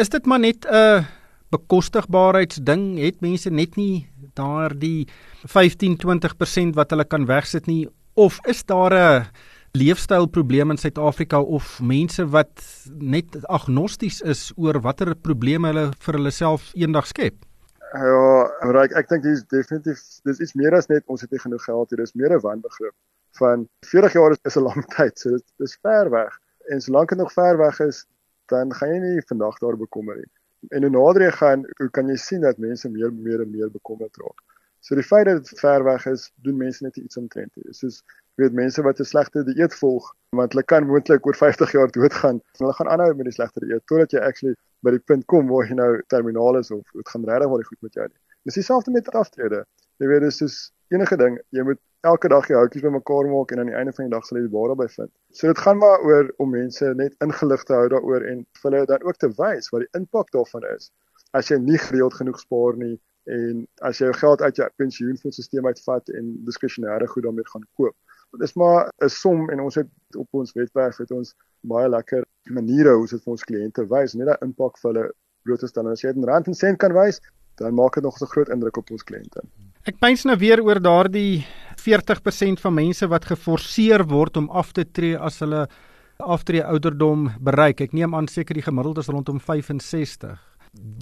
Is 0.00 0.08
dit 0.08 0.26
maar 0.26 0.40
net 0.40 0.64
'n 0.64 1.04
bekostigbaarheidsding? 1.50 2.98
Het 2.98 3.20
mense 3.20 3.50
net 3.50 3.76
nie 3.76 4.08
daardie 4.34 5.08
15-20% 5.44 6.74
wat 6.74 6.90
hulle 6.90 7.04
kan 7.04 7.26
wegsit 7.26 7.66
nie 7.66 7.88
of 8.14 8.40
is 8.46 8.64
daar 8.64 8.94
'n 8.94 9.26
leefstylprobleme 9.72 10.74
in 10.74 10.80
Suid-Afrika 10.80 11.40
of 11.40 11.80
mense 11.80 12.24
wat 12.32 12.64
net 12.98 13.38
agnosties 13.46 14.20
is 14.20 14.50
oor 14.56 14.80
watter 14.82 15.14
probleme 15.14 15.70
hulle 15.70 15.86
vir 16.04 16.18
hulle 16.18 16.32
self 16.34 16.72
eendag 16.74 17.06
skep? 17.06 17.46
Ja, 17.90 18.46
Ryk, 18.70 18.92
ek 18.98 19.08
dink 19.10 19.24
dis 19.26 19.42
definitief 19.50 20.02
dis 20.26 20.42
iets 20.42 20.54
meer 20.58 20.74
as 20.78 20.86
net 20.90 21.06
ons 21.10 21.22
het 21.24 21.30
nie 21.34 21.42
genoeg 21.42 21.64
geld 21.66 21.90
hier, 21.90 22.02
dis 22.02 22.14
meer 22.14 22.34
'n 22.36 22.42
wanbegrip 22.42 22.94
van 23.38 23.68
40 23.86 24.12
jaar 24.12 24.36
is 24.36 24.56
'n 24.56 24.62
lang 24.62 24.84
tyd, 24.96 25.18
so 25.18 25.30
dit 25.30 25.66
is 25.66 25.78
ver 25.82 26.10
weg. 26.10 26.38
En 26.70 26.80
solank 26.80 27.08
dit 27.08 27.18
nog 27.18 27.32
ver 27.32 27.58
weg 27.58 27.80
is, 27.80 28.06
dan 28.46 28.74
gaan 28.74 28.94
jy 28.94 29.00
nie 29.00 29.22
vandag 29.26 29.58
daar 29.58 29.76
bekommer 29.76 30.16
nie. 30.16 30.30
En 30.70 30.82
hoe 30.82 30.90
nader 30.90 31.22
jy 31.22 31.30
gaan, 31.30 31.66
hoe 31.78 31.90
kan 31.90 32.08
jy 32.08 32.16
sien 32.16 32.40
dat 32.40 32.58
mense 32.58 32.88
meer 32.88 33.12
meer 33.12 33.40
en 33.40 33.50
meer 33.50 33.70
bekommerd 33.70 34.16
raak. 34.16 34.40
So 34.80 34.94
die 34.94 35.04
feit 35.04 35.26
dat 35.26 35.44
dit 35.44 35.58
ver 35.58 35.84
weg 35.84 36.06
is, 36.06 36.32
doen 36.42 36.56
mense 36.56 36.84
net 36.84 36.96
iets 36.96 37.16
omtrent. 37.16 37.52
Dit 37.54 38.02
weet 38.40 38.56
mense 38.56 38.82
wat 38.86 39.00
'n 39.00 39.08
slegte 39.12 39.44
dieet 39.44 39.74
volg 39.82 40.10
want 40.36 40.52
hulle 40.52 40.64
kan 40.72 40.86
moontlik 40.86 41.26
oor 41.26 41.36
50 41.36 41.72
jaar 41.76 41.90
doodgaan 41.96 42.38
en 42.40 42.64
hulle 42.64 42.76
gaan 42.78 42.88
aanhou 42.94 43.14
met 43.14 43.30
die 43.30 43.36
slegte 43.38 43.60
dieet 43.64 43.86
totdat 43.86 44.16
jy 44.16 44.20
actually 44.30 44.56
by 44.86 44.94
die 44.96 45.04
punt 45.12 45.26
kom 45.32 45.48
waar 45.52 45.68
jy 45.68 45.76
nou 45.78 45.92
terminaal 46.14 46.58
is 46.60 46.70
of 46.70 46.82
dit 46.96 47.08
gaan 47.12 47.24
regtig 47.28 47.52
wel 47.52 47.68
goed 47.70 47.82
met 47.86 47.94
jou 47.94 48.06
nie. 48.08 48.20
Dis 48.48 48.54
dieselfde 48.54 48.90
met 48.90 49.08
aftrede. 49.22 49.64
Jy 50.00 50.06
weet 50.08 50.22
dis 50.24 50.36
soos 50.40 50.56
enige 50.94 51.16
ding, 51.20 51.36
jy 51.56 51.62
moet 51.68 51.80
elke 52.08 52.30
dag 52.32 52.46
die 52.48 52.56
houtjies 52.56 52.84
bymekaar 52.86 53.28
maak 53.28 53.52
en 53.52 53.60
aan 53.60 53.68
die 53.68 53.76
einde 53.76 53.92
van 53.92 54.06
die 54.06 54.14
dag 54.14 54.24
sal 54.24 54.38
jy 54.38 54.46
die 54.46 54.54
waar 54.54 54.72
daarby 54.72 54.86
vind. 54.94 55.10
So 55.36 55.50
dit 55.52 55.60
gaan 55.60 55.78
maar 55.82 56.00
oor 56.08 56.30
om 56.40 56.54
mense 56.56 56.94
net 56.96 57.14
ingelig 57.26 57.64
te 57.68 57.76
hou 57.76 57.88
daaroor 57.92 58.24
en 58.30 58.40
vir 58.62 58.70
hulle 58.70 58.88
dan 58.88 59.04
ook 59.04 59.20
te 59.20 59.28
wys 59.36 59.68
wat 59.74 59.84
die 59.84 60.00
impak 60.00 60.32
daarvan 60.36 60.64
is. 60.72 60.88
As 61.36 61.52
jy 61.52 61.60
nie 61.60 61.78
gereeld 61.78 62.16
genoeg 62.16 62.40
spaar 62.40 62.80
nie 62.80 62.96
en 63.30 63.66
as 63.86 64.00
jy 64.00 64.08
jou 64.08 64.16
geld 64.22 64.42
uit 64.42 64.62
jou 64.62 64.68
pensioenfondstelsel 64.80 65.68
uitvat 65.68 66.08
en 66.16 66.32
diskresionêre 66.48 67.06
goed 67.12 67.28
daarmee 67.28 67.52
gaan 67.52 67.68
koop. 67.76 67.96
Dit 68.32 68.42
is 68.48 68.54
maar 68.54 68.90
'n 69.02 69.08
som 69.08 69.50
en 69.50 69.60
ons 69.60 69.74
het 69.74 69.88
op 70.16 70.28
ons 70.30 70.52
webwerf 70.52 70.96
het 70.96 71.10
ons 71.10 71.34
baie 71.60 71.88
lekker 71.88 72.24
maniere 72.50 72.94
hoe 72.94 73.06
dit 73.06 73.22
vir 73.22 73.32
ons 73.32 73.44
kliënte 73.44 73.86
wys 73.90 74.14
net 74.14 74.26
daai 74.26 74.46
impak 74.46 74.78
vir 74.78 74.92
hulle 74.92 75.12
bloot 75.42 75.60
te 75.60 75.66
stel. 75.66 75.86
En 75.86 75.92
as 75.92 76.02
jy 76.02 76.12
dit 76.12 76.22
in 76.22 76.28
rand 76.28 76.46
en 76.46 76.54
sent 76.54 76.78
kan 76.78 76.92
wys, 76.92 77.20
dan 77.60 77.74
maak 77.74 77.94
dit 77.94 78.04
nog 78.04 78.16
'n 78.20 78.26
groot 78.26 78.48
indruk 78.48 78.76
op 78.76 78.90
ons 78.90 79.04
kliënte. 79.04 79.40
Ek 79.84 79.98
pyns 79.98 80.24
nou 80.24 80.36
weer 80.36 80.62
oor 80.62 80.80
daardie 80.80 81.44
40% 81.76 82.60
van 82.60 82.74
mense 82.74 83.06
wat 83.08 83.24
geforseer 83.24 84.04
word 84.04 84.36
om 84.36 84.50
af 84.50 84.72
te 84.72 84.84
tree 84.84 85.18
as 85.18 85.38
hulle 85.40 85.68
aftree 86.18 86.64
ouderdom 86.64 87.30
bereik. 87.40 87.80
Ek 87.80 87.92
neem 87.92 88.14
aan 88.14 88.28
seker 88.28 88.54
die 88.54 88.62
gemiddelde 88.62 89.00
is 89.00 89.08
rondom 89.08 89.40
65. 89.40 90.38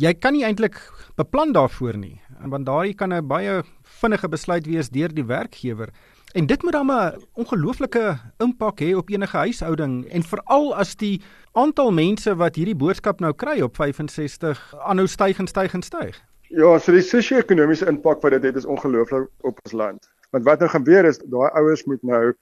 Jy 0.01 0.14
kan 0.14 0.33
nie 0.33 0.45
eintlik 0.45 0.79
beplan 1.16 1.53
daarvoor 1.53 1.99
nie, 1.99 2.20
want 2.47 2.66
daai 2.66 2.95
kan 2.95 3.12
'n 3.12 3.26
baie 3.26 3.62
vinnige 4.01 4.29
besluit 4.29 4.66
wees 4.66 4.89
deur 4.89 5.09
die 5.09 5.26
werkgewer. 5.26 5.91
En 6.33 6.47
dit 6.47 6.62
moet 6.62 6.72
dan 6.72 6.87
'n 6.87 7.22
ongelooflike 7.33 8.18
impak 8.37 8.81
hê 8.81 8.95
op 8.95 9.09
enige 9.09 9.37
huishouding 9.37 10.11
en 10.11 10.22
veral 10.22 10.76
as 10.76 10.97
die 10.97 11.22
aantal 11.53 11.91
mense 11.93 12.37
wat 12.37 12.55
hierdie 12.55 12.76
boodskap 12.76 13.20
nou 13.20 13.33
kry 13.33 13.61
op 13.61 13.76
65 13.76 14.74
aanhou 14.79 15.07
styg 15.07 15.39
en 15.39 15.47
styg 15.47 15.72
en 15.72 15.83
styg. 15.83 16.20
Ja, 16.49 16.79
so 16.79 16.93
die 16.93 17.03
sosio-ekonomiese 17.03 17.87
impak 17.87 18.22
wat 18.22 18.31
dit 18.31 18.43
het 18.43 18.57
is 18.57 18.64
ongelooflik 18.64 19.29
op 19.41 19.61
ons 19.64 19.72
land. 19.72 20.11
Want 20.31 20.45
wat 20.45 20.59
nou 20.59 20.70
gebeur 20.70 21.05
is 21.05 21.18
daai 21.18 21.51
ouers 21.51 21.85
moet 21.85 22.03
nou 22.03 22.35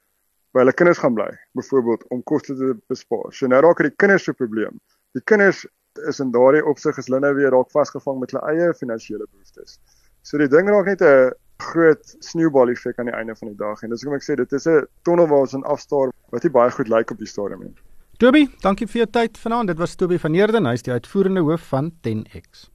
by 0.51 0.59
hulle 0.59 0.73
kinders 0.73 0.97
gaan 0.97 1.13
bly, 1.13 1.31
byvoorbeeld 1.51 2.07
om 2.07 2.23
koste 2.23 2.55
te 2.55 2.75
bespaar. 2.87 3.33
So 3.33 3.47
nou 3.47 3.61
raak 3.61 3.77
dit 3.77 3.91
die 3.91 3.95
kinders 3.95 4.23
se 4.23 4.33
probleem. 4.33 4.79
Die 5.11 5.23
kinders 5.23 5.65
is 6.07 6.19
in 6.19 6.31
daardie 6.31 6.65
opsig 6.65 6.97
is 6.97 7.05
hulle 7.05 7.19
nou 7.19 7.33
weer 7.35 7.51
raak 7.55 7.71
vasgevang 7.71 8.19
met 8.19 8.31
hulle 8.31 8.47
eie 8.51 8.73
finansiële 8.73 9.27
behoeftes. 9.31 9.79
So 10.21 10.37
die 10.37 10.47
ding 10.47 10.69
raak 10.69 10.85
net 10.85 11.01
'n 11.01 11.31
groot 11.57 12.15
sneeubal 12.19 12.69
effek 12.69 12.99
aan 12.99 13.05
die 13.05 13.15
einde 13.15 13.35
van 13.35 13.47
die 13.47 13.57
dag 13.57 13.81
en 13.83 13.89
dis 13.89 14.03
hoekom 14.03 14.17
ek 14.17 14.25
sê 14.25 14.35
dit 14.35 14.53
is 14.53 14.67
'n 14.67 14.87
tonnel 15.03 15.27
waar 15.27 15.45
ons 15.45 15.53
in 15.53 15.63
afstaar 15.63 16.11
wat 16.31 16.43
nie 16.43 16.51
baie 16.51 16.71
goed 16.71 16.87
lyk 16.87 17.11
op 17.11 17.17
die 17.17 17.27
stadium 17.27 17.59
nie. 17.63 17.75
Toby, 18.17 18.47
dankie 18.61 18.87
vir 18.87 19.05
jou 19.05 19.11
tyd 19.11 19.37
vanaand. 19.37 19.67
Dit 19.67 19.77
was 19.77 19.95
Toby 19.95 20.17
van 20.17 20.33
Heerden, 20.33 20.65
hy 20.65 20.73
is 20.73 20.81
die 20.81 20.91
uitvoerende 20.93 21.41
hoof 21.41 21.61
van 21.69 21.91
10X. 22.01 22.69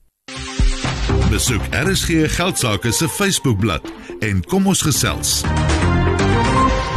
Besoek 1.29 1.61
RSG 1.73 2.29
Geldsaake 2.35 2.91
se 2.91 3.07
Facebookblad 3.07 3.91
en 4.21 4.43
kom 4.43 4.67
ons 4.67 4.81
gesels. 4.81 5.43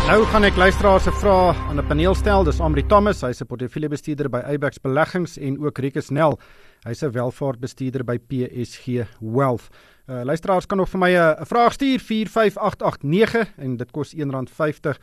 Nou 0.07 0.20
gaan 0.30 0.45
ek 0.47 0.55
luisteraars 0.55 1.03
se 1.03 1.12
vrae 1.18 1.55
aan 1.68 1.80
'n 1.80 1.87
paneel 1.89 2.14
stel. 2.14 2.45
Dis 2.45 2.61
Amri 2.61 2.87
Thomas, 2.87 3.20
hy's 3.22 3.41
'n 3.41 3.47
portefeuljebestuurder 3.47 4.28
by 4.30 4.39
Abex 4.39 4.78
Beleggings 4.78 5.37
en 5.39 5.59
ook 5.59 5.78
Rikus 5.78 6.11
Nel. 6.11 6.39
Hy's 6.84 7.03
'n 7.03 7.11
welvaartbestuurder 7.11 8.05
by 8.05 8.18
PSG 8.18 9.09
Wealth. 9.20 9.68
Uh, 10.07 10.21
luisteraars 10.23 10.67
kan 10.67 10.79
nog 10.79 10.89
vir 10.89 10.99
my 10.99 11.11
'n 11.11 11.19
uh, 11.19 11.45
vraag 11.45 11.73
stuur 11.73 11.99
45889 11.99 13.53
en 13.57 13.77
dit 13.77 13.91
kos 13.91 14.15
R1.50. 14.15 14.95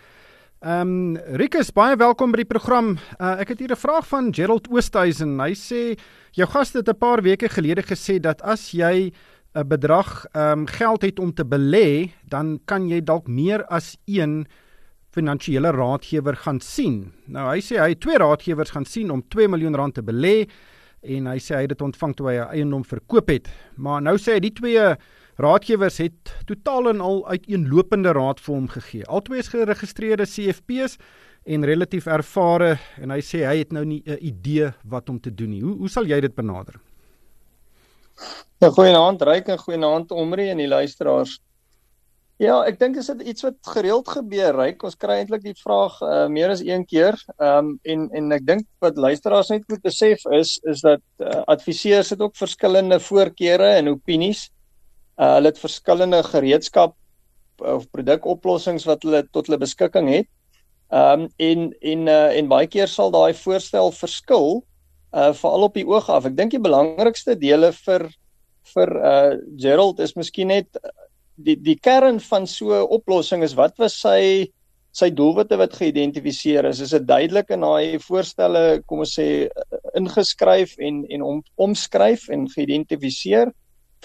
Ehm 0.60 0.80
um, 0.80 1.18
Rikus, 1.36 1.72
baie 1.72 1.96
welkom 1.96 2.32
by 2.32 2.38
die 2.38 2.48
program. 2.48 2.98
Uh, 3.20 3.40
ek 3.40 3.50
het 3.50 3.60
hier 3.60 3.72
'n 3.72 3.76
vraag 3.76 4.08
van 4.08 4.34
Gerald 4.34 4.70
Oosthuizen. 4.72 5.40
Hy 5.40 5.54
sê 5.54 6.00
jou 6.32 6.48
gaste 6.48 6.78
het 6.78 6.88
'n 6.88 6.98
paar 6.98 7.22
weke 7.22 7.50
gelede 7.50 7.84
gesê 7.84 8.20
dat 8.20 8.42
as 8.42 8.72
jy 8.72 9.12
'n 9.54 9.68
bedrag 9.68 10.26
ehm 10.32 10.60
um, 10.60 10.68
geld 10.68 11.02
het 11.02 11.20
om 11.20 11.34
te 11.34 11.44
belê, 11.44 12.12
dan 12.24 12.60
kan 12.66 12.88
jy 12.88 13.04
dalk 13.04 13.28
meer 13.28 13.66
as 13.66 13.98
een 14.06 14.48
finansiële 15.12 15.72
raadgewer 15.72 16.36
gaan 16.36 16.60
sien. 16.60 17.12
Nou 17.26 17.50
hy 17.54 17.60
sê 17.60 17.78
hy 17.78 17.90
het 17.90 18.00
twee 18.00 18.18
raadgewers 18.18 18.72
gaan 18.72 18.86
sien 18.86 19.12
om 19.12 19.22
2 19.28 19.48
miljoen 19.48 19.76
rand 19.76 19.94
te 19.94 20.02
belê 20.02 20.48
en 21.04 21.28
hy 21.28 21.38
sê 21.40 21.56
hy 21.56 21.62
het 21.66 21.74
dit 21.76 21.82
ontvang 21.82 22.16
toe 22.16 22.30
hy 22.30 22.38
'n 22.38 22.54
eiendom 22.58 22.84
verkoop 22.84 23.30
het. 23.30 23.50
Maar 23.76 24.02
nou 24.02 24.18
sê 24.18 24.34
hy 24.34 24.40
die 24.40 24.54
twee 24.54 24.96
raadgewers 25.38 25.98
het 25.98 26.34
totaal 26.46 26.90
en 26.90 27.02
al 27.02 27.28
uiteenlopende 27.28 28.14
raad 28.14 28.40
vir 28.40 28.56
hom 28.56 28.68
gegee. 28.68 29.06
Albei 29.06 29.40
is 29.40 29.48
geregistreerde 29.48 30.26
CFP's 30.26 30.98
en 31.46 31.66
relatief 31.66 32.06
ervare 32.08 32.78
en 33.02 33.12
hy 33.12 33.20
sê 33.20 33.44
hy 33.46 33.58
het 33.58 33.72
nou 33.72 33.86
nie 33.86 34.04
'n 34.06 34.18
idee 34.22 34.74
wat 34.84 35.10
om 35.10 35.20
te 35.20 35.32
doen 35.32 35.50
nie. 35.50 35.62
Hoe 35.62 35.78
hoe 35.78 35.90
sal 35.90 36.06
jy 36.06 36.22
dit 36.22 36.36
benader? 36.36 36.80
Ja, 38.62 38.70
goeienaand, 38.70 39.22
Ryk 39.22 39.48
en 39.48 39.58
goeienaand 39.58 40.12
Omri 40.12 40.50
en 40.50 40.58
die 40.58 40.68
luisteraars. 40.68 41.40
Ja, 42.44 42.58
ek 42.68 42.76
dink 42.76 42.98
dit 42.98 43.06
is 43.08 43.28
iets 43.32 43.44
wat 43.46 43.56
gereeld 43.72 44.10
gebeur, 44.12 44.58
Ryk. 44.58 44.82
Ons 44.84 44.98
kry 45.00 45.22
eintlik 45.22 45.46
die 45.46 45.56
vraag 45.56 45.94
uh, 46.04 46.26
meer 46.28 46.52
as 46.52 46.60
een 46.66 46.82
keer. 46.84 47.16
Ehm 47.38 47.70
um, 47.70 47.76
en 47.88 48.02
en 48.20 48.36
ek 48.36 48.44
dink 48.44 48.66
wat 48.84 48.98
luisteraars 49.00 49.52
net 49.54 49.64
moet 49.72 49.84
besef 49.86 50.26
is 50.36 50.58
is 50.68 50.82
dat 50.84 51.04
uh, 51.24 51.40
adviseurs 51.54 52.12
het 52.12 52.20
ook 52.20 52.36
verskillende 52.36 52.98
voorkeure 53.00 53.70
en 53.78 53.88
opinies. 53.94 54.50
Uh, 55.16 55.38
hulle 55.38 55.54
het 55.54 55.62
verskillende 55.62 56.20
gereedskap 56.28 56.98
of 57.64 57.86
produkoplossings 57.96 58.88
wat 58.90 59.08
hulle 59.08 59.22
tot 59.32 59.48
hulle 59.48 59.62
beskikking 59.62 60.10
het. 60.12 60.28
Ehm 60.92 61.24
um, 61.24 61.30
en 61.38 61.70
en 61.94 62.12
uh, 62.12 62.36
en 62.42 62.52
baie 62.52 62.68
keer 62.68 62.92
sal 62.92 63.14
daai 63.16 63.32
voorstel 63.40 63.96
verskil 64.02 64.60
uh 65.14 65.32
veral 65.38 65.70
op 65.70 65.80
die 65.80 65.88
oog 65.88 66.12
af. 66.12 66.28
Ek 66.28 66.36
dink 66.36 66.52
die 66.52 66.66
belangrikste 66.68 67.38
dele 67.40 67.72
vir 67.86 68.10
vir 68.74 68.94
uh 69.00 69.32
Gerald 69.56 70.04
is 70.04 70.18
miskien 70.20 70.52
net 70.52 70.84
die 71.36 71.56
die 71.56 71.78
kern 71.80 72.20
van 72.20 72.48
so 72.48 72.74
'n 72.74 72.90
oplossing 72.90 73.44
is 73.44 73.56
wat 73.56 73.78
was 73.78 74.00
sy 74.00 74.52
sy 74.94 75.10
doelwitte 75.10 75.58
wat 75.58 75.74
geïdentifiseer 75.74 76.66
is? 76.70 76.80
Is 76.80 76.94
dit 76.94 77.08
duidelik 77.08 77.50
in 77.50 77.62
daai 77.66 77.98
voorstelle 78.00 78.84
kom 78.86 79.00
ons 79.00 79.16
sê 79.18 79.50
ingeskryf 79.98 80.78
en 80.78 81.04
en 81.10 81.22
om, 81.22 81.44
omskryf 81.58 82.30
en 82.30 82.48
geïdentifiseer? 82.48 83.52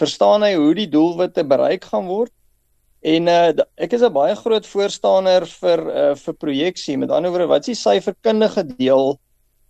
Verstaan 0.01 0.43
hy 0.43 0.55
hoe 0.55 0.75
die 0.75 0.89
doelwitte 0.89 1.45
bereik 1.45 1.85
gaan 1.85 2.09
word? 2.09 2.33
En 3.05 3.29
uh, 3.29 3.53
ek 3.77 3.93
is 3.93 4.03
'n 4.03 4.13
baie 4.13 4.35
groot 4.35 4.67
voorstander 4.67 5.47
vir 5.47 5.81
uh, 5.87 6.15
vir 6.15 6.35
projeksie. 6.35 6.97
Met 6.97 7.11
ander 7.11 7.31
woorde 7.31 7.47
wat 7.47 7.69
is 7.69 7.77
die 7.77 7.83
syferkundige 7.83 8.65
deel 8.79 9.19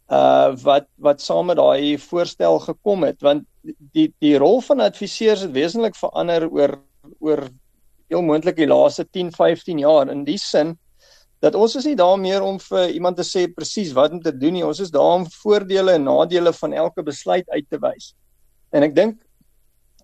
uh 0.09 0.57
wat 0.65 0.87
wat 0.97 1.21
saam 1.21 1.47
met 1.47 1.59
daai 1.59 1.99
voorstel 1.99 2.59
gekom 2.59 3.05
het? 3.05 3.21
Want 3.21 3.45
die 3.93 4.15
die 4.21 4.39
rol 4.39 4.61
van 4.61 4.81
adviseurs 4.81 5.43
het 5.45 5.53
wesentlik 5.53 5.97
verander 5.97 6.49
oor 6.49 6.79
oor 7.21 7.49
heel 8.09 8.23
moontlik 8.25 8.57
die 8.57 8.69
laaste 8.69 9.05
10, 9.05 9.33
15 9.37 9.81
jaar 9.83 10.11
in 10.13 10.25
die 10.25 10.39
sin 10.41 10.77
dat 11.45 11.55
ons 11.55 11.77
is 11.79 11.87
nie 11.87 11.97
daar 11.99 12.17
meer 12.19 12.43
om 12.43 12.59
vir 12.59 12.91
iemand 12.91 13.19
te 13.21 13.27
sê 13.27 13.47
presies 13.55 13.93
wat 13.95 14.15
om 14.17 14.23
te 14.23 14.33
doen 14.35 14.57
nie. 14.57 14.65
Ons 14.67 14.81
is 14.83 14.91
daar 14.91 15.21
om 15.21 15.27
voordele 15.39 15.95
en 15.95 16.09
nadele 16.09 16.53
van 16.57 16.75
elke 16.75 17.05
besluit 17.07 17.47
uit 17.55 17.69
te 17.71 17.79
wys. 17.83 18.13
En 18.75 18.83
ek 18.83 18.97
dink 18.97 19.21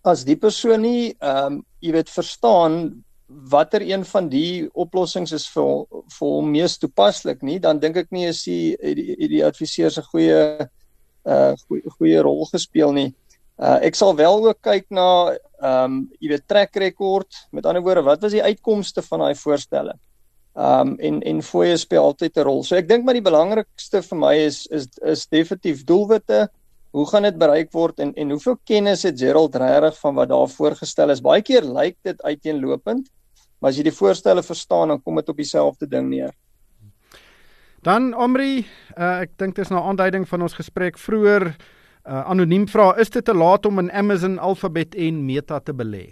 as 0.06 0.22
die 0.28 0.38
persoon 0.38 0.84
nie 0.84 1.14
ehm 1.14 1.58
um, 1.58 1.60
jy 1.84 1.92
weet 1.96 2.12
verstaan 2.12 2.78
watter 3.50 3.82
een 3.82 4.04
van 4.04 4.28
die 4.28 4.68
oplossings 4.72 5.32
is 5.32 5.46
vir 5.52 5.84
vir 5.88 6.28
hom 6.28 6.50
mees 6.52 6.78
toepaslik 6.78 7.42
nie, 7.42 7.58
dan 7.58 7.80
dink 7.80 7.96
ek 7.96 8.12
nie 8.12 8.28
is 8.28 8.44
die 8.44 8.76
die, 8.76 9.28
die 9.32 9.44
adviseur 9.44 9.90
se 9.90 10.04
goeie 10.12 10.68
uh 11.24 11.52
goeie, 11.66 11.90
goeie 11.98 12.22
rol 12.22 12.44
gespeel 12.52 12.92
nie. 12.92 13.10
Uh 13.54 13.78
ek 13.86 13.94
sal 13.94 14.16
wel 14.18 14.48
ook 14.48 14.58
kyk 14.66 14.88
na 14.90 15.34
ehm 15.62 15.84
um, 15.84 16.00
jy 16.20 16.32
weet 16.32 16.48
track 16.50 16.76
record, 16.76 17.36
met 17.52 17.66
ander 17.66 17.82
woorde, 17.82 18.02
wat 18.02 18.20
was 18.20 18.34
die 18.34 18.42
uitkomste 18.42 19.02
van 19.02 19.22
daai 19.22 19.34
voorstelle? 19.38 19.94
Ehm 20.54 20.94
um, 20.94 20.96
en 20.98 21.20
en 21.22 21.42
fooie 21.42 21.76
speel 21.78 22.02
altyd 22.02 22.36
'n 22.36 22.46
rol. 22.46 22.62
So 22.64 22.76
ek 22.76 22.88
dink 22.88 23.04
maar 23.04 23.14
die 23.14 23.28
belangrikste 23.30 24.02
vir 24.02 24.18
my 24.18 24.34
is 24.34 24.66
is 24.66 24.88
is 25.02 25.26
definitief 25.26 25.84
doelwitte. 25.84 26.48
Hoe 26.90 27.06
gaan 27.10 27.22
dit 27.22 27.38
bereik 27.38 27.72
word 27.72 28.00
en 28.00 28.12
en 28.14 28.30
hoeveel 28.30 28.58
kennis 28.64 29.02
het 29.02 29.18
Gerald 29.18 29.54
regtig 29.54 29.98
van 29.98 30.14
wat 30.14 30.28
daar 30.28 30.48
voorgestel 30.48 31.10
is? 31.10 31.20
Baie 31.20 31.42
keer 31.42 31.62
lyk 31.62 31.96
dit 32.02 32.22
uiteenlopend, 32.22 33.08
maar 33.60 33.70
as 33.70 33.76
jy 33.76 33.82
die 33.82 33.98
voorstelle 33.98 34.42
verstaan, 34.42 34.88
dan 34.88 35.02
kom 35.02 35.14
dit 35.16 35.28
op 35.28 35.36
dieselfde 35.36 35.86
ding 35.86 36.08
neer. 36.08 36.34
Dan 37.82 38.14
Omri, 38.14 38.66
uh, 38.96 39.20
ek 39.20 39.38
dink 39.38 39.56
dis 39.56 39.68
nou 39.68 39.80
'n 39.80 39.88
aanduiding 39.88 40.28
van 40.28 40.42
ons 40.42 40.54
gesprek 40.54 40.98
vroeër 40.98 41.54
Uh, 42.04 42.20
anoniem 42.28 42.66
vra, 42.68 42.90
is 43.00 43.08
dit 43.08 43.24
te 43.24 43.32
laat 43.32 43.64
om 43.64 43.78
in 43.80 43.86
Amazon, 43.96 44.34
Alphabet 44.38 44.92
en 44.94 45.22
Meta 45.24 45.56
te 45.64 45.72
belê? 45.72 46.02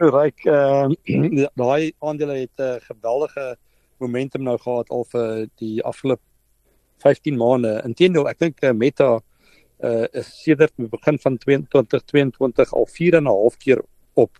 Ryk, 0.00 0.46
ehm 0.48 0.94
uh, 0.96 1.48
daai 1.60 1.92
aandele 2.00 2.38
het 2.38 2.56
'n 2.56 2.62
uh, 2.62 2.80
geweldige 2.86 3.56
momentum 4.00 4.42
nou 4.48 4.56
gehad 4.58 4.88
al 4.88 5.04
vir 5.12 5.44
die 5.60 5.82
afgelope 5.84 6.24
15 7.04 7.36
maande. 7.36 7.82
Inteendeel, 7.84 8.30
ek 8.32 8.38
dink 8.38 8.64
uh, 8.64 8.72
Meta 8.72 9.20
uh 9.84 10.06
is 10.12 10.30
sedert 10.40 10.72
die 10.76 10.88
begin 10.88 11.18
van 11.18 11.36
2022 11.36 12.72
al 12.72 12.86
4 12.86 13.14
en 13.20 13.28
'n 13.28 13.34
half 13.36 13.56
keer 13.58 13.84
op. 14.14 14.38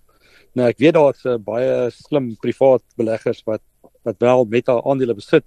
Nou 0.54 0.68
ek 0.68 0.78
weet 0.78 0.94
daar's 0.94 1.24
uh, 1.24 1.36
baie 1.36 1.90
slim 1.90 2.36
privaat 2.40 2.82
beleggers 2.96 3.44
wat 3.44 3.60
wat 4.02 4.16
wel 4.18 4.44
Meta 4.48 4.80
aandele 4.80 5.14
besit 5.14 5.44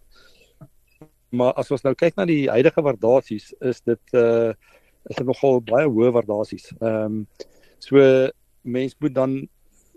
maar 1.36 1.54
as 1.60 1.72
ons 1.72 1.84
nou 1.86 1.94
kyk 1.98 2.18
na 2.18 2.26
die 2.30 2.46
huidige 2.50 2.84
waardasies 2.86 3.52
is 3.62 3.82
dit 3.82 4.18
uh 4.18 4.54
is 5.06 5.20
dit 5.20 5.28
nogal 5.28 5.62
baie 5.62 5.86
hoë 5.86 6.14
waardasies. 6.16 6.72
Ehm 6.80 7.20
um, 7.20 7.20
so 7.80 8.02
mens 8.64 8.96
moet 9.00 9.14
dan 9.14 9.34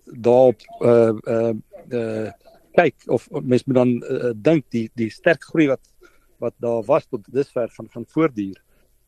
daarop 0.05 0.61
uh 0.85 1.15
uh 1.27 1.55
uh 1.91 2.31
kyk 2.77 2.95
of 3.07 3.29
mens 3.43 3.65
moet 3.65 3.77
dan 3.77 3.95
uh, 4.05 4.33
dink 4.35 4.67
die 4.75 4.89
die 4.95 5.11
sterk 5.11 5.45
groei 5.51 5.69
wat 5.73 5.85
wat 6.39 6.55
daar 6.63 6.83
was 6.87 7.07
tot 7.07 7.27
dusver 7.33 7.71
van 7.77 7.89
van 7.91 8.07
voortduur 8.07 8.59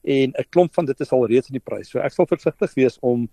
en 0.03 0.33
'n 0.33 0.49
klomp 0.51 0.75
van 0.75 0.85
dit 0.85 1.01
is 1.01 1.13
al 1.13 1.27
reeds 1.27 1.49
in 1.49 1.59
die 1.59 1.69
prys. 1.71 1.91
So 1.91 1.99
ek 1.99 2.13
sal 2.13 2.27
versigtig 2.27 2.75
wees 2.75 2.99
om 3.01 3.29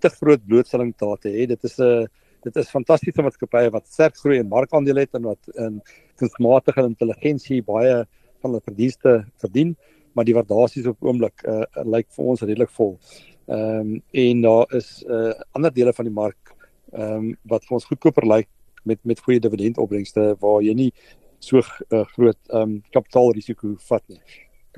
te 0.00 0.08
groot 0.08 0.46
blootstelling 0.46 0.94
te 0.96 1.28
hê. 1.28 1.46
Dit 1.46 1.64
is 1.64 1.78
'n 1.78 2.06
dit 2.42 2.56
is 2.56 2.70
fantastiese 2.70 3.22
maatskappye 3.22 3.70
wat 3.70 3.86
sterk 3.86 4.16
groei 4.16 4.38
en 4.38 4.48
markandele 4.48 5.00
het 5.00 5.14
en 5.14 5.22
wat 5.22 5.48
in 5.54 5.80
kunsmatige 6.16 6.82
intelligensie 6.82 7.62
baie 7.62 8.06
van 8.40 8.50
hulle 8.50 8.64
verdienste 8.64 9.24
verdien, 9.42 9.74
maar 10.12 10.26
die 10.26 10.34
waardasies 10.34 10.88
op 10.90 11.04
oomblik 11.06 11.44
uh, 11.48 11.62
lyk 11.86 12.08
vir 12.16 12.30
ons 12.32 12.42
redelik 12.42 12.72
vol. 12.76 12.96
Ehm 13.50 13.94
um, 13.94 14.02
en 14.12 14.42
daar 14.42 14.74
is 14.76 15.02
uh, 15.08 15.32
ander 15.58 15.72
dele 15.74 15.92
van 15.92 16.06
die 16.06 16.14
mark 16.14 16.52
ehm 16.92 17.16
um, 17.16 17.32
wat 17.50 17.64
vir 17.66 17.78
ons 17.78 17.88
goedkoper 17.88 18.26
lyk 18.26 18.48
met 18.84 19.00
met 19.04 19.20
goeie 19.20 19.40
dividendopbrengste 19.40 20.34
waar 20.40 20.62
jy 20.62 20.74
nie 20.74 20.92
so 21.38 21.58
uh, 21.58 22.04
groot 22.14 22.38
ehm 22.50 22.62
um, 22.62 22.76
kapitaalrisiko 22.94 23.74
vat 23.88 24.04
nie. 24.08 24.20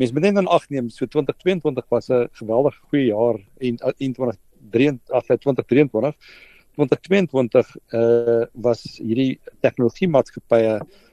Mens 0.01 0.13
moet 0.13 0.23
net 0.23 0.35
dan 0.35 0.49
agneem 0.49 0.89
so 0.89 1.07
2022 1.07 1.85
was 1.89 2.09
'n 2.09 2.29
geweldige 2.33 2.81
goeie 2.89 3.07
jaar 3.07 3.37
en 3.59 3.77
2023 3.77 5.39
2023 5.41 6.17
2022 6.77 7.77
uh 7.93 8.45
was 8.53 8.83
hierdie 8.99 9.41
tegnologie 9.61 10.09
maatskappye 10.09 10.77
uh 10.81 11.12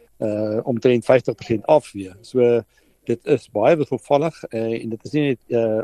omtrent 0.64 1.06
50% 1.06 1.62
af 1.66 1.92
weer. 1.92 2.16
So 2.22 2.62
dit 3.10 3.26
is 3.26 3.48
baie 3.56 3.78
wisselvallig 3.80 4.36
uh, 4.50 4.76
en 4.82 4.92
dit 4.94 5.08
is 5.08 5.16
nie 5.16 5.24
net 5.32 5.56
uh 5.56 5.82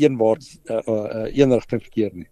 eenwaarts 0.00 0.58
uh, 0.70 0.80
uh 0.88 1.26
een 1.28 1.52
rigting 1.52 1.82
verkeer 1.82 2.12
nie. 2.14 2.28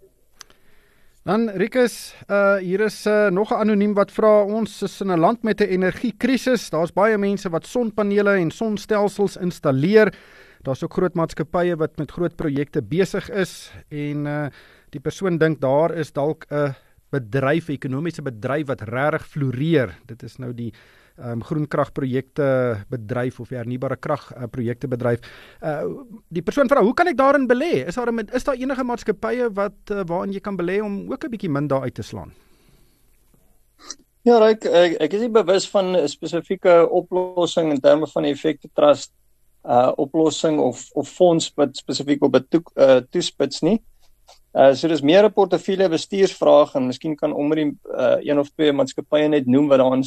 Dan 1.29 1.51
Rikus, 1.61 2.15
uh 2.31 2.57
hier 2.63 2.87
is 2.87 3.03
uh, 3.07 3.29
nog 3.29 3.51
'n 3.53 3.61
anoniem 3.61 3.95
wat 3.95 4.13
vra 4.13 4.45
ons 4.45 4.83
is 4.83 5.01
in 5.01 5.13
'n 5.13 5.21
land 5.21 5.43
met 5.43 5.61
'n 5.61 5.69
energiekrisis. 5.69 6.71
Daar's 6.71 6.93
baie 6.93 7.19
mense 7.19 7.51
wat 7.51 7.67
sonpanele 7.67 8.39
en 8.39 8.51
sonstelsels 8.51 9.37
installeer. 9.37 10.15
Daar's 10.63 10.83
ook 10.83 10.93
groot 10.93 11.15
maatskappye 11.15 11.77
wat 11.77 11.99
met 11.99 12.11
groot 12.11 12.37
projekte 12.37 12.83
besig 12.83 13.31
is 13.31 13.73
en 13.91 14.27
uh 14.27 14.49
die 14.91 15.01
persoon 15.01 15.39
dink 15.39 15.61
daar 15.61 15.93
is 15.95 16.13
dalk 16.13 16.47
'n 16.51 16.75
bedryf, 17.11 17.69
ekonomiese 17.69 18.23
bedryf 18.23 18.67
wat 18.67 18.81
regtig 18.81 19.27
floreer. 19.27 19.99
Dit 20.07 20.23
is 20.23 20.39
nou 20.39 20.55
die 20.55 20.73
um, 21.19 21.43
groenkragprojekte 21.43 22.49
bedryf 22.91 23.41
of 23.41 23.51
hernubare 23.55 23.97
krag 23.97 24.29
uh, 24.33 24.47
projekte 24.51 24.89
bedryf. 24.89 25.21
Uh 25.63 26.05
die 26.29 26.43
persoon 26.43 26.69
vra, 26.69 26.83
hoe 26.85 26.95
kan 26.95 27.09
ek 27.11 27.19
daarin 27.19 27.49
belê? 27.49 27.87
Is 27.89 27.99
daar 27.99 28.13
is 28.35 28.45
daar 28.45 28.59
enige 28.59 28.85
maatskappye 28.85 29.51
wat 29.55 29.93
uh, 29.93 30.05
waarin 30.07 30.33
jy 30.33 30.41
kan 30.41 30.57
belê 30.57 30.81
om 30.85 31.11
ook 31.13 31.25
'n 31.25 31.31
bietjie 31.31 31.51
min 31.51 31.69
daar 31.69 31.83
uit 31.83 31.95
te 31.95 32.03
slaan? 32.03 32.33
Ja, 34.23 34.39
ek 34.49 34.65
ek, 34.65 34.97
ek 35.01 35.13
is 35.13 35.21
nie 35.21 35.33
bewus 35.33 35.69
van 35.69 35.97
'n 35.97 36.09
spesifieke 36.09 36.89
oplossing 36.91 37.73
in 37.73 37.81
terme 37.81 38.07
van 38.07 38.25
effekte 38.25 38.69
trust 38.75 39.13
uh 39.65 39.93
oplossing 39.97 40.59
of 40.61 40.89
of 40.95 41.09
fonds 41.09 41.53
wat 41.57 41.77
spesifiek 41.77 42.23
op 42.23 42.35
'n 42.37 42.47
to, 42.49 42.63
uh, 42.77 43.01
toespits 43.11 43.61
nie. 43.61 43.79
Uh 43.79 43.98
so 44.75 44.89
dis 44.91 45.03
meer 45.03 45.25
'n 45.25 45.33
portefeulje 45.33 45.89
bestuursvraag 45.89 46.75
en 46.75 46.87
miskien 46.87 47.17
kan 47.17 47.33
omre 47.33 47.71
uh 47.95 48.17
een 48.21 48.39
of 48.39 48.49
twee 48.51 48.73
maatskappye 48.73 49.29
net 49.29 49.47
noem 49.47 49.69
wat 49.69 49.79
daarin 49.79 50.05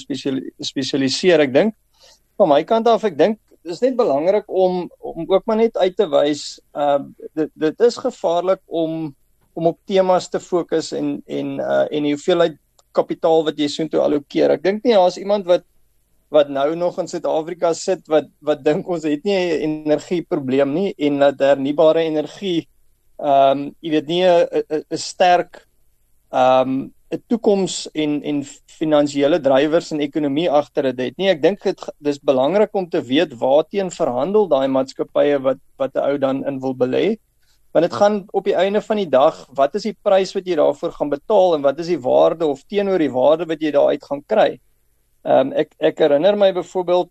spesialiseer. 0.60 1.40
Ek 1.40 1.54
dink 1.54 1.76
van 2.38 2.50
my 2.50 2.64
kant 2.64 2.88
af 2.88 3.04
ek 3.04 3.18
dink 3.18 3.40
dis 3.64 3.82
net 3.82 3.96
belangrik 3.96 4.44
om 4.48 4.90
om 5.00 5.26
ook 5.28 5.46
maar 5.46 5.58
net 5.58 5.78
uit 5.78 5.96
te 5.96 6.08
wys 6.10 6.60
uh 6.76 7.00
dit 7.34 7.50
dit 7.56 7.82
is 7.82 7.98
gevaarlik 7.98 8.62
om 8.68 9.16
om 9.54 9.68
op 9.68 9.80
temas 9.86 10.30
te 10.30 10.40
fokus 10.40 10.92
en 10.92 11.22
en 11.28 11.60
uh 11.60 11.86
en 11.92 12.04
die 12.04 12.16
hoeveelheid 12.16 12.58
kapitaal 12.92 13.46
wat 13.48 13.60
jy 13.60 13.68
soontoe 13.68 14.02
allokeer. 14.04 14.52
Ek 14.52 14.64
dink 14.64 14.84
nie 14.84 14.98
daar's 14.98 15.18
iemand 15.18 15.46
wat 15.46 15.64
wat 16.32 16.50
nou 16.50 16.76
nog 16.76 17.00
in 17.00 17.08
Suid-Afrika 17.08 17.74
sit 17.74 18.08
wat 18.08 18.28
wat 18.42 18.64
dink 18.64 18.88
ons 18.88 19.04
het 19.04 19.24
nie 19.24 19.38
'n 19.38 19.88
energieprobleem 19.88 20.74
nie 20.74 20.94
en 20.98 21.20
dat 21.20 21.40
hernubare 21.40 22.04
energie 22.04 22.68
ehm 23.22 23.60
um, 23.60 23.76
jy 23.82 23.92
weet 23.92 24.08
nie 24.08 24.26
'n 24.26 24.98
sterk 24.98 25.68
ehm 26.32 26.70
um, 26.70 26.94
'n 27.12 27.24
toekoms 27.28 27.90
en 27.94 28.22
en 28.24 28.44
finansiële 28.80 29.40
drywers 29.44 29.92
en 29.92 30.00
ekonomie 30.00 30.50
agter 30.50 30.84
dit 30.92 31.00
het 31.06 31.18
nie. 31.18 31.30
Ek 31.30 31.42
dink 31.42 31.64
dit 31.64 31.82
dis 32.00 32.20
belangrik 32.20 32.74
om 32.74 32.88
te 32.90 33.02
weet 33.04 33.36
waarteen 33.38 33.92
verhandel 33.92 34.48
daai 34.48 34.68
maatskappye 34.68 35.42
wat 35.44 35.60
wat 35.78 35.96
'n 35.96 36.06
ou 36.08 36.18
dan 36.18 36.46
in 36.48 36.60
wil 36.60 36.74
belê. 36.74 37.18
Want 37.74 37.84
dit 37.88 37.94
gaan 37.94 38.26
op 38.32 38.44
die 38.44 38.56
einde 38.56 38.82
van 38.82 38.98
die 38.98 39.10
dag, 39.10 39.48
wat 39.56 39.76
is 39.76 39.84
die 39.84 39.98
prys 40.04 40.34
wat 40.36 40.48
jy 40.48 40.56
daarvoor 40.56 40.92
gaan 40.92 41.10
betaal 41.10 41.56
en 41.56 41.62
wat 41.62 41.80
is 41.80 41.88
die 41.88 42.00
waarde 42.00 42.46
of 42.48 42.64
teenoor 42.64 43.00
die 43.00 43.12
waarde 43.12 43.46
wat 43.46 43.62
jy 43.62 43.72
daaruit 43.72 44.04
gaan 44.04 44.24
kry? 44.28 44.60
Ehm 45.24 45.52
um, 45.52 45.54
ek 45.54 45.76
ek 45.80 46.00
herinner 46.00 46.38
my 46.38 46.52
byvoorbeeld 46.54 47.10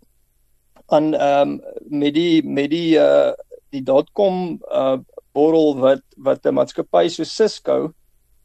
aan 0.88 1.14
ehm 1.14 1.50
um, 1.50 1.60
met 1.88 2.14
die 2.14 2.42
met 2.42 2.70
die 2.70 2.98
uh 2.98 3.32
die 3.70 3.82
dotcom 3.82 4.58
uh 4.72 4.98
borrel 5.32 5.74
wat 5.78 6.02
wat 6.16 6.46
'n 6.46 6.54
maatskappy 6.54 7.08
so 7.08 7.24
Cisco 7.24 7.94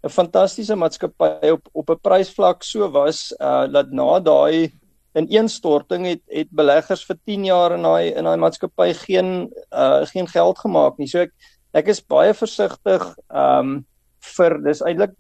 'n 0.06 0.10
fantastiese 0.10 0.76
maatskappy 0.76 1.50
op 1.52 1.70
op 1.74 1.90
'n 1.90 2.02
prysvlak 2.02 2.64
so 2.64 2.90
was 2.92 3.34
uh 3.40 3.66
dat 3.72 3.92
na 3.92 4.20
daai 4.20 4.72
in 5.16 5.28
een 5.30 5.50
storting 5.50 6.06
het 6.06 6.22
het 6.28 6.50
beleggers 6.52 7.06
vir 7.06 7.18
10 7.26 7.46
jaar 7.46 7.72
in 7.74 7.84
daai 7.88 8.14
in 8.14 8.24
daai 8.24 8.38
maatskappy 8.38 8.94
geen 8.94 9.50
uh 9.72 10.06
geen 10.06 10.28
geld 10.28 10.60
gemaak 10.60 10.98
nie. 10.98 11.08
So 11.08 11.20
ek 11.20 11.32
ek 11.74 11.88
is 11.88 12.02
baie 12.02 12.34
versigtig 12.34 13.16
um 13.30 13.86
vir 14.36 14.60
dis 14.64 14.82
eintlik 14.82 15.16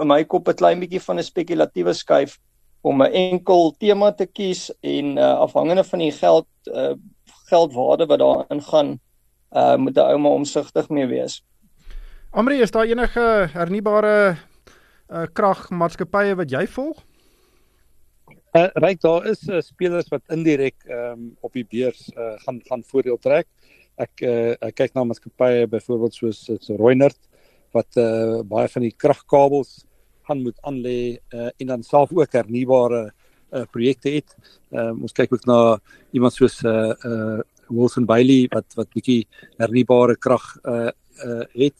in 0.00 0.08
my 0.08 0.24
kop 0.24 0.48
'n 0.48 0.54
klein 0.54 0.80
bietjie 0.80 1.00
van 1.00 1.18
'n 1.18 1.30
spekulatiewe 1.30 1.94
skuif 1.94 2.38
om 2.82 3.02
'n 3.02 3.12
enkel 3.12 3.74
tema 3.78 4.12
te 4.12 4.26
kies 4.26 4.70
en 4.82 5.16
uh 5.18 5.38
afhangende 5.46 5.84
van 5.84 5.98
die 5.98 6.12
geld 6.12 6.48
uh 6.66 6.94
geldwaarde 7.50 8.06
wat 8.06 8.18
daarin 8.18 8.62
gaan 8.62 9.00
uh 9.54 9.76
moet 9.76 9.96
'n 9.96 10.10
ouma 10.14 10.28
omsigtig 10.28 10.88
mee 10.88 11.06
wees. 11.06 11.42
Amri, 12.30 12.60
is 12.60 12.70
daar 12.70 12.86
enige 12.86 13.48
hernubare 13.52 14.36
uh 15.08 15.26
kragmaatskappye 15.32 16.34
wat 16.34 16.50
jy 16.50 16.66
volg? 16.66 16.98
Uh 18.54 18.68
ryk 18.74 19.00
daar 19.00 19.26
is 19.26 19.46
uh, 19.48 19.60
spelers 19.60 20.08
wat 20.10 20.22
indirek 20.34 20.76
ehm 20.86 21.12
um, 21.12 21.36
op 21.40 21.52
die 21.52 21.66
beurs 21.70 22.10
uh 22.16 22.34
gaan 22.46 22.60
gaan 22.66 22.82
voordeel 22.82 23.18
trek. 23.18 23.46
Ek 23.96 24.22
uh 24.22 24.54
ek 24.60 24.74
kyk 24.74 24.94
na 24.94 25.04
maatskappye 25.04 25.66
byvoorbeeld 25.70 26.14
soos 26.14 26.44
so 26.60 26.76
Reunert 26.76 27.18
wat 27.74 27.96
uh 27.96 28.42
baie 28.42 28.68
van 28.68 28.82
die 28.82 28.94
kragkabels 28.96 29.84
gaan 30.26 30.42
moet 30.42 30.58
aanlê 30.62 31.18
uh 31.34 31.50
en 31.58 31.66
dan 31.66 31.82
self 31.82 32.12
ook 32.12 32.32
hernubare 32.32 33.12
uh 33.52 33.64
projekte 33.70 34.10
het. 34.10 34.34
Ehm 34.72 34.94
um, 34.94 35.02
ons 35.06 35.14
kyk 35.14 35.32
ook 35.34 35.46
na 35.46 35.78
iemand 36.10 36.34
soos 36.34 36.62
uh 36.62 36.94
uh 37.04 37.40
Wilson 37.76 38.06
Bailey 38.06 38.48
wat 38.52 38.76
wat 38.78 38.90
bietjie 38.94 39.26
hernubare 39.58 40.16
krag 40.16 40.44
uh 40.64 40.90
uh 41.24 41.44
het. 41.54 41.76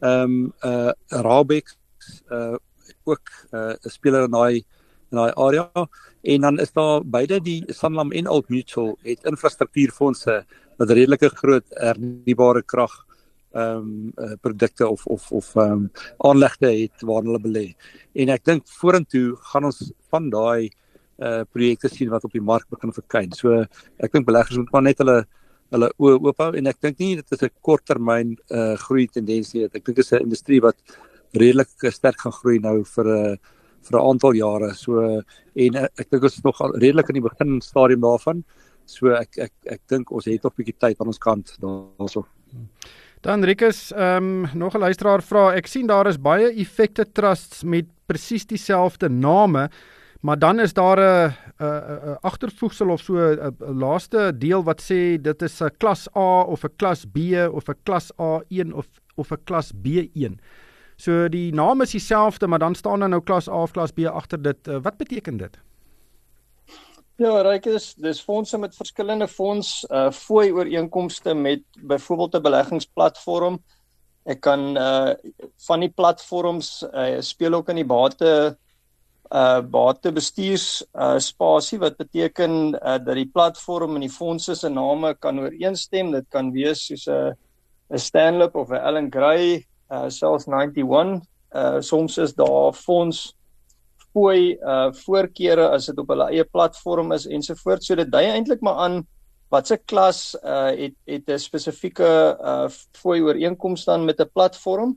Ehm 0.00 0.22
um, 0.22 0.52
uh 0.64 0.92
Rabex 1.08 1.76
uh 2.30 2.56
ook 3.04 3.26
'n 3.52 3.56
uh, 3.56 3.74
speler 3.80 4.24
in 4.24 4.30
daai 4.30 4.64
in 5.10 5.16
daai 5.16 5.32
area 5.34 5.88
en 6.22 6.40
dan 6.40 6.58
is 6.58 6.72
daar 6.72 7.00
beide 7.04 7.40
die 7.40 7.64
Sanlam 7.66 8.12
en 8.12 8.28
Old 8.28 8.48
Mutual 8.48 8.98
het 9.02 9.24
infrastruktuurfondse 9.24 10.44
wat 10.78 10.90
redelike 10.90 11.28
groot 11.28 11.66
hernubare 11.68 12.62
krag 12.62 13.04
ehm 13.52 13.76
um, 13.76 14.12
uh, 14.16 14.36
produkte 14.40 14.88
of 14.88 15.06
of 15.06 15.32
of 15.32 15.54
ehm 15.56 15.72
um, 15.72 15.90
aanlegte 16.18 16.66
het 16.66 17.02
waar 17.02 17.22
hulle 17.22 17.40
belê. 17.40 17.74
En 18.12 18.28
ek 18.28 18.44
dink 18.44 18.68
vorentoe 18.68 19.36
gaan 19.50 19.64
ons 19.64 19.92
van 20.10 20.28
daai 20.30 20.68
uh 21.18 21.42
projekte 21.52 21.88
sien 21.88 22.10
wat 22.10 22.24
op 22.24 22.32
die 22.32 22.44
mark 22.44 22.68
begin 22.70 22.92
verkyn. 22.92 23.32
So 23.32 23.64
ek 23.98 24.12
dink 24.12 24.26
beleggers 24.26 24.58
moet 24.58 24.72
maar 24.72 24.82
net 24.82 24.98
hulle 24.98 25.24
hulle 25.74 25.90
oë 26.00 26.18
oop 26.24 26.38
hou 26.38 26.52
en 26.56 26.66
ek 26.66 26.80
dink 26.80 26.98
nie 26.98 27.16
dit 27.16 27.32
is 27.32 27.42
'n 27.42 27.50
korttermyn 27.62 28.36
uh 28.50 28.74
groei 28.76 29.06
tendens 29.06 29.54
nie. 29.54 29.64
Ek 29.64 29.84
dink 29.84 29.86
dit 29.86 29.98
is 29.98 30.12
'n 30.12 30.22
industrie 30.22 30.60
wat 30.60 30.76
redelik 31.34 31.68
sterk 31.92 32.20
gaan 32.20 32.32
groei 32.32 32.58
nou 32.58 32.84
vir 32.84 33.04
'n 33.04 33.32
uh, 33.32 33.36
vir 33.82 33.98
'n 33.98 34.08
aantal 34.10 34.32
jare. 34.32 34.74
So 34.74 35.22
en 35.54 35.76
uh, 35.76 35.86
ek 35.98 36.10
dink 36.10 36.22
ons 36.22 36.36
is 36.36 36.44
nog 36.44 36.60
redelik 36.74 37.08
in 37.08 37.20
die 37.20 37.28
begin 37.28 37.60
stadium 37.60 38.00
daarvan. 38.00 38.44
So 38.86 39.12
ek 39.12 39.38
ek 39.38 39.52
ek 39.66 39.80
dink 39.88 40.10
ons 40.10 40.24
het 40.24 40.42
nog 40.42 40.52
'n 40.52 40.62
bietjie 40.62 40.78
tyd 40.78 41.00
aan 41.00 41.06
ons 41.06 41.18
kant 41.18 41.56
daarso. 41.60 42.26
Dan 43.20 43.44
Rikus, 43.44 43.92
ehm 43.92 44.44
um, 44.44 44.58
nog 44.58 44.74
'n 44.74 44.80
luisteraar 44.80 45.22
vra, 45.22 45.54
ek 45.54 45.66
sien 45.66 45.86
daar 45.86 46.06
is 46.06 46.18
baie 46.18 46.52
effekte 46.54 47.04
trusts 47.12 47.64
met 47.64 47.86
presies 48.06 48.46
dieselfde 48.46 49.08
name 49.08 49.70
maar 50.20 50.38
dan 50.38 50.60
is 50.60 50.72
daar 50.72 50.98
'n 50.98 51.34
'n 51.58 52.18
agtervoegsel 52.20 52.90
of 52.90 53.00
so 53.00 53.14
'n 53.14 53.54
laaste 53.78 54.32
deel 54.38 54.62
wat 54.64 54.80
sê 54.82 55.20
dit 55.20 55.42
is 55.42 55.60
'n 55.60 55.76
klas 55.78 56.08
A 56.16 56.42
of 56.42 56.64
'n 56.64 56.76
klas 56.76 57.04
B 57.04 57.18
of 57.52 57.68
'n 57.68 57.78
klas 57.82 58.12
A1 58.12 58.72
of 58.72 58.86
of 59.14 59.30
'n 59.30 59.44
klas 59.44 59.72
B1. 59.72 60.40
So 60.96 61.28
die 61.28 61.52
naam 61.54 61.80
is 61.80 61.90
dieselfde, 61.90 62.46
maar 62.46 62.58
dan 62.58 62.74
staan 62.74 63.00
daar 63.00 63.08
nou 63.08 63.22
klas 63.22 63.48
A 63.48 63.62
of 63.62 63.70
klas 63.70 63.90
B 63.90 64.06
agter 64.06 64.42
dit. 64.42 64.68
Uh, 64.68 64.78
wat 64.82 64.96
beteken 64.96 65.36
dit? 65.36 65.58
Ja, 67.18 67.40
ryk 67.42 67.66
is 67.66 67.94
dis 67.94 68.20
fondse 68.20 68.58
met 68.58 68.76
verskillende 68.76 69.28
fonds 69.28 69.84
uh 69.90 70.10
fooi 70.10 70.52
ooreenkomste 70.52 71.34
met 71.34 71.62
byvoorbeeld 71.82 72.34
'n 72.34 72.42
beleggingsplatform. 72.42 73.58
Ek 74.24 74.40
kan 74.40 74.76
uh 74.76 75.14
van 75.66 75.80
die 75.80 75.90
platforms 75.90 76.84
uh 76.92 77.20
speel 77.20 77.54
ook 77.54 77.68
in 77.68 77.76
die 77.82 77.86
bate 77.86 78.58
uh 79.30 79.60
batebestuurs 79.60 80.82
uh 80.94 81.18
spasie 81.18 81.78
wat 81.78 81.96
beteken 81.96 82.74
uh, 82.74 82.98
dat 82.98 83.14
die 83.14 83.28
platform 83.28 83.94
en 83.94 84.06
die 84.06 84.12
fondse 84.12 84.54
se 84.54 84.68
name 84.68 85.14
kan 85.20 85.40
ooreenstem. 85.40 86.12
Dit 86.12 86.28
kan 86.30 86.52
wees 86.52 86.86
soos 86.86 87.06
'n 87.08 87.34
'n 87.90 87.98
Stanley 87.98 88.48
of 88.52 88.70
'n 88.70 88.80
Allen 88.80 89.10
Gray, 89.10 89.66
uh 89.90 90.08
selfs 90.08 90.46
91. 90.46 91.22
Uh 91.54 91.80
soms 91.80 92.18
is 92.18 92.34
daar 92.34 92.72
fonds 92.72 93.34
fooi 94.12 94.56
uh 94.60 94.92
voorkeure 94.92 95.68
as 95.68 95.86
dit 95.86 95.98
op 95.98 96.08
hulle 96.08 96.28
eie 96.32 96.44
platform 96.44 97.12
is 97.12 97.26
ensovoorts. 97.26 97.86
So 97.86 97.94
dit 97.94 98.10
dui 98.10 98.24
eintlik 98.26 98.60
maar 98.60 98.80
aan 98.84 99.06
watse 99.52 99.78
klas 99.88 100.36
uh 100.42 100.72
het 100.76 100.94
het 101.06 101.28
'n 101.28 101.38
spesifieke 101.38 102.38
uh 102.40 102.68
fooi 102.92 103.20
ooreenkoms 103.22 103.84
dan 103.84 104.04
met 104.04 104.20
'n 104.20 104.30
platform. 104.32 104.96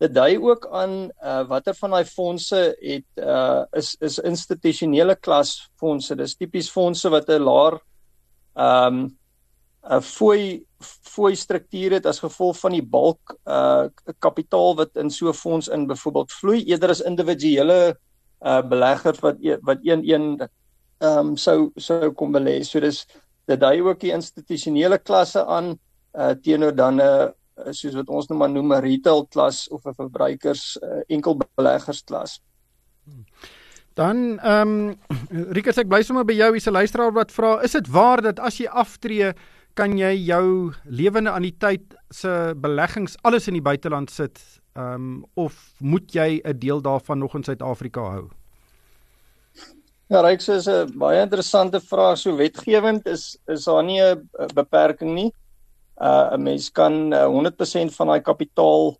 Dit 0.00 0.14
dui 0.16 0.38
ook 0.40 0.66
aan 0.72 1.10
uh 1.20 1.42
watter 1.48 1.76
van 1.76 1.90
daai 1.96 2.04
fondse 2.08 2.60
het 2.80 3.20
uh 3.20 3.64
is 3.76 3.96
is 4.00 4.18
institusionele 4.18 5.16
klas 5.16 5.70
fondse. 5.76 6.16
Dis 6.16 6.36
tipies 6.40 6.70
fondse 6.72 7.10
wat 7.12 7.28
'n 7.28 7.44
laer 7.44 7.80
um 8.56 9.10
'n 9.84 10.00
fooi 10.00 10.64
fooi 11.14 11.34
struktuur 11.36 11.92
het 11.98 12.06
as 12.06 12.20
gevolg 12.20 12.56
van 12.60 12.72
die 12.72 12.84
bulk 12.84 13.36
uh 13.46 13.88
kapitaal 14.18 14.76
wat 14.76 14.96
in 14.96 15.10
so 15.10 15.28
'n 15.28 15.34
fonds 15.34 15.68
in 15.68 15.86
byvoorbeeld 15.86 16.32
vloei 16.32 16.64
eerder 16.64 16.90
as 16.90 17.04
individuele 17.04 17.96
uh 18.40 18.62
beleggers 18.62 19.20
wat 19.20 19.36
wat 19.62 19.78
een 19.82 20.04
een 20.08 20.48
ehm 21.00 21.18
um, 21.18 21.36
sou 21.36 21.72
sou 21.76 22.12
kom 22.12 22.32
belê. 22.32 22.62
So 22.64 22.80
dis 22.80 23.06
dit 23.46 23.60
dui 23.60 23.80
ook 23.82 24.00
die 24.00 24.12
institusionele 24.12 24.98
klasse 24.98 25.44
aan 25.44 25.78
uh 26.14 26.34
teenoor 26.42 26.74
dan 26.74 27.00
'n 27.00 27.32
soos 27.70 27.94
wat 27.94 28.08
ons 28.08 28.28
nou 28.28 28.38
maar 28.38 28.50
noem 28.50 28.72
'n 28.72 28.82
retail 28.82 29.26
klas 29.26 29.68
of 29.68 29.86
'n 29.86 29.94
verbruikers 29.94 30.78
uh, 30.82 31.02
enkel 31.08 31.38
beleggers 31.56 32.02
klas. 32.04 32.40
Dan 33.94 34.38
ehm 34.38 34.68
um, 34.68 34.98
Rikus 35.52 35.78
ek 35.78 35.88
bly 35.88 36.02
sommer 36.02 36.24
by 36.24 36.32
jou 36.32 36.52
hierse 36.52 36.70
luisteraar 36.70 37.12
wat 37.12 37.32
vra 37.32 37.60
is 37.62 37.72
dit 37.72 37.88
waar 37.88 38.22
dat 38.22 38.38
as 38.38 38.58
jy 38.58 38.66
aftree 38.66 39.34
kan 39.74 39.98
jy 39.98 40.14
jou 40.26 40.72
lewende 40.84 41.30
anniteit 41.30 41.94
se 42.10 42.54
beleggings 42.56 43.16
alles 43.22 43.48
in 43.48 43.54
die 43.54 43.62
buiteland 43.62 44.10
sit 44.10 44.60
Ehm 44.72 44.94
um, 44.94 45.24
of 45.34 45.74
moet 45.78 46.12
jy 46.12 46.40
'n 46.44 46.58
deel 46.58 46.80
daarvan 46.80 47.18
nog 47.18 47.34
in 47.34 47.44
Suid-Afrika 47.44 48.00
hou? 48.00 48.28
Ja, 50.06 50.22
sê 50.22 50.54
is 50.54 50.68
'n 50.68 50.98
baie 50.98 51.20
interessante 51.20 51.80
vraag. 51.80 52.18
So 52.18 52.36
wetgewend 52.36 53.06
is 53.06 53.38
is 53.46 53.64
daar 53.64 53.84
nie 53.84 54.00
'n 54.00 54.28
beperking 54.54 55.14
nie. 55.14 55.32
Uh 56.00 56.32
'n 56.34 56.42
mens 56.42 56.70
kan 56.72 57.12
uh, 57.12 57.26
100% 57.28 57.94
van 57.96 58.06
daai 58.06 58.20
kapitaal 58.20 58.96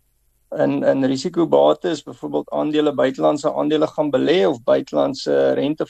in 0.57 0.83
in 0.83 1.05
risikobates, 1.05 2.03
byvoorbeeld 2.03 2.49
aandele, 2.49 2.93
buitelandse 2.93 3.53
aandele 3.53 3.87
gaan 3.87 4.11
belê 4.11 4.45
of 4.47 4.63
buitelandse 4.63 5.53
rente 5.53 5.85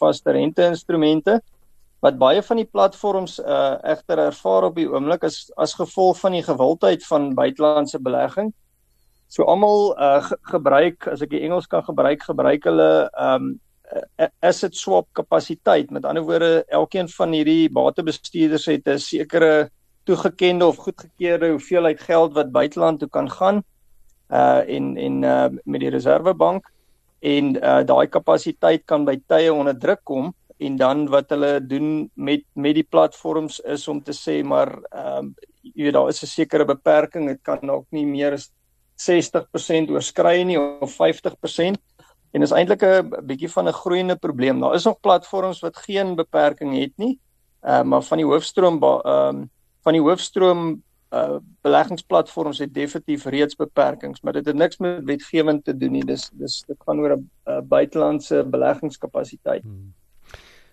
vaste 0.00 0.30
rente 0.30 0.62
instrumente 0.64 1.40
wat 2.00 2.18
baie 2.18 2.42
van 2.42 2.56
die 2.56 2.68
platforms 2.68 3.38
uh 3.40 3.76
egter 3.82 4.18
ervaar 4.18 4.64
op 4.64 4.74
die 4.76 4.88
oomblik 4.88 5.22
is 5.22 5.50
as 5.56 5.74
gevolg 5.74 6.20
van 6.20 6.32
die 6.32 6.42
gewildheid 6.42 7.06
van 7.06 7.34
buitelandse 7.34 7.98
belegging 7.98 8.52
So 9.34 9.42
almal 9.50 9.96
uh, 9.98 10.20
ge 10.22 10.36
gebruik 10.52 11.08
as 11.10 11.22
ek 11.24 11.32
die 11.32 11.42
Engels 11.42 11.66
kan 11.70 11.82
gebruik, 11.82 12.22
gebruik 12.22 12.66
hulle 12.68 12.90
um 13.18 13.54
asset 14.42 14.74
swap 14.78 15.08
kapasiteit. 15.14 15.90
Met 15.94 16.06
ander 16.08 16.24
woorde, 16.24 16.64
elkeen 16.72 17.08
van 17.10 17.34
hierdie 17.34 17.68
batebestuurders 17.70 18.66
het 18.70 18.88
'n 18.88 18.98
sekere 18.98 19.70
toegekende 20.04 20.66
of 20.66 20.76
goedgekeurde 20.76 21.50
hoeveelheid 21.50 22.00
geld 22.00 22.32
wat 22.32 22.52
buiteland 22.52 23.00
toe 23.00 23.08
kan 23.08 23.30
gaan 23.30 23.62
uh 24.30 24.62
en 24.76 24.96
en 24.96 25.22
uh 25.22 25.48
met 25.64 25.80
die 25.80 25.90
reservebank 25.90 26.70
en 27.20 27.56
uh 27.56 27.82
daai 27.84 28.06
kapasiteit 28.08 28.84
kan 28.84 29.04
by 29.04 29.16
tye 29.26 29.52
onder 29.52 29.78
druk 29.78 30.04
kom 30.04 30.34
en 30.58 30.76
dan 30.76 31.08
wat 31.08 31.30
hulle 31.30 31.66
doen 31.66 32.10
met 32.14 32.44
met 32.52 32.74
die 32.74 32.86
platforms 32.88 33.60
is 33.60 33.88
om 33.88 34.02
te 34.02 34.12
sê 34.12 34.42
maar 34.42 34.78
ehm 34.90 35.18
um, 35.18 35.34
jy 35.74 35.84
weet 35.84 35.96
daar 35.96 36.08
is 36.08 36.22
'n 36.22 36.26
sekere 36.26 36.64
beperking 36.64 37.26
dit 37.26 37.42
kan 37.42 37.58
dalk 37.60 37.86
nie 37.90 38.06
meer 38.06 38.32
as 38.32 38.50
60% 38.96 39.90
oorskry 39.90 40.42
nie 40.42 40.58
of 40.58 40.92
50% 40.96 41.80
en 42.34 42.42
is 42.42 42.52
eintlik 42.52 42.82
'n 42.82 43.26
bietjie 43.26 43.50
van 43.50 43.68
'n 43.68 43.72
groeiende 43.72 44.16
probleem. 44.16 44.60
Daar 44.60 44.74
is 44.74 44.84
nog 44.84 45.00
platforms 45.00 45.60
wat 45.60 45.76
geen 45.76 46.14
beperking 46.14 46.78
het 46.78 46.92
nie. 46.96 47.18
Uh, 47.62 47.82
maar 47.82 48.02
van 48.02 48.18
die 48.18 48.26
hoofstroom 48.26 48.82
ehm 48.82 49.36
uh, 49.36 49.42
van 49.84 49.96
die 49.96 50.02
hoofstroom 50.02 50.82
uh 51.14 51.38
beleggingsplatforms 51.62 52.58
het 52.58 52.72
definitief 52.74 53.24
reeds 53.30 53.56
beperkings, 53.56 54.22
maar 54.22 54.32
dit 54.32 54.46
het 54.46 54.56
niks 54.56 54.80
met 54.82 55.04
wetgewing 55.06 55.60
te 55.64 55.76
doen 55.76 55.92
nie. 55.92 56.04
Dis 56.04 56.30
dis 56.32 56.62
dit 56.66 56.78
gaan 56.86 56.98
oor 57.00 57.16
'n 57.16 57.30
uh, 57.46 57.60
buitelandse 57.60 58.44
beleggingskapasiteit. 58.50 59.62
Hmm. 59.62 59.92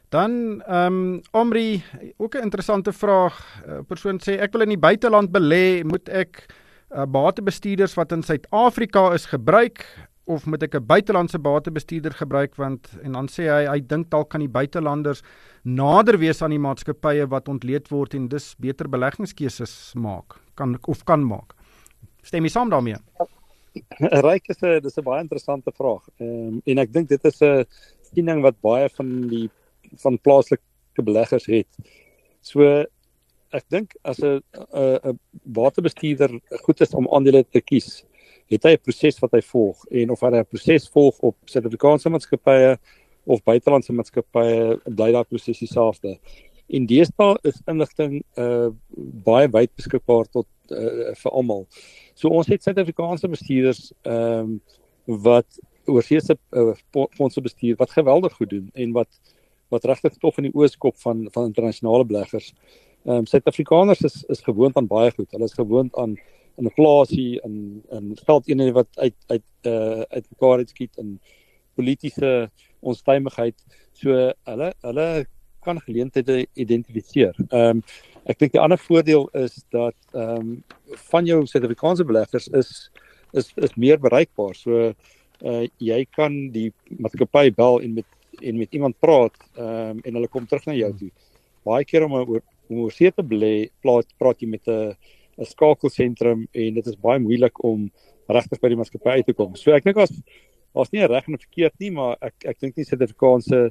Dan 0.09 0.61
ehm 0.61 0.85
um, 0.85 1.21
Omri, 1.31 1.83
ook 2.17 2.35
'n 2.35 2.43
interessante 2.43 2.93
vraag. 2.93 3.63
'n 3.67 3.85
Persoon 3.85 4.19
sê 4.19 4.39
ek 4.39 4.51
wil 4.51 4.61
in 4.61 4.75
die 4.75 4.85
buiteland 4.87 5.31
belê, 5.31 5.83
moet 5.83 6.09
ek 6.09 6.45
uh, 6.89 7.05
batebestuurders 7.05 7.93
wat 7.93 8.11
in 8.11 8.23
Suid-Afrika 8.23 9.13
is 9.13 9.25
gebruik 9.25 9.85
of 10.23 10.45
moet 10.45 10.63
ek 10.63 10.75
'n 10.75 10.85
buitelandse 10.85 11.39
batebestuurder 11.39 12.13
gebruik 12.13 12.55
want 12.55 12.89
en 13.03 13.11
dan 13.11 13.27
sê 13.27 13.47
hy 13.47 13.65
hy 13.67 13.79
dink 13.79 14.09
dalk 14.09 14.29
kan 14.29 14.39
die 14.39 14.49
buitelanders 14.59 15.21
nader 15.63 16.17
wees 16.17 16.41
aan 16.41 16.53
die 16.55 16.61
maatskappye 16.61 17.27
wat 17.29 17.49
ontleed 17.51 17.89
word 17.91 18.15
en 18.17 18.27
dus 18.27 18.55
beter 18.61 18.89
beleggingskeuses 18.89 19.93
maak 19.95 20.39
kan 20.55 20.77
of 20.87 21.03
kan 21.05 21.23
maak. 21.25 21.53
Stem 22.23 22.45
jy 22.45 22.53
saam 22.53 22.69
daarmee? 22.69 22.97
Ryk 24.25 24.49
is 24.49 24.61
'n 24.61 24.81
dis 24.81 24.97
'n 24.97 25.03
baie 25.03 25.21
interessante 25.21 25.71
vraag. 25.71 26.03
Ehm 26.19 26.47
um, 26.47 26.61
en 26.65 26.77
ek 26.77 26.93
dink 26.93 27.09
dit 27.09 27.25
is 27.25 27.41
'n 27.41 27.65
siening 28.13 28.41
wat 28.41 28.61
baie 28.61 28.89
van 28.89 29.27
die 29.27 29.49
van 30.03 30.19
plaaslike 30.19 31.03
beleggers 31.03 31.45
het. 31.45 31.67
So 32.41 32.85
ek 33.51 33.65
dink 33.69 33.95
as 34.03 34.19
'n 34.19 34.41
'n 34.73 34.99
'n 35.03 35.19
waterbestuurder 35.43 36.39
goed 36.65 36.81
is 36.81 36.93
om 36.93 37.07
aandele 37.07 37.43
te 37.43 37.61
kies, 37.61 38.03
het 38.49 38.63
hy 38.63 38.73
'n 38.73 38.83
proses 38.83 39.19
wat 39.19 39.31
hy 39.31 39.41
volg 39.41 39.85
en 39.91 40.09
of 40.11 40.19
hy 40.21 40.29
'n 40.31 40.45
proses 40.45 40.89
volg 40.89 41.19
op 41.19 41.37
Suid-Afrikaanse 41.45 42.09
maatskappye 42.09 42.77
of 43.25 43.43
buitelandse 43.43 43.93
maatskappye, 43.93 44.77
bly 44.85 45.11
daai 45.13 45.25
proses 45.29 45.61
dieselfde. 45.61 46.17
En 46.71 46.85
deesdae 46.87 47.35
is 47.47 47.59
inligting 47.69 48.21
uh 48.39 48.69
baie 49.25 49.49
wyd 49.51 49.73
beskikbaar 49.75 50.29
tot 50.31 50.47
uh, 50.71 51.11
vir 51.17 51.31
almal. 51.31 51.65
So 52.15 52.31
ons 52.31 52.47
het 52.51 52.63
Suid-Afrikaanse 52.63 53.29
bestuurders 53.31 53.91
ehm 54.01 54.55
um, 54.55 54.61
wat 55.25 55.59
oorseese 55.89 56.37
uh, 56.55 56.71
fondse 57.17 57.41
bestuur 57.41 57.75
wat 57.79 57.91
geweldig 57.91 58.33
goed 58.37 58.51
doen 58.53 58.69
en 58.73 58.91
wat 58.95 59.09
wat 59.73 59.85
regtig 59.89 60.17
tof 60.19 60.37
in 60.37 60.49
die 60.49 60.55
ooskop 60.55 60.95
van 61.01 61.25
van 61.33 61.49
internasionale 61.49 62.05
beleggers. 62.05 62.53
Ehm 63.05 63.23
um, 63.23 63.25
Suid-Afrikaners 63.25 64.05
is 64.07 64.23
is 64.29 64.45
gewoond 64.47 64.77
aan 64.77 64.87
baie 64.87 65.11
goed. 65.11 65.31
Hulle 65.31 65.49
is 65.49 65.59
gewoond 65.59 65.95
aan 65.95 66.15
inflasie 66.55 67.41
en 67.41 67.83
en 67.89 68.11
geldeenhede 68.25 68.71
wat 68.71 68.89
uit 68.95 69.15
uit 69.27 69.47
uh 69.65 70.01
uit 70.01 70.25
mekaar 70.29 70.57
uitskiet 70.57 70.97
en 70.97 71.19
politieke 71.75 72.51
onstuimigheid. 72.81 73.55
So 73.93 74.31
hulle 74.49 74.73
hulle 74.81 75.07
kan 75.61 75.81
geleenthede 75.85 76.45
identifiseer. 76.53 77.35
Ehm 77.49 77.81
um, 77.81 77.83
ek 78.29 78.37
dink 78.37 78.51
die 78.53 78.61
ander 78.61 78.77
voordeel 78.77 79.27
is 79.37 79.63
dat 79.73 79.97
ehm 80.13 80.37
um, 80.37 80.49
van 81.11 81.25
jou 81.25 81.41
Suid-Afrikaanse 81.45 82.05
beleggers 82.05 82.47
is 82.61 82.89
is 83.33 83.51
is 83.55 83.75
meer 83.75 83.99
bereikbaar. 83.99 84.55
So 84.55 84.93
uh 85.41 85.63
jy 85.81 86.05
kan 86.15 86.37
die 86.53 86.69
maatskappy 86.99 87.49
bel 87.57 87.81
en 87.81 87.93
met 87.99 88.07
en 88.41 88.57
met 88.57 88.73
iemand 88.73 88.99
praat 88.99 89.37
ehm 89.55 89.97
um, 89.97 90.01
en 90.05 90.19
hulle 90.19 90.27
kom 90.27 90.47
terug 90.47 90.65
na 90.65 90.77
jou 90.77 90.91
toe. 90.97 91.11
Baie 91.65 91.85
keer 91.85 92.05
om 92.05 92.17
oor 92.19 92.41
om 92.71 92.85
oor 92.85 92.93
see 92.95 93.11
te 93.11 93.23
belê, 93.23 93.69
praat 93.83 94.07
praat 94.17 94.41
jy 94.41 94.47
met 94.47 94.67
'n 94.67 94.95
'n 95.37 95.45
skakelsentrum 95.45 96.47
en 96.51 96.73
dit 96.73 96.87
is 96.87 96.95
baie 96.95 97.19
moeilik 97.19 97.63
om 97.63 97.89
regtig 98.27 98.61
by 98.61 98.69
die 98.69 98.77
maatskappy 98.79 99.09
uit 99.17 99.25
te 99.25 99.33
kom. 99.33 99.55
So 99.55 99.73
ek 99.75 99.83
dink 99.83 99.97
as 99.97 100.13
as 100.73 100.91
nie 100.91 101.05
reg 101.07 101.27
en 101.27 101.39
verkeerd 101.39 101.73
nie, 101.79 101.91
maar 101.91 102.17
ek 102.21 102.47
ek 102.53 102.59
dink 102.59 102.77
nie 102.77 102.87
Suid-Afrikaanse 102.87 103.61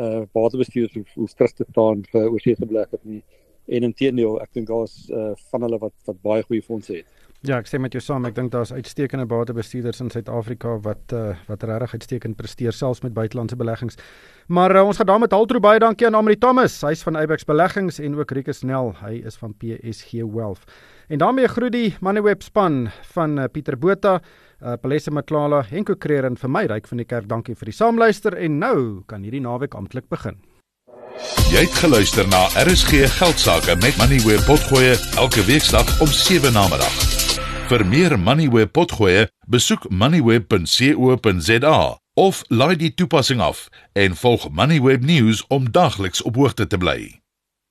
uh 0.00 0.24
batebestuurders 0.32 0.96
hoef, 0.96 1.14
hoef 1.20 1.34
terug 1.36 1.52
te 1.52 1.66
staan 1.68 2.04
vir 2.12 2.28
oor 2.28 2.40
see 2.40 2.56
te 2.56 2.66
beleggers 2.66 3.04
nie. 3.04 3.22
En 3.68 3.84
intedeel, 3.86 4.38
ek 4.42 4.54
dink 4.56 4.68
daar's 4.68 5.10
uh 5.10 5.32
van 5.50 5.68
hulle 5.68 5.78
wat 5.82 5.94
wat 6.08 6.22
baie 6.22 6.46
goeie 6.48 6.64
fondse 6.64 6.96
het. 6.96 7.22
Ja, 7.42 7.56
ek 7.58 7.66
sê 7.66 7.78
met 7.82 7.90
jou 7.90 7.98
saam, 7.98 8.22
ek 8.28 8.36
dink 8.36 8.52
daar's 8.52 8.70
uitstekende 8.70 9.24
batebestuurders 9.26 9.98
in 10.04 10.12
Suid-Afrika 10.14 10.76
wat 10.84 11.10
uh, 11.10 11.32
wat 11.48 11.64
regtig 11.66 11.96
uitstekend 11.96 12.36
presteer 12.38 12.70
selfs 12.70 13.02
met 13.02 13.16
buitelandse 13.16 13.58
beleggings. 13.58 13.98
Maar 14.46 14.76
uh, 14.76 14.84
ons 14.86 15.00
gaan 15.00 15.08
daarmee 15.10 15.32
haltrou 15.32 15.58
baie 15.58 15.80
dankie 15.82 16.06
aan 16.06 16.14
Amri 16.14 16.36
Thomas, 16.38 16.76
hy's 16.86 17.02
van 17.02 17.18
Abex 17.18 17.42
Beleggings 17.48 17.98
en 17.98 18.14
ook 18.14 18.30
Rikus 18.38 18.62
Nel, 18.62 18.92
hy 19.00 19.16
is 19.26 19.40
van 19.42 19.56
PSG 19.58 20.22
Wealth. 20.22 20.70
En 21.10 21.18
daarmee 21.18 21.50
groet 21.50 21.74
die 21.74 21.88
Moneyweb 21.98 22.46
span 22.46 22.84
van 23.10 23.34
uh, 23.34 23.50
Pieter 23.50 23.74
Botha, 23.74 24.20
uh, 24.62 24.76
Palesa 24.80 25.10
Maklala, 25.10 25.62
Henko 25.68 25.96
Creer 25.98 26.24
en 26.28 26.38
vir 26.38 26.50
my 26.50 26.64
ryk 26.70 26.88
van 26.90 27.02
die 27.02 27.08
kerk. 27.08 27.28
Dankie 27.28 27.54
vir 27.58 27.72
die 27.72 27.76
saamluister 27.76 28.38
en 28.38 28.58
nou 28.62 28.78
kan 29.10 29.22
hierdie 29.26 29.42
naweek 29.42 29.74
amptelik 29.78 30.08
begin. 30.12 30.40
Jy 31.52 31.66
het 31.66 31.74
geluister 31.82 32.28
na 32.32 32.46
RSG 32.62 33.04
Geldsaake 33.18 33.76
met 33.82 33.98
Moneyweb 34.00 34.44
Potgoe 34.48 34.94
elke 35.20 35.44
weeksdag 35.44 36.00
om 36.00 36.08
7 36.08 36.52
na 36.56 36.64
middag. 36.72 36.96
Vir 37.72 37.86
meer 37.88 38.18
Moneyweb 38.18 38.72
potgoe, 38.72 39.28
besoek 39.48 39.86
moneyweb.co.za. 39.88 41.76
Of 42.14 42.42
laai 42.48 42.76
die 42.76 42.94
toepassing 42.94 43.40
af 43.40 43.68
en 43.96 44.16
volg 44.16 44.50
Moneyweb 44.52 45.00
News 45.08 45.44
om 45.48 45.70
dagliks 45.72 46.22
op 46.22 46.36
hoogte 46.36 46.66
te 46.66 46.76
bly. 46.76 47.21